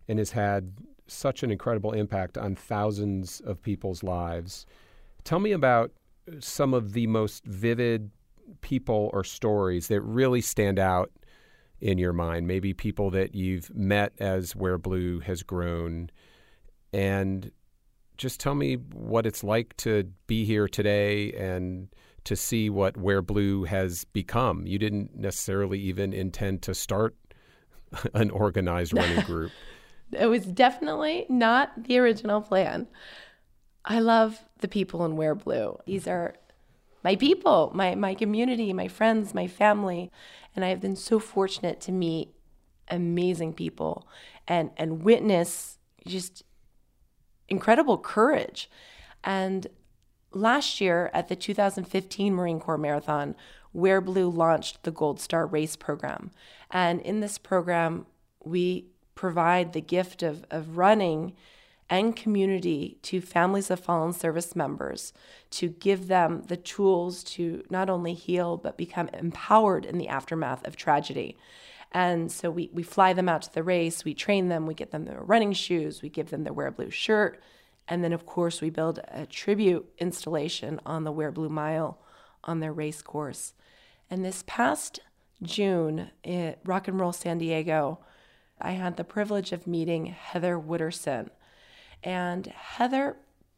and 0.07 0.19
has 0.19 0.29
had 0.29 0.73
such 1.07 1.41
an 1.41 1.49
incredible 1.49 1.93
impact 1.93 2.37
on 2.37 2.53
thousands 2.53 3.39
of 3.39 3.59
people's 3.63 4.03
lives. 4.03 4.67
Tell 5.23 5.39
me 5.39 5.51
about 5.51 5.93
some 6.39 6.75
of 6.75 6.93
the 6.93 7.07
most 7.07 7.43
vivid 7.43 8.11
people 8.61 9.09
or 9.13 9.23
stories 9.23 9.87
that 9.87 10.01
really 10.01 10.41
stand 10.41 10.77
out 10.77 11.11
in 11.81 11.97
your 11.97 12.13
mind, 12.13 12.47
maybe 12.47 12.73
people 12.73 13.09
that 13.11 13.33
you've 13.33 13.73
met 13.75 14.13
as 14.19 14.55
Wear 14.55 14.77
Blue 14.77 15.19
has 15.19 15.43
grown. 15.43 16.09
And 16.93 17.51
just 18.17 18.39
tell 18.39 18.55
me 18.55 18.75
what 18.75 19.25
it's 19.25 19.43
like 19.43 19.75
to 19.77 20.03
be 20.27 20.45
here 20.45 20.67
today 20.67 21.33
and 21.33 21.87
to 22.25 22.35
see 22.35 22.69
what 22.69 22.97
Wear 22.97 23.21
Blue 23.23 23.63
has 23.63 24.05
become. 24.05 24.67
You 24.67 24.77
didn't 24.77 25.15
necessarily 25.15 25.79
even 25.79 26.13
intend 26.13 26.61
to 26.63 26.75
start 26.75 27.15
an 28.13 28.29
organized 28.29 28.93
running 28.93 29.21
group. 29.25 29.51
it 30.11 30.27
was 30.27 30.45
definitely 30.45 31.25
not 31.29 31.83
the 31.83 31.97
original 31.97 32.41
plan. 32.41 32.87
I 33.83 33.99
love 33.99 34.39
the 34.59 34.67
people 34.67 35.03
in 35.05 35.15
Wear 35.15 35.33
Blue. 35.33 35.79
These 35.87 36.07
are 36.07 36.35
my 37.03 37.15
people, 37.15 37.71
my, 37.73 37.95
my 37.95 38.13
community, 38.13 38.73
my 38.73 38.87
friends, 38.87 39.33
my 39.33 39.47
family. 39.47 40.11
And 40.55 40.65
I 40.65 40.69
have 40.69 40.81
been 40.81 40.95
so 40.95 41.19
fortunate 41.19 41.79
to 41.81 41.91
meet 41.91 42.33
amazing 42.89 43.53
people 43.53 44.07
and, 44.47 44.71
and 44.77 45.03
witness 45.03 45.77
just 46.05 46.43
incredible 47.47 47.97
courage. 47.97 48.69
And 49.23 49.67
last 50.31 50.81
year 50.81 51.09
at 51.13 51.27
the 51.27 51.35
2015 51.35 52.33
Marine 52.33 52.59
Corps 52.59 52.77
Marathon, 52.77 53.35
Wear 53.73 54.01
Blue 54.01 54.29
launched 54.29 54.83
the 54.83 54.91
Gold 54.91 55.19
Star 55.19 55.45
Race 55.45 55.75
program. 55.75 56.31
And 56.69 57.01
in 57.01 57.19
this 57.19 57.37
program, 57.37 58.05
we 58.43 58.87
provide 59.15 59.73
the 59.73 59.81
gift 59.81 60.23
of, 60.23 60.45
of 60.49 60.77
running 60.77 61.33
and 61.91 62.15
community 62.15 62.97
to 63.01 63.19
families 63.19 63.69
of 63.69 63.81
fallen 63.81 64.13
service 64.13 64.55
members 64.55 65.11
to 65.49 65.67
give 65.67 66.07
them 66.07 66.41
the 66.47 66.55
tools 66.55 67.21
to 67.21 67.61
not 67.69 67.89
only 67.89 68.13
heal 68.13 68.55
but 68.55 68.77
become 68.77 69.09
empowered 69.09 69.85
in 69.85 69.97
the 69.97 70.07
aftermath 70.07 70.65
of 70.65 70.77
tragedy. 70.77 71.37
And 71.91 72.31
so 72.31 72.49
we, 72.49 72.69
we 72.71 72.81
fly 72.81 73.11
them 73.11 73.27
out 73.27 73.41
to 73.41 73.53
the 73.53 73.61
race, 73.61 74.05
we 74.05 74.13
train 74.13 74.47
them, 74.47 74.65
we 74.65 74.73
get 74.73 74.91
them 74.91 75.03
their 75.03 75.19
running 75.21 75.51
shoes, 75.51 76.01
we 76.01 76.07
give 76.07 76.29
them 76.29 76.45
their 76.45 76.53
Wear 76.53 76.71
Blue 76.71 76.89
shirt, 76.89 77.43
and 77.89 78.01
then, 78.01 78.13
of 78.13 78.25
course, 78.25 78.61
we 78.61 78.69
build 78.69 79.01
a 79.09 79.25
tribute 79.25 79.91
installation 79.97 80.79
on 80.85 81.03
the 81.03 81.11
Wear 81.11 81.29
Blue 81.29 81.49
Mile 81.49 81.99
on 82.45 82.61
their 82.61 82.71
race 82.71 83.01
course. 83.01 83.53
And 84.09 84.23
this 84.23 84.45
past 84.47 85.01
June 85.43 86.11
at 86.23 86.59
Rock 86.63 86.87
and 86.87 86.97
Roll 86.97 87.11
San 87.11 87.39
Diego, 87.39 87.99
I 88.61 88.71
had 88.71 88.95
the 88.95 89.03
privilege 89.03 89.51
of 89.51 89.67
meeting 89.67 90.05
Heather 90.05 90.57
Wooderson. 90.57 91.31
And 92.03 92.47
Heather's 92.47 93.15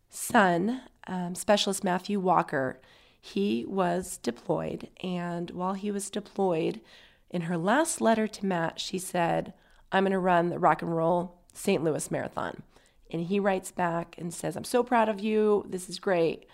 son, 0.09 0.81
um, 1.07 1.35
Specialist 1.35 1.83
Matthew 1.83 2.19
Walker, 2.19 2.79
he 3.19 3.65
was 3.67 4.17
deployed. 4.17 4.89
And 5.01 5.51
while 5.51 5.73
he 5.73 5.91
was 5.91 6.09
deployed, 6.09 6.81
in 7.29 7.43
her 7.43 7.57
last 7.57 8.01
letter 8.01 8.27
to 8.27 8.45
Matt, 8.45 8.79
she 8.79 8.99
said, 8.99 9.53
I'm 9.91 10.03
going 10.03 10.11
to 10.11 10.19
run 10.19 10.49
the 10.49 10.59
rock 10.59 10.81
and 10.81 10.95
roll 10.95 11.39
St. 11.53 11.83
Louis 11.83 12.11
Marathon. 12.11 12.63
And 13.09 13.23
he 13.23 13.39
writes 13.39 13.71
back 13.71 14.15
and 14.17 14.33
says, 14.33 14.55
I'm 14.55 14.63
so 14.63 14.83
proud 14.83 15.07
of 15.07 15.19
you. 15.19 15.65
This 15.67 15.89
is 15.89 15.99
great. 15.99 16.47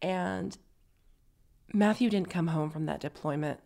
And 0.00 0.56
Matthew 1.72 2.10
didn't 2.10 2.30
come 2.30 2.48
home 2.48 2.70
from 2.70 2.86
that 2.86 3.00
deployment. 3.00 3.60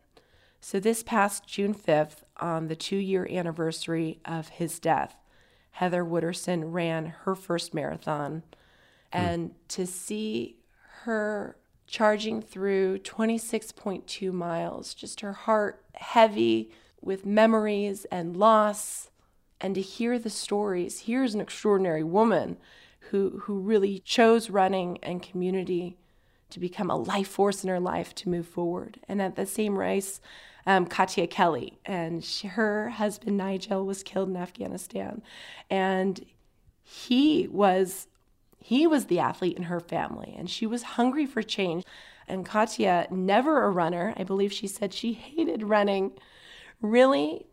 So, 0.61 0.81
this 0.81 1.03
past 1.03 1.47
June 1.47 1.75
5th, 1.75 2.25
on 2.39 2.69
the 2.69 2.77
two 2.77 2.97
year 2.97 3.29
anniversary 3.31 4.19
of 4.25 4.49
his 4.49 4.79
death, 4.79 5.17
Heather 5.79 6.05
Wooderson 6.05 6.73
ran 6.73 7.07
her 7.23 7.37
first 7.37 7.73
marathon. 7.73 8.43
And 9.13 9.51
mm. 9.51 9.55
to 9.69 9.87
see 9.87 10.57
her 11.05 11.57
charging 11.87 12.43
through 12.43 12.99
26.2 12.99 14.33
miles, 14.33 14.93
just 14.93 15.21
her 15.21 15.33
heart 15.33 15.85
heavy 15.95 16.73
with 17.01 17.25
memories 17.25 18.07
and 18.07 18.37
loss, 18.37 19.11
and 19.61 19.77
to 19.77 19.81
hear 19.81 20.19
the 20.19 20.31
stories. 20.31 21.03
Here's 21.03 21.37
an 21.37 21.41
extraordinary 21.41 22.03
woman 22.03 22.57
who, 23.13 23.43
who 23.45 23.61
really 23.61 24.01
chose 24.01 24.51
running 24.51 24.99
and 25.01 25.23
community 25.23 25.97
to 26.51 26.59
become 26.59 26.91
a 26.91 26.97
life 26.97 27.29
force 27.29 27.63
in 27.63 27.71
her 27.71 27.79
life 27.79 28.17
to 28.17 28.29
move 28.29 28.49
forward. 28.49 28.99
And 29.07 29.23
at 29.23 29.37
the 29.37 29.47
same 29.47 29.79
race, 29.79 30.21
um, 30.67 30.87
Katia 30.87 31.27
Kelly, 31.27 31.79
and 31.85 32.25
she, 32.25 32.49
her 32.49 32.91
husband 32.91 33.37
Nigel 33.37 33.85
was 33.87 34.03
killed 34.03 34.29
in 34.29 34.37
Afghanistan, 34.37 35.23
and 35.71 36.25
he 36.83 37.49
was 37.51 38.09
he 38.61 38.87
was 38.87 39.07
the 39.07 39.19
athlete 39.19 39.57
in 39.57 39.65
her 39.65 39.81
family, 39.81 40.35
and 40.37 40.51
she 40.51 40.67
was 40.67 40.83
hungry 40.83 41.27
for 41.27 41.43
change. 41.43 41.85
And 42.27 42.45
Katia, 42.45 43.07
never 43.11 43.65
a 43.65 43.71
runner, 43.71 44.13
I 44.17 44.25
believe 44.25 44.53
she 44.53 44.67
said 44.67 44.93
she 44.93 45.15
hated 45.15 45.63
running, 45.63 46.13
really 46.83 47.47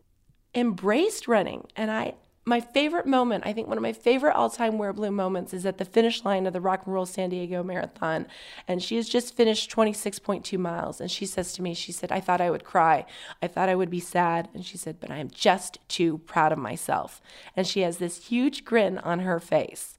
embraced 0.53 1.27
running, 1.27 1.67
and 1.75 1.89
I 1.91 2.15
my 2.47 2.61
favorite 2.61 3.07
moment, 3.07 3.43
I 3.45 3.53
think 3.53 3.67
one 3.67 3.77
of 3.77 3.81
my 3.81 3.91
favorite 3.91 4.35
all 4.35 4.51
time 4.51 4.77
Wear 4.77 4.93
Blue 4.93 5.09
moments 5.09 5.51
is 5.51 5.65
at 5.65 5.79
the 5.79 5.85
finish 5.85 6.23
line 6.23 6.45
of 6.45 6.53
the 6.53 6.61
Rock 6.61 6.83
and 6.85 6.93
Roll 6.93 7.07
San 7.07 7.29
Diego 7.29 7.63
Marathon. 7.63 8.27
And 8.67 8.83
she 8.83 8.97
has 8.97 9.09
just 9.09 9.35
finished 9.35 9.71
26.2 9.71 10.57
miles. 10.59 11.01
And 11.01 11.09
she 11.09 11.25
says 11.25 11.53
to 11.53 11.63
me, 11.63 11.73
She 11.73 11.91
said, 11.91 12.11
I 12.11 12.19
thought 12.19 12.41
I 12.41 12.51
would 12.51 12.63
cry. 12.63 13.05
I 13.41 13.47
thought 13.47 13.67
I 13.67 13.75
would 13.75 13.89
be 13.89 13.99
sad. 13.99 14.49
And 14.53 14.63
she 14.63 14.77
said, 14.77 14.99
But 14.99 15.09
I 15.09 15.17
am 15.17 15.31
just 15.31 15.79
too 15.87 16.19
proud 16.19 16.51
of 16.51 16.59
myself. 16.59 17.19
And 17.55 17.65
she 17.65 17.81
has 17.81 17.97
this 17.97 18.27
huge 18.27 18.63
grin 18.63 18.99
on 18.99 19.19
her 19.19 19.39
face. 19.39 19.97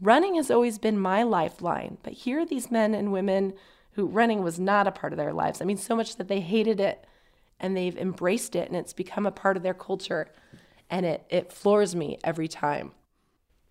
Running 0.00 0.34
has 0.34 0.50
always 0.50 0.78
been 0.78 0.98
my 0.98 1.22
lifeline. 1.22 1.98
But 2.02 2.14
here 2.14 2.40
are 2.40 2.46
these 2.46 2.72
men 2.72 2.94
and 2.94 3.12
women 3.12 3.52
who 3.92 4.06
running 4.06 4.42
was 4.42 4.58
not 4.58 4.88
a 4.88 4.92
part 4.92 5.12
of 5.12 5.18
their 5.18 5.32
lives. 5.32 5.60
I 5.60 5.64
mean, 5.64 5.76
so 5.76 5.94
much 5.94 6.16
that 6.16 6.26
they 6.26 6.40
hated 6.40 6.80
it 6.80 7.04
and 7.60 7.76
they've 7.76 7.96
embraced 7.96 8.56
it 8.56 8.66
and 8.66 8.76
it's 8.76 8.92
become 8.92 9.26
a 9.26 9.30
part 9.30 9.56
of 9.56 9.62
their 9.62 9.74
culture 9.74 10.28
and 10.90 11.06
it, 11.06 11.24
it 11.30 11.52
floors 11.52 11.94
me 11.94 12.18
every 12.24 12.48
time. 12.48 12.92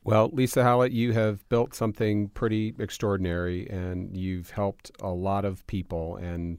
Well, 0.03 0.29
Lisa 0.31 0.63
Hallett, 0.63 0.93
you 0.93 1.11
have 1.11 1.47
built 1.49 1.75
something 1.75 2.29
pretty 2.29 2.73
extraordinary 2.79 3.69
and 3.69 4.15
you've 4.15 4.49
helped 4.49 4.91
a 5.01 5.09
lot 5.09 5.45
of 5.45 5.67
people. 5.67 6.15
And 6.15 6.57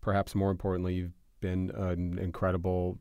perhaps 0.00 0.34
more 0.34 0.50
importantly, 0.50 0.94
you've 0.94 1.12
been 1.40 1.70
an 1.74 2.18
incredible 2.18 2.98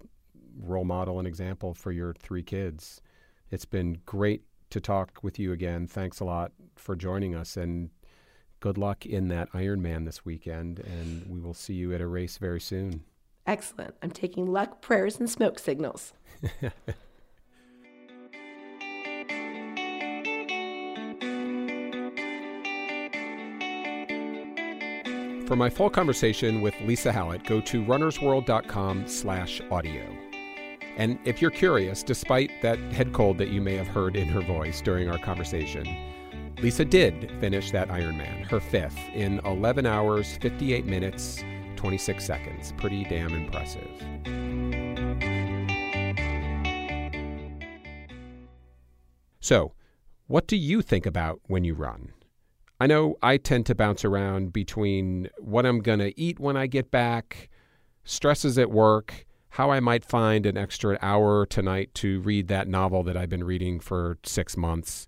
role 0.59 0.83
model 0.83 1.19
and 1.19 1.27
example 1.27 1.73
for 1.73 1.91
your 1.91 2.13
three 2.13 2.43
kids. 2.43 3.01
It's 3.49 3.65
been 3.65 3.99
great 4.05 4.43
to 4.71 4.81
talk 4.81 5.19
with 5.23 5.39
you 5.39 5.53
again. 5.53 5.87
Thanks 5.87 6.19
a 6.19 6.25
lot 6.25 6.51
for 6.75 6.95
joining 6.95 7.33
us 7.33 7.55
and 7.55 7.89
good 8.59 8.77
luck 8.77 9.05
in 9.05 9.29
that 9.29 9.51
Ironman 9.53 10.05
this 10.05 10.25
weekend. 10.25 10.79
And 10.79 11.25
we 11.29 11.39
will 11.39 11.53
see 11.53 11.73
you 11.73 11.93
at 11.93 12.01
a 12.01 12.07
race 12.07 12.37
very 12.37 12.59
soon. 12.59 13.03
Excellent. 13.45 13.95
I'm 14.03 14.11
taking 14.11 14.47
luck, 14.47 14.81
prayers, 14.81 15.17
and 15.19 15.29
smoke 15.29 15.57
signals. 15.57 16.13
For 25.47 25.55
my 25.55 25.69
full 25.69 25.89
conversation 25.89 26.61
with 26.61 26.75
Lisa 26.81 27.11
Hallett, 27.11 27.45
go 27.45 27.61
to 27.61 27.83
runnersworld.com/audio. 27.83 30.17
And 30.97 31.17
if 31.25 31.41
you're 31.41 31.51
curious, 31.51 32.03
despite 32.03 32.51
that 32.61 32.77
head 32.91 33.13
cold 33.13 33.37
that 33.37 33.47
you 33.49 33.61
may 33.61 33.75
have 33.75 33.87
heard 33.87 34.17
in 34.17 34.27
her 34.27 34.41
voice 34.41 34.81
during 34.81 35.09
our 35.09 35.17
conversation, 35.17 35.87
Lisa 36.59 36.83
did 36.83 37.31
finish 37.39 37.71
that 37.71 37.87
Ironman, 37.87 38.45
her 38.47 38.59
fifth, 38.59 38.99
in 39.13 39.39
11 39.45 39.85
hours, 39.85 40.35
58 40.37 40.85
minutes, 40.85 41.45
26 41.75 42.25
seconds. 42.25 42.73
Pretty 42.77 43.05
damn 43.05 43.33
impressive. 43.33 43.89
So, 49.47 49.71
what 50.25 50.45
do 50.45 50.57
you 50.57 50.81
think 50.81 51.05
about 51.05 51.39
when 51.45 51.63
you 51.63 51.73
run? 51.73 52.11
I 52.81 52.87
know 52.87 53.15
I 53.23 53.37
tend 53.37 53.65
to 53.67 53.75
bounce 53.75 54.03
around 54.03 54.51
between 54.51 55.29
what 55.39 55.65
I'm 55.65 55.79
going 55.79 55.99
to 55.99 56.19
eat 56.19 56.37
when 56.37 56.57
I 56.57 56.67
get 56.67 56.91
back, 56.91 57.47
stresses 58.03 58.57
at 58.57 58.69
work, 58.69 59.25
how 59.51 59.71
I 59.71 59.79
might 59.79 60.03
find 60.03 60.45
an 60.45 60.57
extra 60.57 60.99
hour 61.01 61.45
tonight 61.45 61.93
to 61.93 62.19
read 62.19 62.49
that 62.49 62.67
novel 62.67 63.03
that 63.03 63.15
I've 63.15 63.29
been 63.29 63.45
reading 63.45 63.79
for 63.79 64.17
six 64.25 64.57
months, 64.57 65.07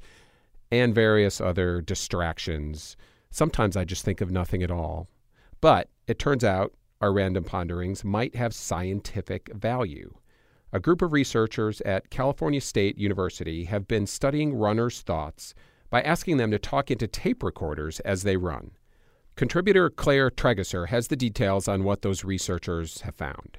and 0.71 0.95
various 0.95 1.41
other 1.41 1.81
distractions. 1.81 2.95
Sometimes 3.31 3.75
I 3.75 3.83
just 3.83 4.05
think 4.05 4.21
of 4.21 4.31
nothing 4.31 4.63
at 4.63 4.71
all. 4.71 5.09
But 5.59 5.89
it 6.07 6.17
turns 6.17 6.45
out 6.45 6.73
our 7.01 7.11
random 7.11 7.43
ponderings 7.43 8.05
might 8.05 8.37
have 8.37 8.53
scientific 8.53 9.53
value. 9.53 10.13
A 10.71 10.79
group 10.79 11.01
of 11.01 11.13
researchers 11.13 11.81
at 11.81 12.11
California 12.11 12.61
State 12.61 12.97
University 12.97 13.65
have 13.65 13.87
been 13.87 14.05
studying 14.05 14.53
runners' 14.53 15.01
thoughts 15.01 15.55
by 15.89 16.01
asking 16.03 16.37
them 16.37 16.51
to 16.51 16.59
talk 16.59 16.91
into 16.91 17.07
tape 17.07 17.41
recorders 17.41 17.99
as 18.01 18.21
they 18.21 18.37
run. 18.37 18.71
Contributor 19.35 19.89
Claire 19.89 20.29
Trageser 20.29 20.89
has 20.89 21.07
the 21.07 21.15
details 21.15 21.67
on 21.67 21.83
what 21.83 22.03
those 22.03 22.23
researchers 22.23 23.01
have 23.01 23.15
found. 23.15 23.57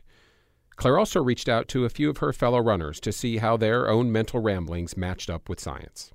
Claire 0.76 0.98
also 0.98 1.20
reached 1.22 1.48
out 1.48 1.66
to 1.68 1.84
a 1.84 1.90
few 1.90 2.08
of 2.08 2.18
her 2.18 2.32
fellow 2.32 2.60
runners 2.60 3.00
to 3.00 3.12
see 3.12 3.38
how 3.38 3.56
their 3.56 3.88
own 3.88 4.12
mental 4.12 4.40
ramblings 4.40 4.96
matched 4.96 5.28
up 5.28 5.48
with 5.48 5.58
science. 5.58 6.12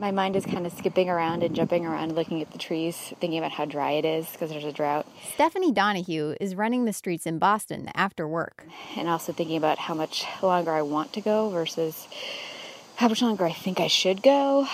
My 0.00 0.12
mind 0.12 0.34
is 0.34 0.46
kind 0.46 0.66
of 0.66 0.72
skipping 0.72 1.10
around 1.10 1.42
and 1.42 1.54
jumping 1.54 1.84
around, 1.84 2.14
looking 2.14 2.40
at 2.40 2.52
the 2.52 2.58
trees, 2.58 2.96
thinking 3.20 3.36
about 3.36 3.52
how 3.52 3.66
dry 3.66 3.90
it 3.90 4.06
is 4.06 4.26
because 4.32 4.48
there's 4.48 4.64
a 4.64 4.72
drought. 4.72 5.06
Stephanie 5.34 5.72
Donahue 5.72 6.36
is 6.40 6.54
running 6.54 6.86
the 6.86 6.94
streets 6.94 7.26
in 7.26 7.38
Boston 7.38 7.90
after 7.94 8.26
work. 8.26 8.64
And 8.96 9.10
also 9.10 9.34
thinking 9.34 9.58
about 9.58 9.76
how 9.76 9.92
much 9.92 10.24
longer 10.42 10.70
I 10.70 10.80
want 10.80 11.12
to 11.12 11.20
go 11.20 11.50
versus 11.50 12.08
how 12.96 13.08
much 13.08 13.20
longer 13.20 13.44
I 13.44 13.52
think 13.52 13.78
I 13.78 13.88
should 13.88 14.22
go 14.22 14.66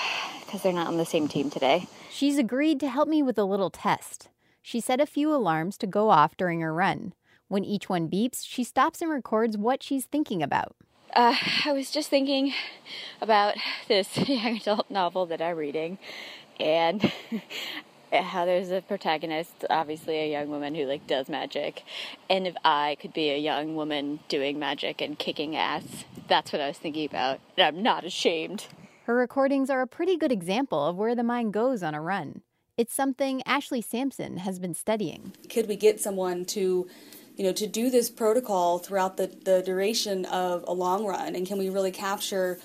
because 0.44 0.62
they're 0.62 0.72
not 0.72 0.86
on 0.86 0.96
the 0.96 1.04
same 1.04 1.26
team 1.26 1.50
today. 1.50 1.88
She's 2.08 2.38
agreed 2.38 2.78
to 2.78 2.88
help 2.88 3.08
me 3.08 3.20
with 3.20 3.36
a 3.36 3.44
little 3.44 3.70
test. 3.70 4.28
She 4.62 4.78
set 4.78 5.00
a 5.00 5.06
few 5.06 5.34
alarms 5.34 5.76
to 5.78 5.88
go 5.88 6.10
off 6.10 6.36
during 6.36 6.60
her 6.60 6.72
run. 6.72 7.14
When 7.48 7.64
each 7.64 7.88
one 7.88 8.08
beeps, 8.08 8.46
she 8.46 8.62
stops 8.62 9.02
and 9.02 9.10
records 9.10 9.58
what 9.58 9.82
she's 9.82 10.04
thinking 10.04 10.40
about. 10.40 10.76
Uh, 11.14 11.34
I 11.64 11.72
was 11.72 11.90
just 11.90 12.10
thinking 12.10 12.52
about 13.20 13.54
this 13.88 14.16
young 14.28 14.56
adult 14.56 14.90
novel 14.90 15.26
that 15.26 15.40
I'm 15.40 15.56
reading, 15.56 15.98
and 16.58 17.10
how 18.12 18.44
there's 18.44 18.70
a 18.70 18.82
protagonist, 18.82 19.64
obviously 19.70 20.18
a 20.18 20.30
young 20.30 20.50
woman 20.50 20.74
who 20.74 20.84
like 20.84 21.06
does 21.06 21.28
magic, 21.28 21.84
and 22.28 22.46
if 22.46 22.54
I 22.64 22.96
could 23.00 23.12
be 23.12 23.30
a 23.30 23.38
young 23.38 23.76
woman 23.76 24.20
doing 24.28 24.58
magic 24.58 25.00
and 25.00 25.18
kicking 25.18 25.56
ass, 25.56 26.04
that's 26.28 26.52
what 26.52 26.60
I 26.60 26.68
was 26.68 26.78
thinking 26.78 27.06
about, 27.06 27.40
and 27.56 27.66
I'm 27.66 27.82
not 27.82 28.04
ashamed. 28.04 28.66
Her 29.04 29.14
recordings 29.14 29.70
are 29.70 29.82
a 29.82 29.86
pretty 29.86 30.16
good 30.16 30.32
example 30.32 30.84
of 30.84 30.96
where 30.96 31.14
the 31.14 31.22
mind 31.22 31.52
goes 31.52 31.82
on 31.82 31.94
a 31.94 32.02
run. 32.02 32.42
It's 32.76 32.92
something 32.92 33.42
Ashley 33.46 33.80
Sampson 33.80 34.38
has 34.38 34.58
been 34.58 34.74
studying. 34.74 35.32
Could 35.48 35.66
we 35.66 35.76
get 35.76 35.98
someone 35.98 36.44
to 36.46 36.88
you 37.36 37.44
know, 37.44 37.52
to 37.52 37.66
do 37.66 37.90
this 37.90 38.10
protocol 38.10 38.78
throughout 38.78 39.16
the, 39.16 39.26
the 39.26 39.62
duration 39.62 40.24
of 40.26 40.64
a 40.66 40.72
long 40.72 41.06
run? 41.06 41.36
And 41.36 41.46
can 41.46 41.58
we 41.58 41.68
really 41.68 41.92
capture, 41.92 42.58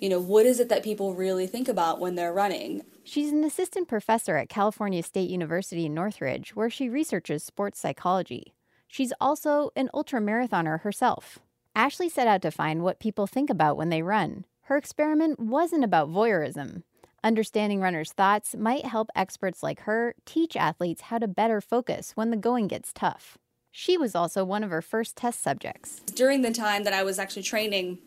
you 0.00 0.08
know, 0.08 0.20
what 0.20 0.46
is 0.46 0.60
it 0.60 0.68
that 0.68 0.82
people 0.82 1.14
really 1.14 1.46
think 1.46 1.68
about 1.68 2.00
when 2.00 2.16
they're 2.16 2.32
running? 2.32 2.82
She's 3.04 3.32
an 3.32 3.44
assistant 3.44 3.86
professor 3.86 4.36
at 4.36 4.48
California 4.48 5.02
State 5.02 5.30
University 5.30 5.86
in 5.86 5.94
Northridge, 5.94 6.56
where 6.56 6.68
she 6.68 6.88
researches 6.88 7.44
sports 7.44 7.78
psychology. 7.78 8.52
She's 8.88 9.12
also 9.20 9.70
an 9.76 9.88
ultramarathoner 9.94 10.80
herself. 10.80 11.38
Ashley 11.74 12.08
set 12.08 12.26
out 12.26 12.42
to 12.42 12.50
find 12.50 12.82
what 12.82 12.98
people 12.98 13.26
think 13.26 13.48
about 13.48 13.76
when 13.76 13.90
they 13.90 14.02
run. 14.02 14.44
Her 14.62 14.76
experiment 14.76 15.38
wasn't 15.38 15.84
about 15.84 16.08
voyeurism. 16.10 16.82
Understanding 17.22 17.80
runners' 17.80 18.12
thoughts 18.12 18.56
might 18.56 18.86
help 18.86 19.10
experts 19.14 19.62
like 19.62 19.80
her 19.80 20.14
teach 20.24 20.56
athletes 20.56 21.02
how 21.02 21.18
to 21.18 21.28
better 21.28 21.60
focus 21.60 22.12
when 22.14 22.30
the 22.30 22.36
going 22.36 22.66
gets 22.66 22.92
tough. 22.92 23.38
She 23.78 23.98
was 23.98 24.14
also 24.14 24.42
one 24.42 24.64
of 24.64 24.70
her 24.70 24.80
first 24.80 25.16
test 25.16 25.42
subjects. 25.42 26.00
During 26.14 26.40
the 26.40 26.50
time 26.50 26.84
that 26.84 26.94
I 26.94 27.02
was 27.02 27.18
actually 27.18 27.42
training 27.42 27.98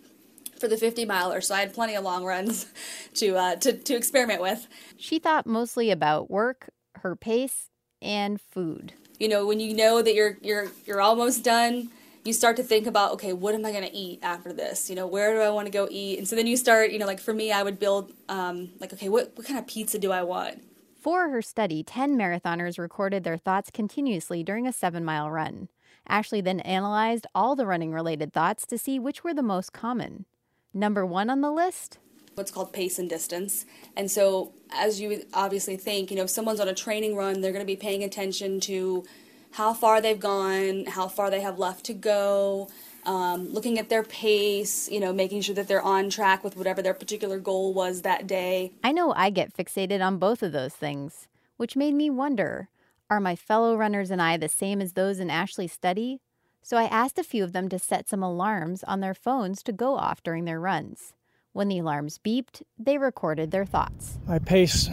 for 0.60 0.68
the 0.68 0.78
50 0.78 1.06
miler, 1.06 1.42
so 1.42 1.54
I 1.54 1.60
had 1.60 1.76
plenty 1.76 1.94
of 1.94 2.04
long 2.04 2.26
runs 2.26 2.66
to, 3.14 3.38
uh, 3.38 3.56
to, 3.58 3.74
to 3.74 3.96
experiment 3.96 4.42
with. 4.42 4.68
She 4.98 5.20
thought 5.20 5.46
mostly 5.46 5.92
about 5.92 6.32
work, 6.32 6.72
her 6.96 7.16
pace, 7.16 7.70
and 8.02 8.42
food. 8.42 8.94
You 9.20 9.28
know, 9.28 9.46
when 9.46 9.60
you 9.60 9.76
know 9.76 10.02
that 10.02 10.16
you're 10.16 10.40
you're 10.42 10.72
you're 10.88 11.02
almost 11.02 11.44
done, 11.44 11.90
you 12.26 12.34
start 12.34 12.56
to 12.56 12.64
think 12.64 12.88
about 12.88 13.12
okay, 13.12 13.34
what 13.34 13.54
am 13.54 13.64
I 13.64 13.72
going 13.72 13.84
to 13.84 13.96
eat 13.96 14.22
after 14.24 14.52
this? 14.52 14.90
You 14.90 14.96
know, 14.96 15.06
where 15.06 15.36
do 15.36 15.42
I 15.42 15.52
want 15.52 15.68
to 15.68 15.72
go 15.72 15.88
eat? 15.92 16.18
And 16.18 16.28
so 16.28 16.36
then 16.36 16.48
you 16.48 16.58
start, 16.58 16.92
you 16.92 16.98
know, 16.98 17.06
like 17.06 17.20
for 17.20 17.34
me, 17.34 17.52
I 17.52 17.62
would 17.62 17.78
build 17.78 18.12
um, 18.28 18.72
like 18.80 18.92
okay, 18.94 19.08
what 19.08 19.34
what 19.36 19.46
kind 19.46 19.60
of 19.60 19.68
pizza 19.68 20.00
do 20.00 20.12
I 20.12 20.24
want? 20.24 20.64
For 21.00 21.30
her 21.30 21.42
study, 21.42 21.82
10 21.82 22.18
marathoners 22.18 22.78
recorded 22.78 23.24
their 23.24 23.38
thoughts 23.38 23.72
continuously 23.72 24.44
during 24.44 24.68
a 24.68 24.74
seven 24.74 25.06
mile 25.06 25.32
run. 25.32 25.70
Ashley 26.06 26.42
then 26.42 26.60
analyzed 26.60 27.26
all 27.34 27.56
the 27.56 27.66
running 27.66 27.94
related 27.94 28.34
thoughts 28.34 28.66
to 28.66 28.78
see 28.78 29.00
which 29.00 29.24
were 29.24 29.34
the 29.34 29.42
most 29.42 29.72
common. 29.72 30.26
Number 30.74 31.06
one 31.06 31.30
on 31.30 31.40
the 31.40 31.52
list? 31.52 32.00
What's 32.36 32.52
called 32.52 32.74
pace 32.74 33.00
and 33.00 33.10
distance. 33.10 33.66
And 33.96 34.12
so, 34.12 34.54
as 34.74 35.00
you 35.00 35.24
obviously 35.34 35.78
think, 35.78 36.12
you 36.12 36.18
know, 36.18 36.24
if 36.24 36.30
someone's 36.30 36.60
on 36.60 36.68
a 36.68 36.76
training 36.76 37.16
run, 37.16 37.40
they're 37.40 37.54
going 37.54 37.64
to 37.64 37.66
be 37.66 37.78
paying 37.78 38.04
attention 38.04 38.60
to 38.62 39.06
how 39.52 39.74
far 39.74 40.02
they've 40.02 40.20
gone, 40.20 40.86
how 40.86 41.08
far 41.08 41.30
they 41.30 41.42
have 41.42 41.58
left 41.58 41.86
to 41.86 41.94
go, 41.94 42.70
um, 43.06 43.52
looking 43.54 43.80
at 43.80 43.90
their 43.90 44.04
pace, 44.04 44.90
you 44.90 45.00
know, 45.00 45.14
making 45.14 45.42
sure 45.42 45.56
that 45.56 45.68
they're 45.68 45.82
on 45.82 46.10
track 46.10 46.44
with 46.44 46.56
whatever 46.56 46.82
their 46.82 46.94
particular 46.94 47.40
goal 47.40 47.74
was 47.74 48.02
that 48.02 48.28
day. 48.28 48.72
I 48.84 48.92
know 48.92 49.14
I 49.14 49.30
get 49.30 49.56
fixated 49.56 50.06
on 50.06 50.18
both 50.18 50.44
of 50.44 50.52
those 50.52 50.74
things, 50.74 51.28
which 51.58 51.76
made 51.76 51.94
me 51.94 52.10
wonder 52.10 52.70
are 53.10 53.20
my 53.20 53.36
fellow 53.36 53.76
runners 53.76 54.12
and 54.12 54.22
I 54.22 54.38
the 54.38 54.48
same 54.48 54.82
as 54.82 54.94
those 54.94 55.20
in 55.20 55.32
Ashley's 55.32 55.72
study? 55.72 56.20
So 56.62 56.78
I 56.78 56.84
asked 56.84 57.18
a 57.18 57.24
few 57.24 57.44
of 57.44 57.54
them 57.54 57.68
to 57.70 57.80
set 57.80 58.08
some 58.08 58.22
alarms 58.22 58.84
on 58.84 59.00
their 59.00 59.16
phones 59.16 59.64
to 59.64 59.72
go 59.72 59.96
off 59.96 60.22
during 60.22 60.46
their 60.46 60.60
runs. 60.60 61.14
When 61.52 61.68
the 61.68 61.80
alarms 61.80 62.20
beeped, 62.24 62.62
they 62.78 63.00
recorded 63.00 63.50
their 63.50 63.66
thoughts. 63.66 64.20
My 64.28 64.38
pace 64.38 64.90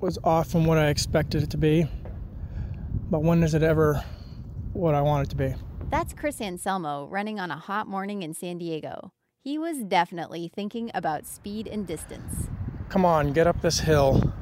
was 0.00 0.18
off 0.24 0.50
from 0.50 0.64
what 0.64 0.78
I 0.78 0.88
expected 0.88 1.42
it 1.42 1.50
to 1.50 1.58
be, 1.58 1.86
but 3.10 3.22
when 3.22 3.42
is 3.42 3.52
it 3.52 3.62
ever 3.62 4.02
what 4.72 4.94
I 4.94 5.02
want 5.02 5.26
it 5.26 5.30
to 5.30 5.36
be? 5.36 5.54
That's 5.92 6.14
Chris 6.14 6.40
Anselmo 6.40 7.06
running 7.10 7.38
on 7.38 7.50
a 7.50 7.58
hot 7.58 7.86
morning 7.86 8.22
in 8.22 8.32
San 8.32 8.56
Diego. 8.56 9.12
He 9.42 9.58
was 9.58 9.84
definitely 9.84 10.48
thinking 10.48 10.90
about 10.94 11.26
speed 11.26 11.66
and 11.66 11.86
distance. 11.86 12.48
Come 12.88 13.04
on, 13.04 13.34
get 13.34 13.46
up 13.46 13.60
this 13.60 13.80
hill. 13.80 14.32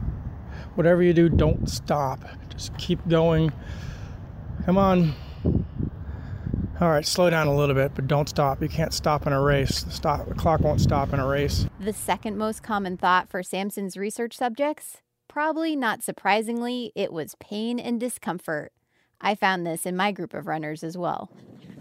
Whatever 0.76 1.02
you 1.02 1.12
do, 1.12 1.28
don't 1.28 1.68
stop. 1.68 2.20
Just 2.50 2.78
keep 2.78 3.00
going. 3.08 3.52
Come 4.64 4.78
on. 4.78 5.12
All 6.80 6.88
right, 6.88 7.04
slow 7.04 7.28
down 7.28 7.48
a 7.48 7.56
little 7.56 7.74
bit, 7.74 7.96
but 7.96 8.06
don't 8.06 8.28
stop. 8.28 8.62
You 8.62 8.68
can't 8.68 8.94
stop 8.94 9.26
in 9.26 9.32
a 9.32 9.42
race. 9.42 9.82
The, 9.82 9.90
stop, 9.90 10.28
the 10.28 10.36
clock 10.36 10.60
won't 10.60 10.80
stop 10.80 11.12
in 11.12 11.18
a 11.18 11.26
race. 11.26 11.66
The 11.80 11.92
second 11.92 12.38
most 12.38 12.62
common 12.62 12.96
thought 12.96 13.28
for 13.28 13.42
Sampson's 13.42 13.96
research 13.96 14.36
subjects? 14.36 14.98
Probably 15.26 15.74
not 15.74 16.04
surprisingly, 16.04 16.92
it 16.94 17.12
was 17.12 17.34
pain 17.40 17.80
and 17.80 17.98
discomfort. 17.98 18.70
I 19.20 19.34
found 19.34 19.66
this 19.66 19.84
in 19.84 19.96
my 19.96 20.12
group 20.12 20.32
of 20.32 20.46
runners 20.46 20.82
as 20.82 20.96
well. 20.96 21.30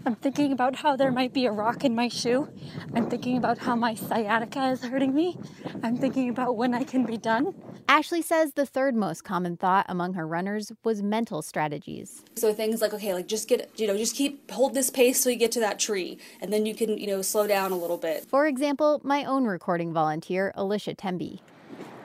I'm 0.06 0.14
thinking 0.14 0.52
about 0.52 0.76
how 0.76 0.96
there 0.96 1.12
might 1.12 1.34
be 1.34 1.46
a 1.46 1.52
rock 1.52 1.84
in 1.84 1.94
my 1.94 2.08
shoe. 2.08 2.48
I'm 2.94 3.10
thinking 3.10 3.36
about 3.36 3.58
how 3.58 3.76
my 3.76 3.94
sciatica 3.94 4.70
is 4.70 4.82
hurting 4.82 5.14
me. 5.14 5.38
I'm 5.82 5.96
thinking 5.96 6.30
about 6.30 6.56
when 6.56 6.72
I 6.72 6.84
can 6.84 7.04
be 7.04 7.18
done. 7.18 7.54
Ashley 7.86 8.22
says 8.22 8.52
the 8.54 8.64
third 8.64 8.94
most 8.94 9.24
common 9.24 9.56
thought 9.56 9.84
among 9.88 10.14
her 10.14 10.26
runners 10.26 10.72
was 10.84 11.02
mental 11.02 11.42
strategies. 11.42 12.24
So 12.36 12.54
things 12.54 12.80
like, 12.80 12.94
okay, 12.94 13.12
like 13.12 13.26
just 13.26 13.48
get, 13.48 13.70
you 13.78 13.86
know, 13.86 13.96
just 13.96 14.16
keep, 14.16 14.50
hold 14.50 14.74
this 14.74 14.90
pace 14.90 15.22
till 15.22 15.32
you 15.32 15.38
get 15.38 15.52
to 15.52 15.60
that 15.60 15.78
tree, 15.78 16.18
and 16.40 16.52
then 16.52 16.64
you 16.66 16.74
can, 16.74 16.96
you 16.96 17.06
know, 17.06 17.20
slow 17.20 17.46
down 17.46 17.72
a 17.72 17.76
little 17.76 17.98
bit. 17.98 18.24
For 18.24 18.46
example, 18.46 19.00
my 19.02 19.24
own 19.24 19.44
recording 19.44 19.92
volunteer, 19.92 20.52
Alicia 20.54 20.94
Temby. 20.94 21.40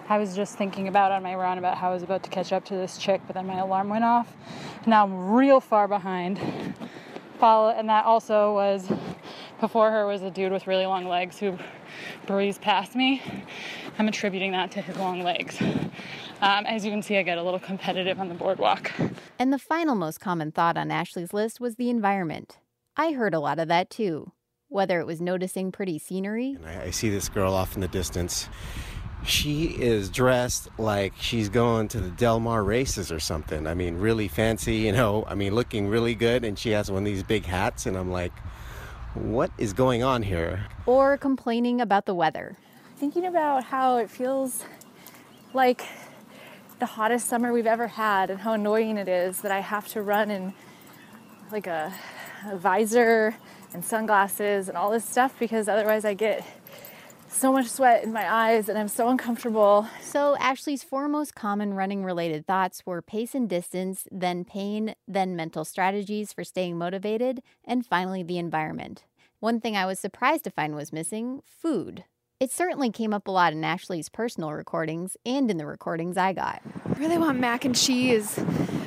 I 0.08 0.20
was 0.20 0.36
just 0.36 0.56
thinking 0.56 0.88
about 0.88 1.12
on 1.12 1.24
my 1.24 1.34
run 1.34 1.58
about 1.58 1.78
how 1.78 1.90
I 1.90 1.94
was 1.94 2.04
about 2.04 2.22
to 2.24 2.30
catch 2.30 2.54
up 2.54 2.64
to 2.66 2.76
this 2.76 2.98
chick, 2.98 3.22
but 3.26 3.34
then 3.34 3.48
my 3.48 3.60
alarm 3.60 3.90
went 3.90 4.04
off. 4.04 4.32
Now 4.86 5.04
I'm 5.04 5.32
real 5.32 5.60
far 5.60 5.88
behind. 5.88 6.40
Follow, 7.40 7.70
and 7.70 7.90
that 7.90 8.06
also 8.06 8.54
was 8.54 8.88
before 9.60 9.90
her 9.92 10.06
was 10.06 10.22
a 10.22 10.30
dude 10.30 10.52
with 10.52 10.68
really 10.68 10.86
long 10.86 11.06
legs 11.06 11.40
who 11.40 11.58
breezed 12.28 12.62
past 12.62 12.96
me. 12.96 13.22
I'm 13.98 14.08
attributing 14.08 14.52
that 14.52 14.72
to 14.72 14.82
his 14.82 14.96
long 14.98 15.24
legs. 15.24 15.60
Um, 15.62 16.66
as 16.66 16.86
you 16.86 16.92
can 16.92 17.02
see, 17.02 17.18
I 17.18 17.24
get 17.24 17.38
a 17.38 17.44
little 17.44 17.60
competitive 17.60 18.20
on 18.20 18.28
the 18.28 18.36
boardwalk. 18.36 18.92
And 19.40 19.52
the 19.52 19.60
final 19.60 19.96
most 19.96 20.20
common 20.20 20.52
thought 20.52 20.78
on 20.78 20.92
Ashley's 20.92 21.34
list 21.34 21.60
was 21.60 21.76
the 21.76 21.90
environment. 21.90 22.58
I 22.96 23.14
heard 23.14 23.34
a 23.34 23.40
lot 23.40 23.58
of 23.58 23.68
that 23.70 23.90
too. 23.90 24.32
Whether 24.68 25.00
it 25.00 25.08
was 25.08 25.22
noticing 25.22 25.72
pretty 25.72 25.98
scenery, 25.98 26.52
And 26.52 26.68
I, 26.68 26.86
I 26.86 26.90
see 26.92 27.10
this 27.10 27.30
girl 27.30 27.54
off 27.54 27.76
in 27.76 27.82
the 27.82 27.88
distance. 27.88 28.50
She 29.26 29.66
is 29.66 30.10
dressed 30.10 30.68
like 30.78 31.14
she's 31.20 31.50
going 31.50 31.88
to 31.90 32.00
the 32.00 32.10
Del 32.10 32.40
Mar 32.40 32.64
races 32.64 33.12
or 33.12 33.20
something. 33.20 33.66
I 33.66 33.74
mean, 33.74 33.98
really 33.98 34.28
fancy, 34.28 34.76
you 34.78 34.92
know, 34.92 35.26
I 35.28 35.36
mean, 35.36 35.56
looking 35.56 35.88
really 35.88 36.16
good. 36.16 36.46
And 36.46 36.58
she 36.58 36.72
has 36.72 36.92
one 36.92 37.04
of 37.04 37.06
these 37.06 37.24
big 37.24 37.46
hats. 37.46 37.86
And 37.86 37.98
I'm 37.98 38.12
like, 38.12 38.34
what 39.16 39.52
is 39.58 39.74
going 39.74 40.04
on 40.04 40.22
here? 40.24 40.68
or 40.86 41.18
complaining 41.18 41.82
about 41.82 42.06
the 42.06 42.14
weather. 42.14 42.58
Thinking 42.98 43.26
about 43.26 43.64
how 43.64 43.98
it 43.98 44.10
feels 44.10 44.64
like 45.54 45.84
the 46.80 46.86
hottest 46.86 47.28
summer 47.28 47.52
we've 47.52 47.66
ever 47.66 47.88
had 47.88 48.30
and 48.30 48.40
how 48.40 48.54
annoying 48.54 48.98
it 48.98 49.08
is 49.08 49.42
that 49.42 49.52
I 49.52 49.60
have 49.60 49.88
to 49.90 50.02
run 50.02 50.30
in 50.30 50.54
like 51.52 51.68
a, 51.68 51.94
a 52.48 52.58
visor 52.58 53.36
and 53.74 53.84
sunglasses 53.84 54.68
and 54.70 54.78
all 54.78 54.92
this 54.92 55.06
stuff 55.06 55.34
because 55.40 55.68
otherwise 55.68 56.06
I 56.06 56.14
get 56.14 56.46
so 57.36 57.52
much 57.52 57.68
sweat 57.68 58.04
in 58.04 58.14
my 58.14 58.32
eyes 58.32 58.70
and 58.70 58.78
I'm 58.78 58.88
so 58.88 59.10
uncomfortable. 59.10 59.88
So, 60.02 60.36
Ashley's 60.38 60.84
four 60.84 61.08
most 61.08 61.36
common 61.36 61.74
running 61.74 62.04
related 62.04 62.48
thoughts 62.48 62.86
were 62.86 63.02
pace 63.02 63.36
and 63.36 63.50
distance, 63.50 64.08
then 64.12 64.46
pain, 64.46 64.96
then 65.08 65.36
mental 65.36 65.66
strategies 65.66 66.32
for 66.32 66.44
staying 66.44 66.78
motivated, 66.78 67.42
and 67.66 67.86
finally 67.86 68.24
the 68.24 68.38
environment. 68.38 69.04
One 69.40 69.60
thing 69.60 69.76
I 69.76 69.86
was 69.86 70.00
surprised 70.00 70.46
to 70.46 70.50
find 70.50 70.76
was 70.76 70.94
missing 70.94 71.42
food. 71.46 72.06
It 72.40 72.52
certainly 72.52 72.90
came 72.90 73.14
up 73.14 73.28
a 73.28 73.32
lot 73.32 73.54
in 73.54 73.64
Ashley's 73.64 74.10
personal 74.10 74.52
recordings 74.52 75.16
and 75.26 75.50
in 75.52 75.58
the 75.58 75.66
recordings 75.66 76.18
I 76.18 76.34
got. 76.34 76.62
I 76.86 77.00
really 77.00 77.18
want 77.18 77.40
mac 77.40 77.66
and 77.66 77.76
cheese 77.76 78.38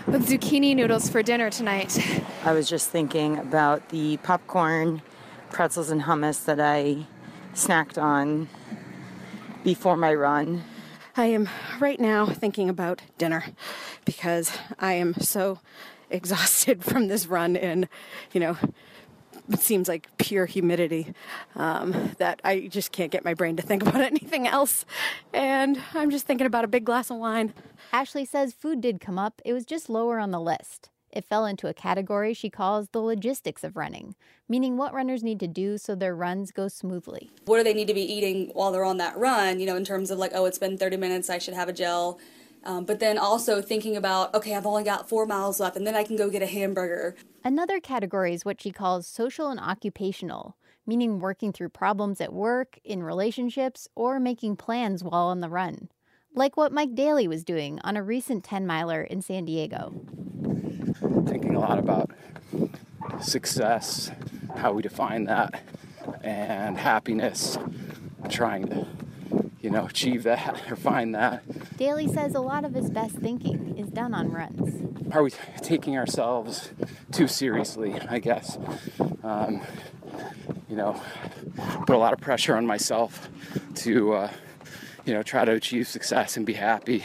with 0.07 0.29
zucchini 0.29 0.75
noodles 0.75 1.09
for 1.09 1.23
dinner 1.23 1.51
tonight. 1.51 1.99
I 2.45 2.53
was 2.53 2.69
just 2.69 2.91
thinking 2.91 3.39
about 3.39 3.91
the 3.91 4.17
popcorn, 4.19 5.03
pretzels, 5.51 5.91
and 5.91 6.03
hummus 6.03 6.45
that 6.45 6.61
I 6.61 7.07
snacked 7.59 8.01
on 8.01 8.49
before 9.65 9.97
my 9.97 10.15
run. 10.15 10.63
I 11.17 11.27
am 11.27 11.49
right 11.81 11.99
now 11.99 12.25
thinking 12.27 12.69
about 12.69 13.03
dinner 13.19 13.47
because 14.05 14.57
I 14.79 14.93
am 14.93 15.15
so 15.15 15.59
exhausted 16.09 16.85
from 16.91 17.09
this 17.09 17.27
run 17.27 17.57
in, 17.57 17.89
you 18.33 18.41
know, 18.41 18.57
it 19.51 19.59
seems 19.59 19.89
like 19.89 20.09
pure 20.19 20.47
humidity 20.47 21.13
um, 21.57 22.13
that 22.19 22.41
I 22.45 22.69
just 22.69 22.93
can't 22.93 23.11
get 23.11 23.25
my 23.25 23.35
brain 23.35 23.57
to 23.57 23.63
think 23.63 23.83
about 23.87 24.03
anything 24.03 24.47
else. 24.47 24.85
And 25.33 25.81
I'm 25.95 26.11
just 26.11 26.27
thinking 26.27 26.47
about 26.47 26.65
a 26.65 26.69
big 26.69 26.85
glass 26.85 27.11
of 27.11 27.17
wine. 27.17 27.53
Ashley 27.93 28.25
says 28.25 28.53
food 28.53 28.81
did 28.81 29.01
come 29.01 29.19
up, 29.19 29.43
it 29.45 29.53
was 29.53 29.65
just 29.65 29.89
lower 29.89 30.21
on 30.21 30.31
the 30.31 30.41
list. 30.41 30.91
It 31.19 31.25
fell 31.25 31.47
into 31.47 31.67
a 31.67 31.75
category 31.75 32.33
she 32.33 32.49
calls 32.49 32.91
the 32.91 33.01
logistics 33.01 33.65
of 33.65 33.77
running, 33.77 34.15
meaning 34.49 34.77
what 34.77 34.95
runners 34.95 35.25
need 35.25 35.41
to 35.41 35.49
do 35.49 35.77
so 35.77 35.97
their 35.97 36.15
runs 36.15 36.53
go 36.53 36.69
smoothly. 36.69 37.29
What 37.47 37.57
do 37.57 37.65
they 37.65 37.75
need 37.75 37.89
to 37.89 37.95
be 37.95 38.03
eating 38.03 38.53
while 38.55 38.71
they're 38.71 38.85
on 38.85 38.99
that 38.99 39.19
run? 39.19 39.59
You 39.59 39.67
know, 39.67 39.75
in 39.75 39.85
terms 39.85 40.13
of 40.13 40.19
like, 40.19 40.31
oh, 40.33 40.45
it's 40.45 40.61
been 40.61 40.79
30 40.79 40.97
minutes, 40.97 41.29
I 41.29 41.39
should 41.39 41.55
have 41.55 41.69
a 41.69 41.73
gel. 41.73 42.21
Um, 42.63 42.85
but 42.85 43.01
then 43.01 43.19
also 43.19 43.61
thinking 43.61 43.97
about, 43.97 44.33
okay, 44.33 44.55
I've 44.55 44.65
only 44.65 44.85
got 44.85 45.09
four 45.09 45.27
miles 45.27 45.59
left, 45.59 45.77
and 45.77 45.85
then 45.85 45.97
I 45.97 46.05
can 46.05 46.15
go 46.15 46.31
get 46.31 46.41
a 46.41 46.47
hamburger. 46.47 47.17
Another 47.43 47.81
category 47.81 48.33
is 48.33 48.45
what 48.45 48.61
she 48.61 48.71
calls 48.71 49.09
social 49.09 49.51
and 49.51 49.59
occupational, 49.59 50.57
meaning 50.87 51.19
working 51.19 51.53
through 51.53 51.71
problems 51.71 52.21
at 52.21 52.33
work, 52.33 52.79
in 52.85 53.03
relationships, 53.03 53.89
or 53.97 54.21
making 54.21 54.55
plans 54.55 55.03
while 55.03 55.27
on 55.27 55.41
the 55.41 55.49
run. 55.49 55.89
Like 56.35 56.57
what 56.57 56.73
Mike 56.73 56.95
Daly 56.95 57.27
was 57.27 57.43
doing 57.45 57.81
on 57.83 57.97
a 57.97 58.03
recent 58.03 58.45
10 58.45 58.67
miler 58.67 59.03
in 59.03 59.23
San 59.23 59.45
Diego. 59.45 59.93
thinking 61.27 61.55
a 61.55 61.61
lot 61.61 61.79
about 61.79 62.11
success, 63.21 64.11
how 64.57 64.73
we 64.73 64.83
define 64.83 65.25
that, 65.25 65.63
and 66.23 66.79
happiness, 66.79 67.59
trying 68.29 68.67
to, 68.69 68.87
you 69.61 69.71
know, 69.71 69.87
achieve 69.87 70.23
that 70.25 70.63
or 70.71 70.77
find 70.77 71.15
that. 71.15 71.43
Daly 71.77 72.07
says 72.07 72.35
a 72.35 72.41
lot 72.41 72.65
of 72.65 72.75
his 72.75 72.91
best 72.91 73.17
thinking 73.17 73.77
is 73.77 73.89
done 73.91 74.15
on 74.15 74.31
runs. 74.31 75.13
Are 75.13 75.23
we 75.23 75.31
taking 75.63 75.97
ourselves 75.97 76.71
too 77.11 77.27
seriously? 77.27 77.95
I 78.09 78.19
guess. 78.19 78.59
Um, 79.23 79.61
you 80.69 80.77
know, 80.77 81.01
put 81.87 81.97
a 81.97 81.99
lot 81.99 82.13
of 82.13 82.21
pressure 82.21 82.55
on 82.55 82.67
myself 82.67 83.29
to, 83.77 84.13
uh, 84.13 84.31
you 85.09 85.15
know, 85.15 85.23
try 85.23 85.45
to 85.45 85.53
achieve 85.53 85.89
success 85.89 86.37
and 86.37 86.45
be 86.45 86.53
happy. 86.53 87.03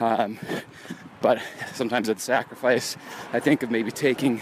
Um, 0.00 0.38
but 1.20 1.40
sometimes 1.74 2.08
at 2.08 2.16
the 2.16 2.22
sacrifice, 2.22 2.96
I 3.32 3.40
think 3.40 3.62
of 3.62 3.70
maybe 3.70 3.90
taking 3.90 4.40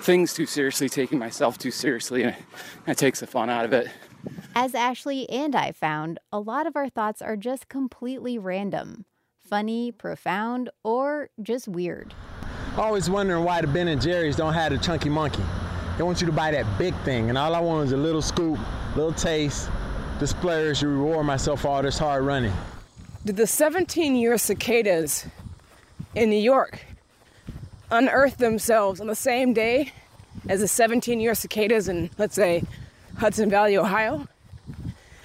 things 0.00 0.32
too 0.32 0.46
seriously, 0.46 0.88
taking 0.88 1.18
myself 1.18 1.58
too 1.58 1.70
seriously, 1.70 2.22
and 2.22 2.36
it 2.86 2.96
takes 2.96 3.20
the 3.20 3.26
fun 3.26 3.50
out 3.50 3.64
of 3.64 3.72
it. 3.72 3.88
As 4.54 4.74
Ashley 4.74 5.28
and 5.28 5.54
I 5.54 5.72
found, 5.72 6.18
a 6.32 6.38
lot 6.38 6.66
of 6.66 6.76
our 6.76 6.88
thoughts 6.88 7.20
are 7.20 7.36
just 7.36 7.68
completely 7.68 8.38
random 8.38 9.04
funny, 9.42 9.90
profound, 9.90 10.70
or 10.84 11.28
just 11.42 11.66
weird. 11.66 12.14
Always 12.76 13.10
wondering 13.10 13.42
why 13.42 13.60
the 13.60 13.66
Ben 13.66 13.88
and 13.88 14.00
Jerry's 14.00 14.36
don't 14.36 14.54
have 14.54 14.70
the 14.70 14.78
chunky 14.78 15.08
monkey. 15.08 15.42
They 15.96 16.04
want 16.04 16.20
you 16.20 16.26
to 16.28 16.32
buy 16.32 16.52
that 16.52 16.78
big 16.78 16.94
thing, 17.00 17.28
and 17.28 17.36
all 17.36 17.56
I 17.56 17.60
want 17.60 17.86
is 17.86 17.92
a 17.92 17.96
little 17.96 18.22
scoop, 18.22 18.60
little 18.94 19.12
taste, 19.12 19.68
to 20.20 20.34
player 20.34 20.74
to 20.74 20.86
reward 20.86 21.24
myself 21.24 21.62
for 21.62 21.68
all 21.68 21.82
this 21.82 21.98
hard 21.98 22.24
running. 22.24 22.52
Did 23.24 23.36
the 23.36 23.46
17 23.46 24.14
year 24.14 24.36
cicadas 24.36 25.26
in 26.14 26.28
New 26.28 26.36
York 26.36 26.80
unearth 27.90 28.36
themselves 28.36 29.00
on 29.00 29.06
the 29.06 29.14
same 29.14 29.54
day 29.54 29.92
as 30.46 30.60
the 30.60 30.68
17 30.68 31.20
year 31.20 31.34
cicadas 31.34 31.88
in, 31.88 32.10
let's 32.18 32.34
say, 32.34 32.62
Hudson 33.16 33.48
Valley, 33.48 33.78
Ohio? 33.78 34.28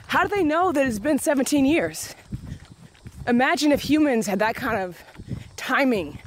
How 0.08 0.24
do 0.26 0.34
they 0.34 0.43
know 0.43 0.72
that 0.72 0.86
it's 0.86 1.00
been 1.00 1.20
17 1.20 1.66
years? 1.66 2.16
Imagine 3.28 3.74
if 3.74 3.82
humans 3.82 4.28
had 4.28 4.39
that 4.39 4.56
kind 4.56 4.82
of 4.82 5.04
timing. 5.58 6.20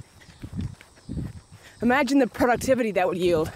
Imagine 1.81 2.19
the 2.19 2.27
productivity 2.27 2.91
that 2.93 3.09
would 3.09 3.17
yield. 3.17 3.51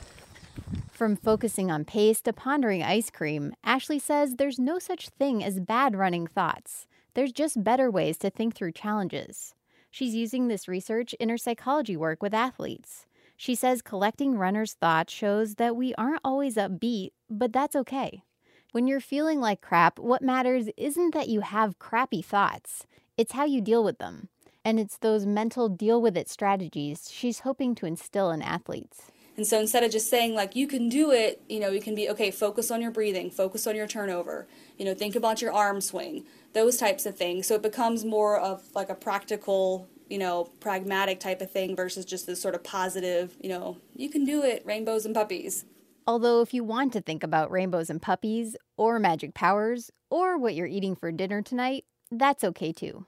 From 1.02 1.16
focusing 1.16 1.68
on 1.68 1.84
pace 1.84 2.20
to 2.20 2.32
pondering 2.32 2.84
ice 2.84 3.10
cream, 3.10 3.54
Ashley 3.64 3.98
says 3.98 4.36
there's 4.36 4.60
no 4.60 4.78
such 4.78 5.08
thing 5.08 5.42
as 5.42 5.58
bad 5.58 5.96
running 5.96 6.28
thoughts. 6.28 6.86
There's 7.14 7.32
just 7.32 7.64
better 7.64 7.90
ways 7.90 8.16
to 8.18 8.30
think 8.30 8.54
through 8.54 8.70
challenges. 8.70 9.52
She's 9.90 10.14
using 10.14 10.46
this 10.46 10.68
research 10.68 11.12
in 11.14 11.28
her 11.28 11.36
psychology 11.36 11.96
work 11.96 12.22
with 12.22 12.32
athletes. 12.32 13.06
She 13.36 13.56
says 13.56 13.82
collecting 13.82 14.38
runners' 14.38 14.74
thoughts 14.74 15.12
shows 15.12 15.56
that 15.56 15.74
we 15.74 15.92
aren't 15.96 16.20
always 16.24 16.54
upbeat, 16.54 17.10
but 17.28 17.52
that's 17.52 17.74
okay. 17.74 18.22
When 18.70 18.86
you're 18.86 19.00
feeling 19.00 19.40
like 19.40 19.60
crap, 19.60 19.98
what 19.98 20.22
matters 20.22 20.68
isn't 20.76 21.14
that 21.14 21.28
you 21.28 21.40
have 21.40 21.80
crappy 21.80 22.22
thoughts, 22.22 22.86
it's 23.16 23.32
how 23.32 23.44
you 23.44 23.60
deal 23.60 23.82
with 23.82 23.98
them. 23.98 24.28
And 24.64 24.78
it's 24.78 24.98
those 24.98 25.26
mental 25.26 25.68
deal 25.68 26.00
with 26.00 26.16
it 26.16 26.28
strategies 26.28 27.10
she's 27.10 27.40
hoping 27.40 27.74
to 27.74 27.86
instill 27.86 28.30
in 28.30 28.40
athletes. 28.40 29.10
And 29.36 29.46
so 29.46 29.58
instead 29.60 29.82
of 29.82 29.90
just 29.90 30.10
saying 30.10 30.34
like 30.34 30.54
you 30.54 30.66
can 30.66 30.88
do 30.88 31.10
it, 31.10 31.42
you 31.48 31.58
know, 31.58 31.70
you 31.70 31.80
can 31.80 31.94
be 31.94 32.08
okay, 32.10 32.30
focus 32.30 32.70
on 32.70 32.82
your 32.82 32.90
breathing, 32.90 33.30
focus 33.30 33.66
on 33.66 33.76
your 33.76 33.86
turnover, 33.86 34.46
you 34.78 34.84
know, 34.84 34.94
think 34.94 35.16
about 35.16 35.40
your 35.40 35.52
arm 35.52 35.80
swing, 35.80 36.24
those 36.52 36.76
types 36.76 37.06
of 37.06 37.16
things. 37.16 37.46
So 37.46 37.54
it 37.54 37.62
becomes 37.62 38.04
more 38.04 38.38
of 38.38 38.62
like 38.74 38.90
a 38.90 38.94
practical, 38.94 39.88
you 40.10 40.18
know, 40.18 40.50
pragmatic 40.60 41.18
type 41.20 41.40
of 41.40 41.50
thing 41.50 41.74
versus 41.74 42.04
just 42.04 42.26
this 42.26 42.40
sort 42.42 42.54
of 42.54 42.62
positive, 42.62 43.36
you 43.40 43.48
know, 43.48 43.78
you 43.96 44.10
can 44.10 44.24
do 44.24 44.42
it, 44.42 44.64
rainbows 44.66 45.06
and 45.06 45.14
puppies. 45.14 45.64
Although, 46.06 46.40
if 46.40 46.52
you 46.52 46.64
want 46.64 46.92
to 46.94 47.00
think 47.00 47.22
about 47.22 47.52
rainbows 47.52 47.88
and 47.88 48.02
puppies, 48.02 48.56
or 48.76 48.98
magic 48.98 49.34
powers, 49.34 49.90
or 50.10 50.36
what 50.36 50.56
you're 50.56 50.66
eating 50.66 50.96
for 50.96 51.12
dinner 51.12 51.42
tonight, 51.42 51.84
that's 52.10 52.42
okay 52.42 52.72
too. 52.72 53.06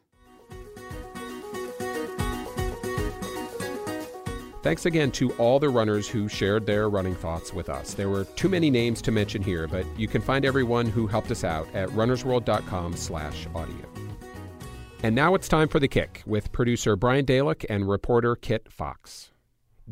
Thanks 4.64 4.86
again 4.86 5.10
to 5.12 5.30
all 5.34 5.58
the 5.58 5.68
runners 5.68 6.08
who 6.08 6.26
shared 6.26 6.64
their 6.64 6.88
running 6.88 7.14
thoughts 7.14 7.52
with 7.52 7.68
us. 7.68 7.92
There 7.92 8.08
were 8.08 8.24
too 8.24 8.48
many 8.48 8.70
names 8.70 9.02
to 9.02 9.12
mention 9.12 9.42
here, 9.42 9.68
but 9.68 9.84
you 9.98 10.08
can 10.08 10.22
find 10.22 10.46
everyone 10.46 10.86
who 10.86 11.06
helped 11.06 11.30
us 11.30 11.44
out 11.44 11.68
at 11.74 11.90
runnersworld.com/audio. 11.90 13.86
And 15.02 15.14
now 15.14 15.34
it's 15.34 15.48
time 15.48 15.68
for 15.68 15.78
the 15.78 15.86
kick 15.86 16.22
with 16.24 16.50
producer 16.50 16.96
Brian 16.96 17.26
Dalek 17.26 17.66
and 17.68 17.86
reporter 17.86 18.36
Kit 18.36 18.72
Fox. 18.72 19.32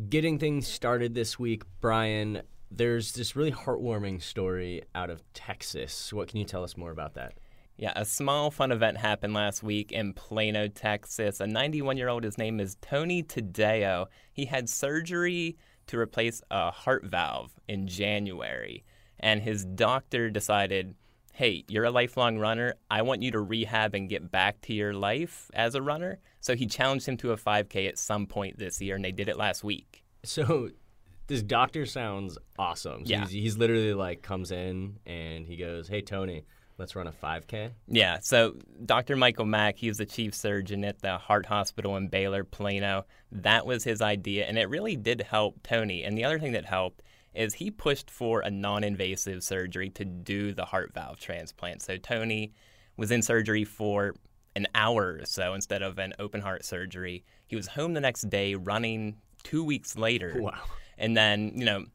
Getting 0.09 0.39
things 0.39 0.65
started 0.65 1.13
this 1.13 1.37
week, 1.37 1.61
Brian. 1.79 2.41
There's 2.71 3.11
this 3.11 3.35
really 3.35 3.51
heartwarming 3.51 4.23
story 4.23 4.81
out 4.95 5.11
of 5.11 5.21
Texas. 5.33 6.11
What 6.11 6.29
can 6.29 6.39
you 6.39 6.45
tell 6.45 6.63
us 6.63 6.75
more 6.75 6.89
about 6.89 7.13
that? 7.13 7.37
Yeah, 7.77 7.93
a 7.95 8.05
small 8.05 8.51
fun 8.51 8.71
event 8.71 8.97
happened 8.97 9.33
last 9.33 9.63
week 9.63 9.91
in 9.91 10.13
Plano, 10.13 10.67
Texas. 10.67 11.39
A 11.39 11.47
91 11.47 11.97
year 11.97 12.09
old, 12.09 12.23
his 12.23 12.37
name 12.37 12.59
is 12.59 12.77
Tony 12.81 13.23
Tadeo. 13.23 14.05
He 14.31 14.45
had 14.45 14.69
surgery 14.69 15.57
to 15.87 15.97
replace 15.97 16.41
a 16.51 16.71
heart 16.71 17.05
valve 17.05 17.51
in 17.67 17.87
January, 17.87 18.83
and 19.19 19.41
his 19.41 19.65
doctor 19.65 20.29
decided, 20.29 20.95
hey, 21.33 21.65
you're 21.67 21.85
a 21.85 21.91
lifelong 21.91 22.37
runner. 22.37 22.75
I 22.91 23.01
want 23.01 23.23
you 23.23 23.31
to 23.31 23.41
rehab 23.41 23.95
and 23.95 24.07
get 24.07 24.31
back 24.31 24.61
to 24.61 24.73
your 24.73 24.93
life 24.93 25.49
as 25.53 25.73
a 25.73 25.81
runner. 25.81 26.19
So 26.41 26.55
he 26.55 26.67
challenged 26.67 27.07
him 27.07 27.17
to 27.17 27.31
a 27.31 27.37
5K 27.37 27.87
at 27.87 27.97
some 27.97 28.27
point 28.27 28.59
this 28.59 28.79
year, 28.81 28.95
and 28.95 29.03
they 29.03 29.11
did 29.11 29.27
it 29.27 29.37
last 29.37 29.63
week. 29.63 30.03
So 30.23 30.69
this 31.27 31.41
doctor 31.41 31.85
sounds 31.85 32.37
awesome. 32.59 33.05
So 33.05 33.09
Yeah. 33.09 33.21
He's, 33.21 33.31
he's 33.31 33.57
literally 33.57 33.93
like 33.93 34.21
comes 34.21 34.51
in 34.51 34.99
and 35.05 35.45
he 35.47 35.57
goes, 35.57 35.87
"Hey 35.87 36.01
Tony, 36.01 36.45
let's 36.77 36.95
run 36.95 37.07
a 37.07 37.11
5K." 37.11 37.71
Yeah, 37.87 38.19
so 38.21 38.55
Dr. 38.85 39.15
Michael 39.15 39.45
Mack, 39.45 39.77
he 39.77 39.87
was 39.87 39.97
the 39.97 40.05
chief 40.05 40.33
surgeon 40.33 40.83
at 40.83 41.01
the 41.01 41.17
Heart 41.17 41.45
Hospital 41.45 41.97
in 41.97 42.07
Baylor, 42.07 42.43
Plano. 42.43 43.05
That 43.31 43.65
was 43.65 43.83
his 43.83 44.01
idea, 44.01 44.45
and 44.45 44.57
it 44.57 44.69
really 44.69 44.95
did 44.95 45.21
help 45.21 45.61
Tony. 45.63 46.03
And 46.03 46.17
the 46.17 46.23
other 46.23 46.39
thing 46.39 46.53
that 46.53 46.65
helped 46.65 47.01
is 47.33 47.55
he 47.55 47.71
pushed 47.71 48.09
for 48.09 48.41
a 48.41 48.51
non 48.51 48.83
invasive 48.83 49.43
surgery 49.43 49.89
to 49.91 50.05
do 50.05 50.53
the 50.53 50.65
heart 50.65 50.93
valve 50.93 51.19
transplant. 51.19 51.81
So 51.81 51.97
Tony 51.97 52.53
was 52.97 53.11
in 53.11 53.21
surgery 53.21 53.63
for 53.63 54.13
an 54.55 54.67
hour 54.75 55.19
or 55.21 55.25
so 55.25 55.53
instead 55.53 55.81
of 55.81 55.97
an 55.97 56.13
open 56.19 56.41
heart 56.41 56.63
surgery. 56.63 57.23
He 57.47 57.55
was 57.55 57.67
home 57.67 57.93
the 57.93 58.01
next 58.01 58.29
day 58.29 58.55
running 58.55 59.17
two 59.43 59.63
weeks 59.63 59.97
later. 59.97 60.35
Wow. 60.39 60.59
And 60.97 61.17
then, 61.17 61.53
you 61.55 61.65
know, 61.65 61.85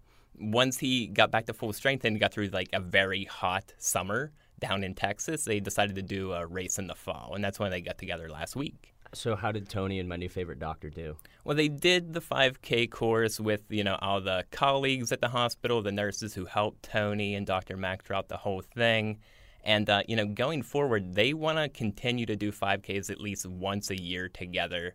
once 0.41 0.79
he 0.79 1.07
got 1.07 1.31
back 1.31 1.47
to 1.47 1.53
full 1.53 1.73
strength 1.73 2.05
and 2.05 2.19
got 2.19 2.33
through 2.33 2.49
like 2.49 2.69
a 2.73 2.81
very 2.81 3.25
hot 3.25 3.73
summer 3.79 4.33
down 4.59 4.85
in 4.85 4.95
Texas, 4.95 5.45
they 5.45 5.61
decided 5.61 5.97
to 5.97 6.03
do 6.03 6.33
a 6.33 6.47
race 6.47 6.79
in 6.79 6.87
the 6.87 6.95
fall. 6.95 7.33
And 7.35 7.43
that's 7.43 7.59
when 7.59 7.71
they 7.71 7.81
got 7.81 7.99
together 7.99 8.29
last 8.29 8.57
week. 8.57 8.95
So 9.15 9.37
how 9.37 9.53
did 9.53 9.69
Tony 9.69 9.99
and 10.01 10.09
my 10.09 10.17
new 10.17 10.29
favorite 10.29 10.59
doctor 10.59 10.91
do? 10.91 11.17
Well, 11.45 11.57
they 11.57 11.69
did 11.69 12.13
the 12.13 12.21
5K 12.21 12.91
course 12.91 13.41
with, 13.41 13.63
you 13.71 13.83
know, 13.83 13.99
all 14.03 14.21
the 14.21 14.45
colleagues 14.51 15.13
at 15.13 15.21
the 15.21 15.29
hospital, 15.29 15.81
the 15.81 15.93
nurses 15.93 16.35
who 16.35 16.45
helped 16.45 16.83
Tony 16.83 17.35
and 17.35 17.47
Dr. 17.47 17.77
Mack 17.77 18.05
throughout 18.05 18.29
the 18.29 18.37
whole 18.37 18.61
thing. 18.61 19.19
And, 19.65 19.89
uh, 19.89 20.03
you 20.07 20.17
know, 20.17 20.27
going 20.27 20.63
forward, 20.63 21.15
they 21.15 21.33
want 21.33 21.59
to 21.59 21.69
continue 21.69 22.27
to 22.27 22.37
do 22.37 22.53
5Ks 22.53 23.11
at 23.11 23.21
least 23.21 23.47
once 23.47 23.91
a 23.91 24.01
year 24.01 24.29
together 24.29 24.95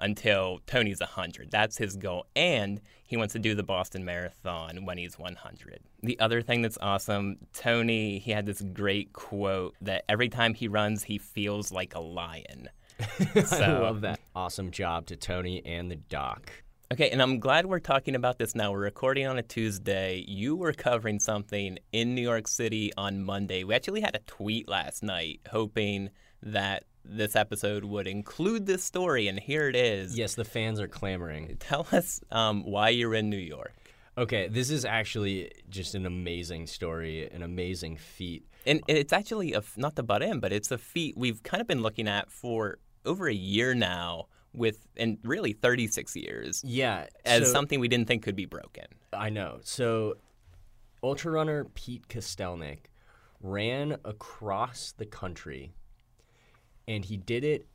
until 0.00 0.60
Tony's 0.66 1.00
100. 1.00 1.50
That's 1.50 1.76
his 1.76 1.96
goal. 1.96 2.26
And 2.36 2.80
he 3.06 3.16
wants 3.16 3.32
to 3.32 3.38
do 3.38 3.54
the 3.54 3.62
Boston 3.62 4.04
Marathon 4.04 4.84
when 4.84 4.98
he's 4.98 5.18
100. 5.18 5.80
The 6.02 6.18
other 6.20 6.42
thing 6.42 6.62
that's 6.62 6.78
awesome, 6.80 7.38
Tony, 7.52 8.18
he 8.18 8.30
had 8.30 8.46
this 8.46 8.60
great 8.60 9.12
quote 9.12 9.74
that 9.80 10.04
every 10.08 10.28
time 10.28 10.54
he 10.54 10.68
runs, 10.68 11.04
he 11.04 11.18
feels 11.18 11.72
like 11.72 11.94
a 11.94 12.00
lion. 12.00 12.68
I 13.36 13.78
love 13.78 14.00
that. 14.02 14.20
Awesome 14.34 14.70
job 14.70 15.06
to 15.06 15.16
Tony 15.16 15.62
and 15.64 15.90
the 15.90 15.96
doc. 15.96 16.50
Okay, 16.90 17.10
and 17.10 17.20
I'm 17.20 17.38
glad 17.38 17.66
we're 17.66 17.80
talking 17.80 18.14
about 18.14 18.38
this 18.38 18.54
now. 18.54 18.72
We're 18.72 18.78
recording 18.80 19.26
on 19.26 19.38
a 19.38 19.42
Tuesday. 19.42 20.24
You 20.26 20.56
were 20.56 20.72
covering 20.72 21.20
something 21.20 21.78
in 21.92 22.14
New 22.14 22.22
York 22.22 22.48
City 22.48 22.92
on 22.96 23.22
Monday. 23.22 23.62
We 23.62 23.74
actually 23.74 24.00
had 24.00 24.16
a 24.16 24.20
tweet 24.20 24.70
last 24.70 25.02
night 25.02 25.40
hoping 25.50 26.08
that 26.42 26.84
this 27.08 27.34
episode 27.34 27.84
would 27.84 28.06
include 28.06 28.66
this 28.66 28.84
story, 28.84 29.28
and 29.28 29.38
here 29.38 29.68
it 29.68 29.76
is. 29.76 30.16
Yes, 30.16 30.34
the 30.34 30.44
fans 30.44 30.80
are 30.80 30.88
clamoring. 30.88 31.56
Tell 31.58 31.86
us 31.92 32.20
um, 32.30 32.64
why 32.64 32.90
you're 32.90 33.14
in 33.14 33.30
New 33.30 33.36
York. 33.36 33.72
Okay, 34.16 34.48
this 34.48 34.70
is 34.70 34.84
actually 34.84 35.52
just 35.68 35.94
an 35.94 36.04
amazing 36.04 36.66
story, 36.66 37.28
an 37.30 37.42
amazing 37.42 37.96
feat. 37.96 38.44
And 38.66 38.82
it's 38.88 39.12
actually 39.12 39.52
a, 39.52 39.62
not 39.76 39.94
to 39.96 40.02
butt 40.02 40.22
in, 40.22 40.40
but 40.40 40.52
it's 40.52 40.70
a 40.72 40.78
feat 40.78 41.16
we've 41.16 41.42
kind 41.42 41.60
of 41.60 41.66
been 41.66 41.82
looking 41.82 42.08
at 42.08 42.30
for 42.30 42.78
over 43.06 43.28
a 43.28 43.34
year 43.34 43.74
now, 43.74 44.26
with 44.52 44.86
and 44.96 45.18
really 45.22 45.52
36 45.52 46.16
years. 46.16 46.62
Yeah, 46.66 47.06
as 47.24 47.46
so- 47.46 47.52
something 47.52 47.80
we 47.80 47.88
didn't 47.88 48.08
think 48.08 48.22
could 48.22 48.36
be 48.36 48.46
broken. 48.46 48.86
I 49.12 49.30
know. 49.30 49.60
So, 49.62 50.14
ultra 51.02 51.30
runner 51.30 51.64
Pete 51.74 52.08
Kostelnik 52.08 52.86
ran 53.40 53.96
across 54.04 54.92
the 54.96 55.06
country, 55.06 55.72
and 56.88 57.04
he 57.04 57.16
did 57.16 57.44
it 57.44 57.66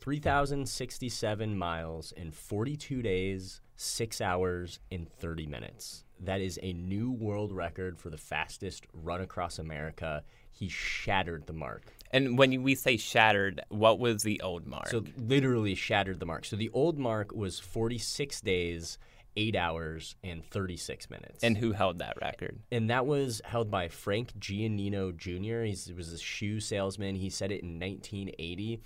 3,067 0.00 1.58
miles 1.58 2.12
in 2.12 2.30
42 2.30 3.02
days, 3.02 3.60
6 3.76 4.20
hours, 4.22 4.78
and 4.90 5.10
30 5.18 5.46
minutes. 5.46 6.04
That 6.20 6.40
is 6.40 6.58
a 6.62 6.72
new 6.72 7.10
world 7.10 7.52
record 7.52 7.98
for 7.98 8.08
the 8.08 8.16
fastest 8.16 8.86
run 8.94 9.20
across 9.20 9.58
America. 9.58 10.22
He 10.52 10.68
shattered 10.68 11.46
the 11.46 11.52
mark. 11.52 11.92
And 12.12 12.38
when 12.38 12.62
we 12.62 12.74
say 12.74 12.96
shattered, 12.96 13.60
what 13.68 13.98
was 13.98 14.22
the 14.22 14.40
old 14.40 14.66
mark? 14.66 14.88
So 14.88 15.04
literally 15.18 15.74
shattered 15.74 16.20
the 16.20 16.26
mark. 16.26 16.44
So 16.44 16.56
the 16.56 16.70
old 16.72 16.98
mark 16.98 17.32
was 17.32 17.58
46 17.58 18.40
days, 18.40 18.98
8 19.36 19.56
hours, 19.56 20.16
and 20.24 20.44
36 20.44 21.08
minutes. 21.10 21.42
and 21.44 21.56
who 21.56 21.72
held 21.72 21.98
that 22.00 22.16
record? 22.20 22.60
And 22.72 22.90
that 22.90 23.06
was 23.06 23.40
held 23.44 23.70
by 23.70 23.88
Frank 23.88 24.32
Giannino 24.38 25.16
Jr. 25.16 25.62
He's, 25.64 25.86
he 25.86 25.92
was 25.92 26.12
a 26.12 26.18
shoe 26.18 26.60
salesman. 26.60 27.14
He 27.14 27.30
said 27.30 27.52
it 27.52 27.62
in 27.62 27.78
1980. 27.80 28.80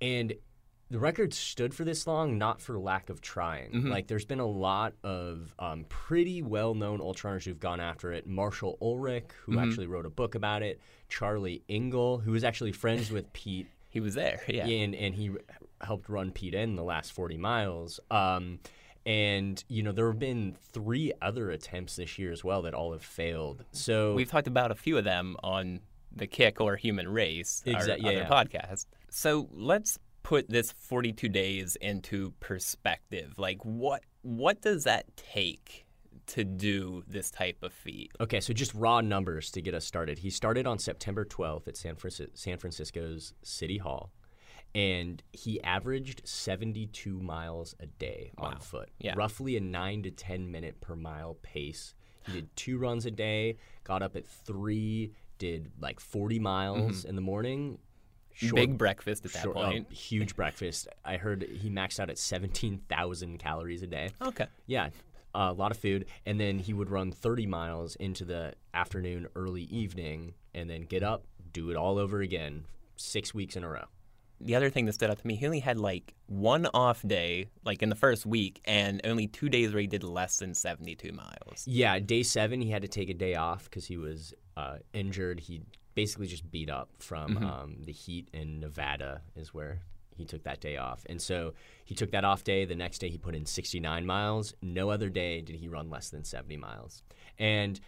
And 0.00 0.34
the 0.90 0.98
record 0.98 1.32
stood 1.32 1.74
for 1.74 1.84
this 1.84 2.06
long 2.06 2.36
not 2.38 2.60
for 2.60 2.78
lack 2.78 3.08
of 3.10 3.20
trying. 3.20 3.72
Mhm. 3.72 3.90
Like, 3.90 4.06
there's 4.06 4.26
been 4.26 4.40
a 4.40 4.46
lot 4.46 4.94
of 5.02 5.54
um, 5.58 5.84
pretty 5.88 6.42
well 6.42 6.74
known 6.74 7.00
ultra 7.00 7.30
runners 7.30 7.44
who've 7.46 7.58
gone 7.60 7.80
after 7.80 8.12
it. 8.12 8.26
Marshall 8.26 8.76
Ulrich, 8.80 9.26
who 9.44 9.52
Mhm. 9.52 9.66
actually 9.66 9.86
wrote 9.86 10.06
a 10.06 10.10
book 10.10 10.34
about 10.34 10.62
it. 10.62 10.80
Charlie 11.08 11.62
Engle, 11.68 12.18
who 12.18 12.32
was 12.32 12.44
actually 12.44 12.72
friends 12.72 13.10
with 13.10 13.32
Pete. 13.32 13.66
He 13.88 14.00
was 14.00 14.14
there, 14.14 14.40
yeah. 14.48 14.66
And, 14.66 14.94
and 14.94 15.14
he 15.14 15.30
helped 15.80 16.08
run 16.08 16.32
Pete 16.32 16.54
in 16.54 16.74
the 16.76 16.82
last 16.82 17.12
40 17.12 17.36
miles. 17.38 18.00
Um, 18.10 18.58
and, 19.06 19.62
you 19.68 19.82
know, 19.82 19.92
there 19.92 20.06
have 20.06 20.18
been 20.18 20.56
three 20.72 21.12
other 21.20 21.50
attempts 21.50 21.96
this 21.96 22.18
year 22.18 22.32
as 22.32 22.42
well 22.42 22.62
that 22.62 22.74
all 22.74 22.92
have 22.92 23.04
failed. 23.04 23.64
So 23.72 24.14
We've 24.14 24.30
talked 24.30 24.46
about 24.46 24.70
a 24.70 24.74
few 24.74 24.96
of 24.96 25.04
them 25.04 25.36
on 25.42 25.80
the 26.10 26.26
Kick 26.26 26.60
or 26.60 26.76
Human 26.76 27.08
Race, 27.08 27.62
our 27.66 27.72
yeah, 27.72 27.94
other 27.94 28.12
yeah. 28.12 28.28
podcast. 28.28 28.86
So 29.10 29.48
let's 29.52 29.98
put 30.22 30.48
this 30.48 30.72
42 30.72 31.28
days 31.28 31.76
into 31.76 32.32
perspective. 32.40 33.34
Like, 33.38 33.58
what 33.62 34.02
what 34.22 34.62
does 34.62 34.84
that 34.84 35.16
take 35.16 35.84
to 36.26 36.44
do 36.44 37.04
this 37.06 37.30
type 37.30 37.58
of 37.62 37.72
feat? 37.72 38.10
Okay, 38.20 38.40
so 38.40 38.52
just 38.52 38.74
raw 38.74 39.00
numbers 39.00 39.50
to 39.52 39.60
get 39.60 39.74
us 39.74 39.84
started. 39.84 40.18
He 40.18 40.30
started 40.30 40.66
on 40.66 40.78
September 40.78 41.24
12th 41.24 41.68
at 41.68 41.76
San, 41.76 41.96
San 42.34 42.58
Francisco's 42.58 43.34
City 43.42 43.78
Hall, 43.78 44.10
and 44.74 45.22
he 45.32 45.62
averaged 45.62 46.22
72 46.26 47.20
miles 47.20 47.74
a 47.78 47.86
day 47.86 48.32
on 48.38 48.54
Wow. 48.54 48.58
foot, 48.58 48.90
Yeah. 48.98 49.14
roughly 49.16 49.56
a 49.56 49.60
9 49.60 50.02
to 50.02 50.10
10 50.10 50.50
minute 50.50 50.80
per 50.80 50.96
mile 50.96 51.34
pace. 51.42 51.94
He 52.26 52.32
did 52.32 52.56
two 52.56 52.78
runs 52.78 53.04
a 53.06 53.10
day, 53.10 53.58
got 53.84 54.02
up 54.02 54.16
at 54.16 54.26
three, 54.26 55.12
did 55.38 55.70
like 55.80 56.00
40 56.00 56.38
miles 56.38 57.04
Mhm. 57.04 57.08
in 57.10 57.14
the 57.16 57.20
morning. 57.20 57.78
Big 58.52 58.76
breakfast 58.76 59.24
at 59.24 59.32
that 59.32 59.42
short- 59.44 59.56
oh, 59.56 59.62
point. 59.70 59.92
huge 59.92 60.34
breakfast. 60.34 60.88
I 61.04 61.18
heard 61.18 61.42
he 61.44 61.70
maxed 61.70 62.00
out 62.00 62.10
at 62.10 62.18
17,000 62.18 63.38
calories 63.38 63.82
a 63.82 63.86
day. 63.86 64.10
Okay. 64.20 64.46
Yeah, 64.66 64.90
a 65.34 65.52
lot 65.52 65.70
of 65.70 65.76
food. 65.78 66.06
And 66.26 66.40
then 66.40 66.58
he 66.58 66.72
would 66.72 66.90
run 66.90 67.12
30 67.12 67.46
miles 67.46 67.94
into 67.96 68.24
the 68.24 68.54
afternoon, 68.72 69.28
early 69.36 69.62
evening, 69.64 70.34
and 70.52 70.68
then 70.68 70.82
get 70.82 71.02
up, 71.04 71.26
do 71.52 71.70
it 71.70 71.76
all 71.76 71.96
over 71.98 72.20
again, 72.22 72.64
six 72.96 73.32
weeks 73.34 73.54
in 73.54 73.62
a 73.62 73.68
row. 73.68 73.84
The 74.40 74.54
other 74.56 74.68
thing 74.70 74.84
that 74.86 74.92
stood 74.94 75.10
out 75.10 75.18
to 75.18 75.26
me, 75.26 75.36
he 75.36 75.46
only 75.46 75.60
had 75.60 75.78
like 75.78 76.14
one 76.26 76.66
off 76.74 77.02
day, 77.06 77.46
like 77.64 77.82
in 77.82 77.88
the 77.88 77.94
first 77.94 78.26
week, 78.26 78.60
and 78.64 79.00
only 79.04 79.26
two 79.26 79.48
days 79.48 79.72
where 79.72 79.80
he 79.80 79.86
did 79.86 80.02
less 80.04 80.38
than 80.38 80.54
72 80.54 81.12
miles. 81.12 81.64
Yeah, 81.66 81.98
day 81.98 82.22
seven, 82.22 82.60
he 82.60 82.70
had 82.70 82.82
to 82.82 82.88
take 82.88 83.08
a 83.08 83.14
day 83.14 83.34
off 83.36 83.64
because 83.64 83.86
he 83.86 83.96
was 83.96 84.34
uh, 84.56 84.78
injured. 84.92 85.40
He 85.40 85.62
basically 85.94 86.26
just 86.26 86.50
beat 86.50 86.68
up 86.70 86.90
from 86.98 87.36
Mhm. 87.36 87.42
um, 87.42 87.76
the 87.84 87.92
heat 87.92 88.28
in 88.32 88.60
Nevada, 88.60 89.22
is 89.36 89.54
where 89.54 89.80
he 90.16 90.24
took 90.24 90.42
that 90.44 90.60
day 90.60 90.76
off. 90.76 91.04
And 91.08 91.20
so 91.20 91.54
he 91.84 91.94
took 91.94 92.10
that 92.12 92.24
off 92.24 92.44
day. 92.44 92.64
The 92.64 92.74
next 92.76 92.98
day, 92.98 93.08
he 93.10 93.18
put 93.18 93.34
in 93.34 93.46
69 93.46 94.06
miles. 94.06 94.54
No 94.62 94.90
other 94.90 95.08
day 95.08 95.40
did 95.40 95.56
he 95.56 95.66
run 95.68 95.90
less 95.90 96.10
than 96.10 96.22
70 96.24 96.56
miles. 96.56 97.02
And 97.38 97.80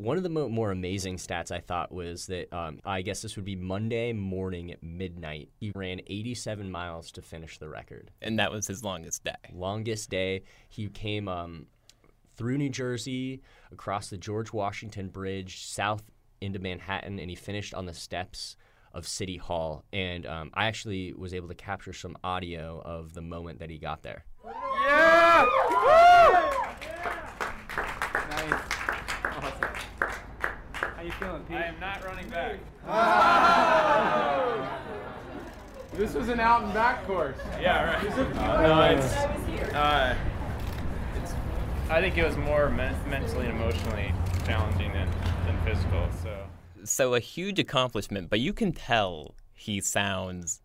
one 0.00 0.16
of 0.16 0.22
the 0.22 0.28
mo- 0.28 0.48
more 0.48 0.70
amazing 0.70 1.16
stats 1.16 1.50
I 1.50 1.60
thought 1.60 1.92
was 1.92 2.26
that 2.26 2.52
um, 2.52 2.80
I 2.84 3.02
guess 3.02 3.22
this 3.22 3.36
would 3.36 3.44
be 3.44 3.56
Monday 3.56 4.12
morning 4.12 4.70
at 4.72 4.82
midnight. 4.82 5.50
He 5.58 5.72
ran 5.74 6.00
87 6.06 6.70
miles 6.70 7.10
to 7.12 7.22
finish 7.22 7.58
the 7.58 7.68
record. 7.68 8.10
And 8.22 8.38
that 8.38 8.50
was 8.50 8.66
his 8.66 8.82
longest 8.82 9.24
day. 9.24 9.34
Longest 9.52 10.10
day. 10.10 10.42
He 10.68 10.88
came 10.88 11.28
um, 11.28 11.66
through 12.36 12.58
New 12.58 12.70
Jersey, 12.70 13.42
across 13.70 14.08
the 14.08 14.16
George 14.16 14.52
Washington 14.52 15.08
Bridge, 15.08 15.66
south 15.66 16.02
into 16.40 16.58
Manhattan, 16.58 17.18
and 17.18 17.28
he 17.28 17.36
finished 17.36 17.74
on 17.74 17.84
the 17.86 17.94
steps 17.94 18.56
of 18.92 19.06
City 19.06 19.36
Hall. 19.36 19.84
And 19.92 20.26
um, 20.26 20.50
I 20.54 20.66
actually 20.66 21.12
was 21.12 21.34
able 21.34 21.48
to 21.48 21.54
capture 21.54 21.92
some 21.92 22.16
audio 22.24 22.80
of 22.84 23.12
the 23.12 23.20
moment 23.20 23.58
that 23.58 23.70
he 23.70 23.78
got 23.78 24.02
there. 24.02 24.24
Yeah! 24.44 25.46
Nice. 28.30 28.62
Awesome. 29.24 29.70
How 31.00 31.06
you 31.06 31.12
feeling, 31.12 31.42
Pete? 31.44 31.56
I 31.56 31.62
am 31.62 31.80
not 31.80 32.04
running 32.04 32.28
back. 32.28 32.58
This 35.94 36.12
was 36.12 36.28
an 36.28 36.38
out 36.40 36.64
and 36.64 36.74
back 36.74 37.06
course. 37.06 37.38
Yeah, 37.58 37.96
right. 37.96 38.18
Uh, 38.36 38.60
no, 38.60 38.82
it's, 38.98 39.14
uh, 39.74 40.14
it's. 41.16 41.32
I 41.88 42.02
think 42.02 42.18
it 42.18 42.26
was 42.26 42.36
more 42.36 42.68
men- 42.68 42.94
mentally 43.08 43.46
and 43.46 43.56
emotionally 43.58 44.12
challenging 44.44 44.92
than, 44.92 45.08
than 45.46 45.58
physical. 45.64 46.06
So. 46.22 46.46
So 46.84 47.14
a 47.14 47.20
huge 47.20 47.58
accomplishment, 47.58 48.28
but 48.28 48.40
you 48.40 48.52
can 48.52 48.72
tell 48.72 49.36
he 49.54 49.80
sounds 49.80 50.60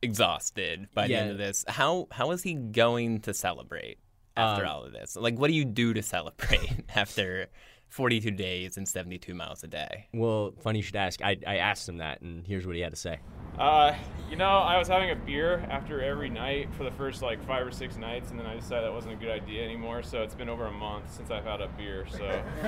exhausted 0.00 0.88
by 0.94 1.08
the 1.08 1.14
end 1.16 1.30
of 1.32 1.36
this. 1.36 1.66
How 1.68 2.08
how 2.10 2.30
is 2.30 2.42
he 2.42 2.54
going 2.54 3.20
to 3.20 3.34
celebrate 3.34 3.98
after 4.34 4.64
Um, 4.64 4.70
all 4.72 4.84
of 4.84 4.94
this? 4.94 5.14
Like, 5.14 5.38
what 5.38 5.48
do 5.48 5.54
you 5.54 5.66
do 5.66 5.92
to 5.92 6.02
celebrate 6.02 6.84
after 6.96 7.48
42 7.88 8.30
days 8.32 8.76
and 8.76 8.86
72 8.86 9.34
miles 9.34 9.62
a 9.64 9.66
day? 9.66 10.08
Well, 10.12 10.52
funny 10.60 10.78
you 10.78 10.82
should 10.82 10.96
ask. 10.96 11.22
I, 11.22 11.36
I 11.46 11.56
asked 11.56 11.88
him 11.88 11.98
that, 11.98 12.20
and 12.20 12.46
here's 12.46 12.66
what 12.66 12.76
he 12.76 12.82
had 12.82 12.92
to 12.92 12.98
say. 12.98 13.18
Uh, 13.58 13.92
you 14.30 14.36
know, 14.36 14.58
I 14.58 14.78
was 14.78 14.86
having 14.86 15.10
a 15.10 15.16
beer 15.16 15.66
after 15.68 16.00
every 16.00 16.30
night 16.30 16.72
for 16.74 16.84
the 16.84 16.92
first 16.92 17.22
like 17.22 17.44
five 17.44 17.66
or 17.66 17.72
six 17.72 17.96
nights, 17.96 18.30
and 18.30 18.38
then 18.38 18.46
I 18.46 18.54
decided 18.54 18.84
that 18.84 18.92
wasn't 18.92 19.14
a 19.14 19.16
good 19.16 19.30
idea 19.30 19.64
anymore. 19.64 20.02
So 20.04 20.22
it's 20.22 20.34
been 20.34 20.48
over 20.48 20.66
a 20.66 20.72
month 20.72 21.12
since 21.12 21.30
I've 21.30 21.44
had 21.44 21.60
a 21.60 21.66
beer. 21.68 22.06
So 22.08 22.18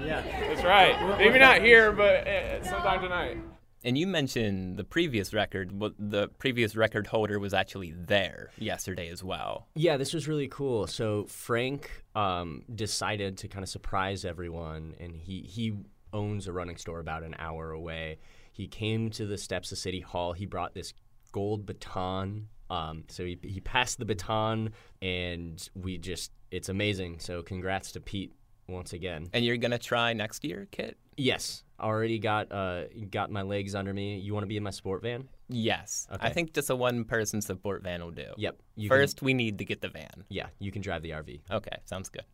yeah, 0.00 0.22
that's 0.22 0.62
right. 0.62 1.18
Maybe 1.18 1.40
not 1.40 1.60
here, 1.60 1.90
but 1.90 2.28
uh, 2.28 2.62
sometime 2.62 3.00
tonight. 3.00 3.38
And 3.86 3.96
you 3.96 4.08
mentioned 4.08 4.76
the 4.78 4.82
previous 4.82 5.32
record. 5.32 5.80
The 5.96 6.26
previous 6.38 6.74
record 6.74 7.06
holder 7.06 7.38
was 7.38 7.54
actually 7.54 7.92
there 7.92 8.50
yesterday 8.58 9.08
as 9.10 9.22
well. 9.22 9.68
Yeah, 9.76 9.96
this 9.96 10.12
was 10.12 10.26
really 10.26 10.48
cool. 10.48 10.88
So 10.88 11.26
Frank 11.26 12.02
um, 12.16 12.64
decided 12.74 13.38
to 13.38 13.48
kind 13.48 13.62
of 13.62 13.68
surprise 13.68 14.24
everyone, 14.24 14.96
and 14.98 15.14
he 15.14 15.42
he 15.42 15.74
owns 16.12 16.48
a 16.48 16.52
running 16.52 16.76
store 16.76 16.98
about 16.98 17.22
an 17.22 17.36
hour 17.38 17.70
away. 17.70 18.18
He 18.50 18.66
came 18.66 19.08
to 19.10 19.24
the 19.24 19.38
steps 19.38 19.70
of 19.70 19.78
City 19.78 20.00
Hall. 20.00 20.32
He 20.32 20.46
brought 20.46 20.74
this 20.74 20.92
gold 21.30 21.64
baton. 21.64 22.48
Um, 22.68 23.04
so 23.06 23.24
he 23.24 23.38
he 23.42 23.60
passed 23.60 24.00
the 24.00 24.04
baton, 24.04 24.70
and 25.00 25.64
we 25.76 25.96
just 25.96 26.32
it's 26.50 26.68
amazing. 26.68 27.20
So 27.20 27.40
congrats 27.40 27.92
to 27.92 28.00
Pete 28.00 28.32
once 28.68 28.92
again. 28.92 29.28
And 29.32 29.44
you're 29.44 29.58
gonna 29.58 29.78
try 29.78 30.12
next 30.12 30.44
year, 30.44 30.66
Kit? 30.72 30.98
Yes, 31.16 31.62
already 31.80 32.18
got 32.18 32.50
uh 32.52 32.84
got 33.10 33.30
my 33.30 33.42
legs 33.42 33.74
under 33.74 33.92
me. 33.92 34.18
You 34.18 34.32
want 34.34 34.44
to 34.44 34.48
be 34.48 34.56
in 34.56 34.62
my 34.62 34.70
sport 34.70 35.02
van? 35.02 35.28
Yes. 35.48 36.06
Okay. 36.12 36.26
I 36.26 36.30
think 36.32 36.52
just 36.52 36.70
a 36.70 36.76
one 36.76 37.04
person 37.04 37.40
support 37.40 37.82
van 37.82 38.02
will 38.02 38.10
do. 38.10 38.26
Yep. 38.36 38.56
you 38.74 38.88
can- 38.88 38.98
First, 38.98 39.22
we 39.22 39.34
need 39.34 39.58
to 39.58 39.64
get 39.64 39.80
the 39.80 39.88
van. 39.88 40.24
yeah, 40.28 40.46
you 40.58 40.72
can 40.72 40.82
drive 40.82 41.02
the 41.02 41.10
RV. 41.10 41.40
Okay, 41.50 41.76
sounds 41.84 42.08
good. 42.08 42.24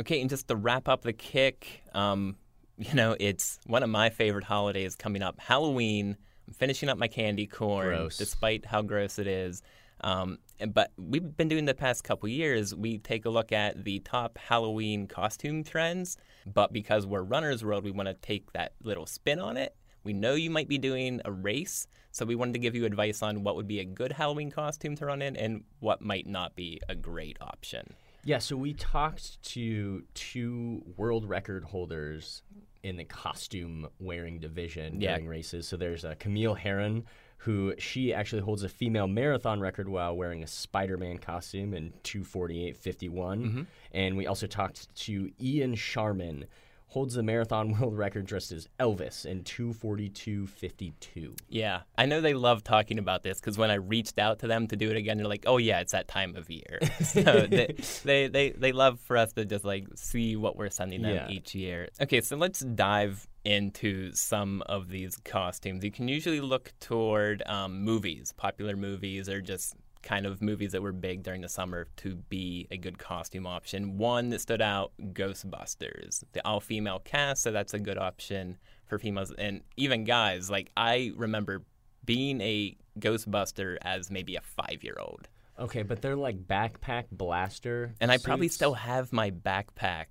Okay, 0.00 0.20
and 0.20 0.28
just 0.30 0.48
to 0.48 0.56
wrap 0.56 0.88
up 0.88 1.02
the 1.02 1.12
kick, 1.12 1.82
um, 1.94 2.36
you 2.78 2.94
know, 2.94 3.16
it's 3.20 3.58
one 3.66 3.82
of 3.82 3.90
my 3.90 4.10
favorite 4.10 4.44
holidays 4.44 4.96
coming 4.96 5.22
up 5.22 5.38
Halloween. 5.40 6.16
I'm 6.46 6.54
finishing 6.54 6.88
up 6.88 6.98
my 6.98 7.08
candy 7.08 7.46
corn, 7.46 7.86
Gross. 7.88 8.18
despite 8.18 8.66
how 8.66 8.82
gross 8.82 9.18
it 9.18 9.26
is. 9.26 9.62
Um, 10.00 10.38
but 10.68 10.92
we've 10.96 11.36
been 11.36 11.48
doing 11.48 11.64
the 11.64 11.74
past 11.74 12.04
couple 12.04 12.28
years. 12.28 12.74
We 12.74 12.98
take 12.98 13.24
a 13.24 13.30
look 13.30 13.52
at 13.52 13.84
the 13.84 14.00
top 14.00 14.38
Halloween 14.38 15.06
costume 15.06 15.64
trends, 15.64 16.16
but 16.46 16.72
because 16.72 17.06
we're 17.06 17.22
Runner's 17.22 17.64
World, 17.64 17.84
we 17.84 17.90
want 17.90 18.08
to 18.08 18.14
take 18.14 18.52
that 18.52 18.72
little 18.82 19.06
spin 19.06 19.38
on 19.38 19.56
it. 19.56 19.74
We 20.04 20.12
know 20.12 20.34
you 20.34 20.50
might 20.50 20.68
be 20.68 20.76
doing 20.78 21.20
a 21.24 21.32
race, 21.32 21.86
so 22.10 22.26
we 22.26 22.34
wanted 22.34 22.52
to 22.54 22.58
give 22.58 22.74
you 22.74 22.84
advice 22.84 23.22
on 23.22 23.42
what 23.42 23.56
would 23.56 23.66
be 23.66 23.80
a 23.80 23.84
good 23.84 24.12
Halloween 24.12 24.50
costume 24.50 24.94
to 24.96 25.06
run 25.06 25.22
in 25.22 25.34
and 25.36 25.64
what 25.80 26.02
might 26.02 26.26
not 26.26 26.54
be 26.54 26.80
a 26.88 26.94
great 26.94 27.38
option. 27.40 27.94
Yeah, 28.22 28.38
so 28.38 28.56
we 28.56 28.74
talked 28.74 29.42
to 29.52 30.02
two 30.14 30.82
world 30.96 31.26
record 31.28 31.64
holders 31.64 32.42
in 32.82 32.96
the 32.96 33.04
costume 33.04 33.88
wearing 33.98 34.38
division 34.40 35.00
Yeah. 35.00 35.12
during 35.16 35.26
races. 35.26 35.66
So 35.66 35.76
there's 35.78 36.04
uh, 36.04 36.14
Camille 36.18 36.54
Herron, 36.54 37.04
who 37.38 37.74
she 37.78 38.12
actually 38.14 38.42
holds 38.42 38.62
a 38.62 38.68
female 38.68 39.06
marathon 39.06 39.60
record 39.60 39.88
while 39.88 40.16
wearing 40.16 40.42
a 40.42 40.46
Spider-Man 40.46 41.18
costume 41.18 41.74
in 41.74 41.92
248.51. 42.02 43.44
Mhm. 43.44 43.66
And 43.92 44.16
we 44.16 44.26
also 44.26 44.46
talked 44.46 44.94
to 45.02 45.30
Ian 45.40 45.74
Sharman, 45.74 46.46
holds 46.94 47.14
the 47.14 47.22
marathon 47.22 47.72
world 47.78 47.98
record 47.98 48.24
dressed 48.24 48.52
as 48.52 48.68
Elvis 48.80 49.26
in 49.26 49.42
242.52. 49.42 51.36
Yeah, 51.48 51.80
I 51.98 52.06
know 52.06 52.20
they 52.20 52.34
love 52.34 52.62
talking 52.62 52.98
about 52.98 53.22
this 53.22 53.40
because 53.40 53.58
when 53.58 53.70
I 53.70 53.74
reached 53.74 54.18
out 54.18 54.38
to 54.40 54.46
them 54.46 54.66
to 54.68 54.76
do 54.76 54.90
it 54.90 54.96
again, 54.96 55.16
they're 55.18 55.26
like, 55.26 55.44
"Oh 55.46 55.58
yeah, 55.58 55.80
it's 55.80 55.92
that 55.92 56.08
time 56.08 56.36
of 56.36 56.48
year." 56.50 56.78
so 57.04 57.22
they, 57.22 57.74
they 58.04 58.28
they 58.28 58.50
they 58.50 58.72
love 58.72 59.00
for 59.00 59.16
us 59.16 59.32
to 59.34 59.44
just 59.44 59.64
like 59.64 59.86
see 59.96 60.36
what 60.36 60.56
we're 60.56 60.70
sending 60.70 61.02
them 61.02 61.14
Yeah. 61.14 61.28
each 61.28 61.54
year. 61.54 61.88
Okay, 62.00 62.20
so 62.20 62.36
let's 62.36 62.60
dive 62.60 63.26
into 63.44 64.12
some 64.14 64.62
of 64.66 64.88
these 64.88 65.16
costumes. 65.24 65.84
You 65.84 65.90
can 65.90 66.08
usually 66.08 66.40
look 66.40 66.72
toward 66.80 67.42
um, 67.46 67.82
movies, 67.82 68.32
popular 68.36 68.76
movies, 68.76 69.28
or 69.28 69.40
just 69.42 69.74
kind 70.04 70.26
of 70.26 70.40
movies 70.40 70.70
that 70.72 70.82
were 70.82 70.92
big 70.92 71.22
during 71.24 71.40
the 71.40 71.48
summer 71.48 71.88
to 71.96 72.14
be 72.28 72.68
a 72.70 72.76
good 72.76 72.98
costume 72.98 73.46
option. 73.46 73.96
One 73.98 74.28
that 74.30 74.40
stood 74.40 74.62
out, 74.62 74.92
Ghostbusters, 75.00 76.22
the 76.32 76.46
all-female 76.46 77.00
cast, 77.00 77.42
so 77.42 77.50
that's 77.50 77.74
a 77.74 77.78
good 77.78 77.98
option 77.98 78.58
for 78.86 78.98
females 78.98 79.32
and 79.38 79.62
even 79.76 80.04
guys. 80.04 80.50
Like 80.50 80.70
I 80.76 81.12
remember 81.16 81.62
being 82.04 82.40
a 82.40 82.76
Ghostbuster 82.98 83.78
as 83.82 84.10
maybe 84.10 84.36
a 84.36 84.40
five-year-old. 84.42 85.28
Okay, 85.58 85.82
but 85.82 86.02
they're 86.02 86.16
like 86.16 86.46
backpack 86.46 87.04
blaster. 87.10 87.94
And 88.00 88.10
I 88.12 88.18
probably 88.18 88.48
still 88.48 88.74
have 88.74 89.12
my 89.12 89.30
backpack 89.30 90.06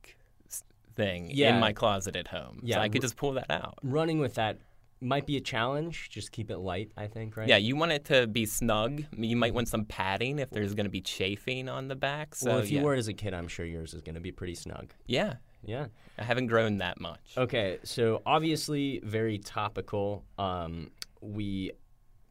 thing 0.95 1.29
Yeah. 1.31 1.53
in 1.53 1.59
my 1.59 1.73
closet 1.73 2.15
at 2.15 2.27
home. 2.27 2.59
Yeah, 2.63 2.75
so 2.77 2.81
I 2.81 2.89
could 2.89 3.01
just 3.01 3.15
pull 3.17 3.33
that 3.33 3.49
out. 3.51 3.77
running 3.83 4.19
with 4.19 4.35
that 4.35 4.57
might 5.03 5.25
be 5.25 5.37
a 5.37 5.41
challenge. 5.41 6.09
Just 6.09 6.31
keep 6.31 6.49
it 6.49 6.57
light, 6.57 6.91
I 6.97 7.07
think, 7.07 7.37
right? 7.37 7.47
Yeah, 7.47 7.57
you 7.57 7.75
want 7.75 7.91
it 7.91 8.05
to 8.05 8.27
be 8.27 8.45
snug. 8.45 9.03
You 9.17 9.35
might 9.35 9.53
want 9.53 9.67
some 9.67 9.85
padding 9.85 10.39
if 10.39 10.49
there's 10.49 10.73
going 10.73 10.85
to 10.85 10.91
be 10.91 11.01
chafing 11.01 11.69
on 11.69 11.87
the 11.87 11.95
back. 11.95 12.35
So 12.35 12.51
well, 12.51 12.59
if 12.59 12.71
you 12.71 12.77
yeah. 12.77 12.83
wore 12.83 12.95
it 12.95 12.99
as 12.99 13.07
a 13.07 13.13
kid, 13.13 13.33
I'm 13.33 13.47
sure 13.47 13.65
yours 13.65 13.93
is 13.93 14.01
going 14.01 14.15
to 14.15 14.21
be 14.21 14.31
pretty 14.31 14.55
snug. 14.55 14.93
yeah, 15.05 15.35
Yeah. 15.65 15.87
I 16.17 16.23
haven't 16.23 16.47
grown 16.47 16.77
that 16.77 16.99
much. 16.99 17.33
Okay, 17.37 17.79
so 17.83 18.21
obviously 18.25 18.99
very 19.03 19.39
topical. 19.39 20.23
Um, 20.37 20.91
we 21.21 21.71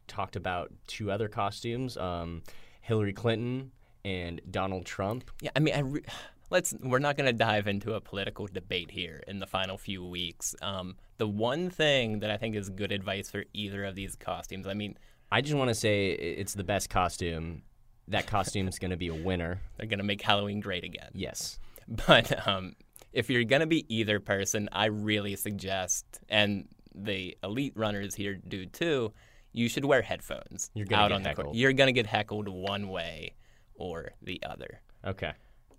talked 0.07 0.37
about 0.37 0.71
two 0.87 1.11
other 1.11 1.29
costumes: 1.29 1.97
um, 1.97 2.43
Hillary 2.81 3.13
Clinton 3.13 3.73
and 4.05 4.41
Donald 4.51 4.85
Trump. 4.85 5.31
Yeah, 5.41 5.51
I 5.57 5.61
mean, 5.61 5.75
I 5.75 5.81
re- 5.81 6.05
let's. 6.53 6.75
We're 6.81 7.01
not 7.01 7.17
going 7.17 7.27
to 7.27 7.33
dive 7.33 7.67
into 7.67 7.95
a 7.95 8.01
political 8.01 8.47
debate 8.47 8.91
here 8.91 9.23
in 9.27 9.41
the 9.41 9.47
final 9.47 9.77
few 9.77 10.07
weeks. 10.07 10.55
Um, 10.63 10.97
the 11.17 11.27
one 11.27 11.71
thing 11.71 12.21
that 12.21 12.31
I 12.31 12.37
think 12.37 12.55
is 12.55 12.69
good 12.69 12.93
advice 12.93 13.31
for 13.31 13.45
either 13.53 13.85
of 13.85 13.97
these 13.97 14.15
costumes. 14.15 14.67
I 14.69 14.75
mean, 14.75 14.97
I 15.33 15.41
just 15.41 15.57
want 15.57 15.69
to 15.69 15.75
say 15.75 16.11
it's 16.11 16.55
the 16.55 16.63
best 16.63 16.91
costume. 16.91 17.63
That 18.09 18.27
costume 18.27 18.69
is 18.69 18.79
going 18.79 18.91
to 18.91 18.97
be 18.97 19.09
a 19.09 19.15
winner. 19.15 19.61
they're 19.77 19.87
going 19.87 19.99
to 19.99 20.05
make 20.05 20.23
Halloween 20.23 20.61
great 20.61 20.85
again. 20.85 21.11
Yes. 21.15 21.59
But 21.89 22.47
um, 22.47 22.77
if 23.13 23.29
you're 23.31 23.45
going 23.45 23.61
to 23.61 23.67
be 23.67 23.85
either 23.89 24.21
person, 24.21 24.69
I 24.71 24.87
really 24.87 25.35
suggest, 25.37 26.05
and 26.29 26.69
the 26.95 27.37
elite 27.43 27.73
runners 27.75 28.15
here 28.15 28.35
do 28.35 28.67
too, 28.67 29.13
you 29.53 29.69
should 29.69 29.85
wear 29.85 30.03
headphones. 30.03 30.71
You're 30.75 30.87
gonna 30.87 31.03
out 31.03 31.09
get 31.09 31.15
on 31.15 31.23
the 31.23 31.35
court. 31.35 31.55
You're 31.55 31.73
going 31.73 31.89
to 31.89 31.93
get 31.93 32.07
heckled 32.07 32.49
one 32.49 32.89
way 32.89 33.35
or 33.75 34.13
the 34.23 34.41
other. 34.45 34.81
Okay. 35.05 35.33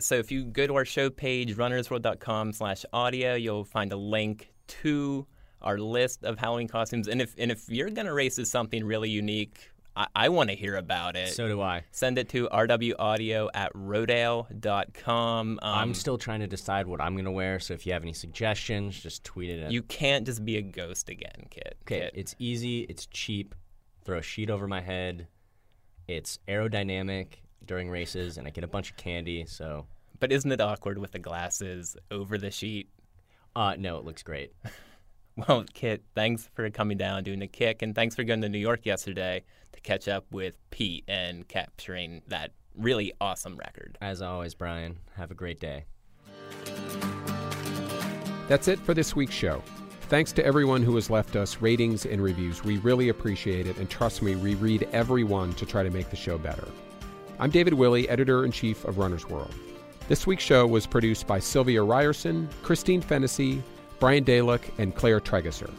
So 0.04 0.16
if 0.16 0.32
you 0.32 0.46
go 0.46 0.68
to 0.68 0.76
our 0.76 0.86
show 0.86 1.10
page, 1.10 1.56
runnersworld.com 1.56 2.54
slash 2.54 2.86
audio, 2.92 3.36
you'll 3.36 3.64
find 3.64 3.92
a 3.94 3.98
link 3.98 4.52
to 4.68 5.26
our 5.62 5.78
list 5.78 6.24
of 6.24 6.38
Halloween 6.38 6.68
costumes. 6.68 7.08
And 7.08 7.22
if 7.22 7.36
and 7.38 7.52
if 7.52 7.70
you're 7.70 7.90
gonna 7.90 8.14
race 8.14 8.38
as 8.38 8.52
something 8.52 8.86
really 8.86 9.10
unique, 9.10 9.72
I, 9.96 10.08
I 10.16 10.30
want 10.30 10.50
to 10.50 10.56
hear 10.56 10.76
about 10.76 11.16
it. 11.16 11.30
So 11.30 11.48
do 11.48 11.62
I. 11.62 11.84
Send 11.92 12.18
it 12.18 12.30
to 12.30 12.48
rwaudio 12.50 13.50
at 13.54 13.74
rodale.com. 13.74 15.60
Um, 15.62 15.78
I'm 15.78 15.94
still 15.94 16.18
trying 16.18 16.40
to 16.42 16.48
decide 16.48 16.88
what 16.88 17.00
I'm 17.00 17.14
going 17.14 17.26
to 17.26 17.32
wear. 17.32 17.60
So 17.60 17.74
if 17.74 17.86
you 17.86 17.94
have 17.94 18.02
any 18.02 18.14
suggestions, 18.14 19.00
just 19.00 19.24
tweet 19.24 19.50
it. 19.50 19.64
At 19.64 19.72
You 19.72 19.84
can't 19.84 20.26
just 20.26 20.44
be 20.44 20.58
a 20.58 20.62
ghost 20.62 21.10
again, 21.10 21.48
kid. 21.50 21.76
Okay, 21.84 22.00
Kid. 22.00 22.12
it's 22.16 22.36
easy, 22.40 22.82
it's 22.82 23.06
cheap. 23.06 23.56
Throw 24.04 24.18
a 24.18 24.22
sheet 24.22 24.50
over 24.50 24.68
my 24.68 24.82
head. 24.82 25.28
It's 26.08 26.40
aerodynamic 26.48 27.43
during 27.66 27.90
races, 27.90 28.38
and 28.38 28.48
I 28.48 28.52
get 28.52 28.64
a 28.64 28.68
bunch 28.68 28.92
of 28.92 28.98
candy. 28.98 29.46
So, 29.46 29.86
But 30.20 30.32
isn't 30.32 30.52
it 30.52 30.62
awkward 30.62 30.98
with 30.98 31.12
the 31.12 31.20
glasses 31.20 31.96
over 32.12 32.38
the 32.38 32.52
sheet? 32.52 32.90
uh, 33.56 33.76
no, 33.78 33.98
it 33.98 34.06
looks 34.06 34.24
great. 34.24 34.52
Well, 35.36 35.66
Kit, 35.74 36.04
thanks 36.14 36.48
for 36.54 36.70
coming 36.70 36.96
down 36.96 37.24
doing 37.24 37.40
the 37.40 37.48
kick, 37.48 37.82
and 37.82 37.96
thanks 37.96 38.14
for 38.16 38.24
going 38.24 38.42
to 38.42 38.50
New 38.50 38.60
York 38.60 38.86
yesterday 38.86 39.44
to 39.72 39.82
catch 39.82 40.08
up 40.08 40.26
with 40.30 40.54
Pete 40.70 41.06
and 41.08 41.48
capturing 41.48 42.22
that 42.28 42.52
really 42.76 43.14
awesome 43.20 43.58
record. 43.58 43.98
As 44.00 44.22
always, 44.22 44.54
Brian, 44.54 45.00
have 45.16 45.32
a 45.32 45.34
great 45.34 45.60
day. 45.60 45.86
That's 48.48 48.68
it 48.68 48.78
for 48.80 48.94
this 48.94 49.16
week's 49.16 49.34
show. 49.34 49.64
Thanks 50.02 50.32
to 50.34 50.46
everyone 50.46 50.84
who 50.84 50.94
has 50.96 51.10
left 51.10 51.36
us 51.36 51.62
ratings 51.62 52.06
and 52.06 52.22
reviews. 52.22 52.64
We 52.64 52.78
really 52.78 53.10
appreciate 53.10 53.66
it, 53.66 53.78
and 53.78 53.90
trust 53.90 54.22
me, 54.22 54.36
we 54.36 54.54
read 54.54 54.88
every 54.92 55.24
one 55.24 55.54
to 55.54 55.66
try 55.66 55.82
to 55.82 55.90
make 55.90 56.12
the 56.12 56.16
show 56.16 56.38
better. 56.38 56.68
I'm 57.44 57.52
David 57.52 57.74
Willey, 57.74 58.08
editor 58.08 58.46
in 58.46 58.54
chief 58.54 58.86
of 58.86 58.98
Runner's 58.98 59.28
World. 59.28 59.54
This 60.08 60.26
week's 60.26 60.46
show 60.46 60.66
was 60.66 60.88
produced 60.88 61.28
by 61.28 61.40
Sylvia 61.40 61.84
Ryerson, 61.84 62.48
Christine 62.62 63.02
Fennessy, 63.02 63.62
Brian 64.00 64.24
Dalek, 64.24 64.62
and 64.78 64.96
Claire 64.96 65.20
Trageser. 65.20 65.70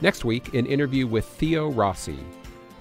Next 0.00 0.24
week, 0.24 0.54
an 0.54 0.64
interview 0.64 1.08
with 1.08 1.24
Theo 1.24 1.70
Rossi. 1.70 2.20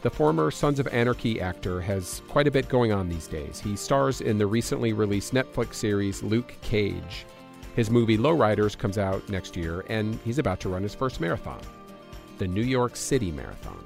The 0.03 0.11
former 0.11 0.51
Sons 0.51 0.77
of 0.77 0.87
Anarchy 0.89 1.41
actor 1.41 1.81
has 1.81 2.21
quite 2.27 2.45
a 2.45 2.51
bit 2.51 2.69
going 2.69 2.91
on 2.91 3.09
these 3.09 3.25
days. 3.25 3.59
He 3.59 3.75
stars 3.75 4.21
in 4.21 4.37
the 4.37 4.45
recently 4.45 4.93
released 4.93 5.33
Netflix 5.33 5.73
series 5.73 6.21
Luke 6.21 6.53
Cage. 6.61 7.25
His 7.75 7.89
movie 7.89 8.19
Lowriders 8.19 8.77
comes 8.77 8.99
out 8.99 9.27
next 9.29 9.57
year, 9.57 9.83
and 9.89 10.19
he's 10.23 10.37
about 10.37 10.59
to 10.59 10.69
run 10.69 10.83
his 10.83 10.93
first 10.93 11.19
marathon, 11.19 11.59
the 12.37 12.47
New 12.47 12.61
York 12.61 12.95
City 12.97 13.31
Marathon. 13.31 13.83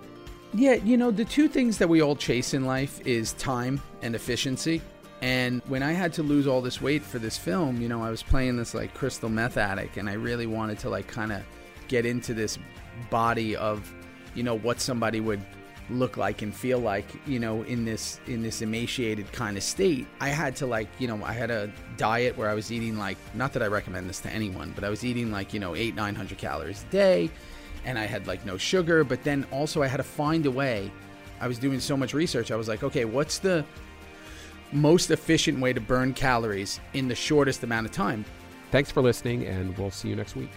Yeah, 0.54 0.76
you 0.76 0.98
know, 0.98 1.12
the 1.12 1.26
two 1.26 1.48
things 1.48 1.78
that 1.78 1.88
we 1.88 2.02
all 2.02 2.16
chase 2.16 2.54
in 2.54 2.66
life 2.66 3.06
is 3.06 3.34
time 3.34 3.82
and 4.02 4.16
efficiency. 4.16 4.82
And 5.22 5.62
when 5.68 5.84
I 5.84 5.92
had 5.92 6.14
to 6.14 6.24
lose 6.24 6.48
all 6.48 6.62
this 6.62 6.82
weight 6.82 7.04
for 7.04 7.20
this 7.20 7.38
film, 7.38 7.82
you 7.82 7.90
know, 7.90 8.04
I 8.04 8.10
was 8.10 8.24
playing 8.24 8.58
this 8.58 8.74
like 8.74 8.94
crystal 8.94 9.30
meth 9.30 9.58
addict, 9.58 9.98
and 9.98 10.10
I 10.10 10.14
really 10.14 10.48
wanted 10.48 10.80
to 10.80 10.90
like 10.90 11.08
kind 11.08 11.32
of 11.32 11.44
get 11.88 12.06
into 12.06 12.34
this 12.34 12.58
body 13.10 13.56
of, 13.56 13.94
you 14.34 14.44
know, 14.44 14.58
what 14.58 14.80
somebody 14.80 15.20
would 15.20 15.42
look 15.90 16.18
like 16.18 16.42
and 16.42 16.56
feel 16.56 16.80
like, 16.80 17.06
you 17.28 17.40
know, 17.40 17.64
in 17.64 17.84
this 17.84 18.20
in 18.28 18.42
this 18.42 18.62
emaciated 18.62 19.32
kind 19.32 19.58
of 19.58 19.64
state. 19.64 20.08
I 20.22 20.30
had 20.30 20.56
to 20.58 20.66
like, 20.66 20.88
you 21.00 21.08
know, 21.08 21.24
I 21.24 21.34
had 21.34 21.52
a 21.52 21.72
diet 21.98 22.38
where 22.38 22.50
I 22.50 22.54
was 22.54 22.72
eating 22.72 22.98
like, 22.98 23.18
not 23.34 23.54
that 23.54 23.62
I 23.64 23.68
recommend 23.68 24.10
this 24.10 24.20
to 24.22 24.30
anyone, 24.30 24.72
but 24.74 24.84
I 24.84 24.90
was 24.90 25.04
eating 25.04 25.32
like, 25.32 25.54
you 25.54 25.60
know, 25.60 25.76
eight 25.76 25.96
nine 25.96 26.16
hundred 26.16 26.38
calories 26.38 26.84
a 26.88 26.92
day, 26.92 27.30
and 27.90 28.00
I 28.00 28.06
had 28.06 28.28
like 28.28 28.46
no 28.46 28.56
sugar. 28.56 29.04
But 29.04 29.24
then 29.24 29.46
also 29.52 29.84
I 29.84 29.88
had 29.88 29.98
to 29.98 30.04
find 30.04 30.46
a 30.46 30.52
way. 30.52 30.92
I 31.42 31.48
was 31.48 31.58
doing 31.58 31.80
so 31.80 31.98
much 31.98 32.14
research. 32.14 32.52
I 32.52 32.56
was 32.56 32.68
like, 32.68 32.84
okay, 32.84 33.06
what's 33.06 33.40
the 33.40 33.66
most 34.72 35.12
efficient 35.12 35.60
way 35.60 35.74
to 35.74 35.82
burn 35.82 36.14
calories 36.14 36.80
in 36.94 37.08
the 37.08 37.16
shortest 37.16 37.64
amount 37.64 37.86
of 37.86 37.92
time. 37.92 38.24
Thanks 38.72 38.92
for 38.92 39.02
listening, 39.02 39.46
and 39.46 39.76
we'll 39.78 39.92
see 39.92 40.10
you 40.10 40.16
next 40.16 40.36
week. 40.36 40.52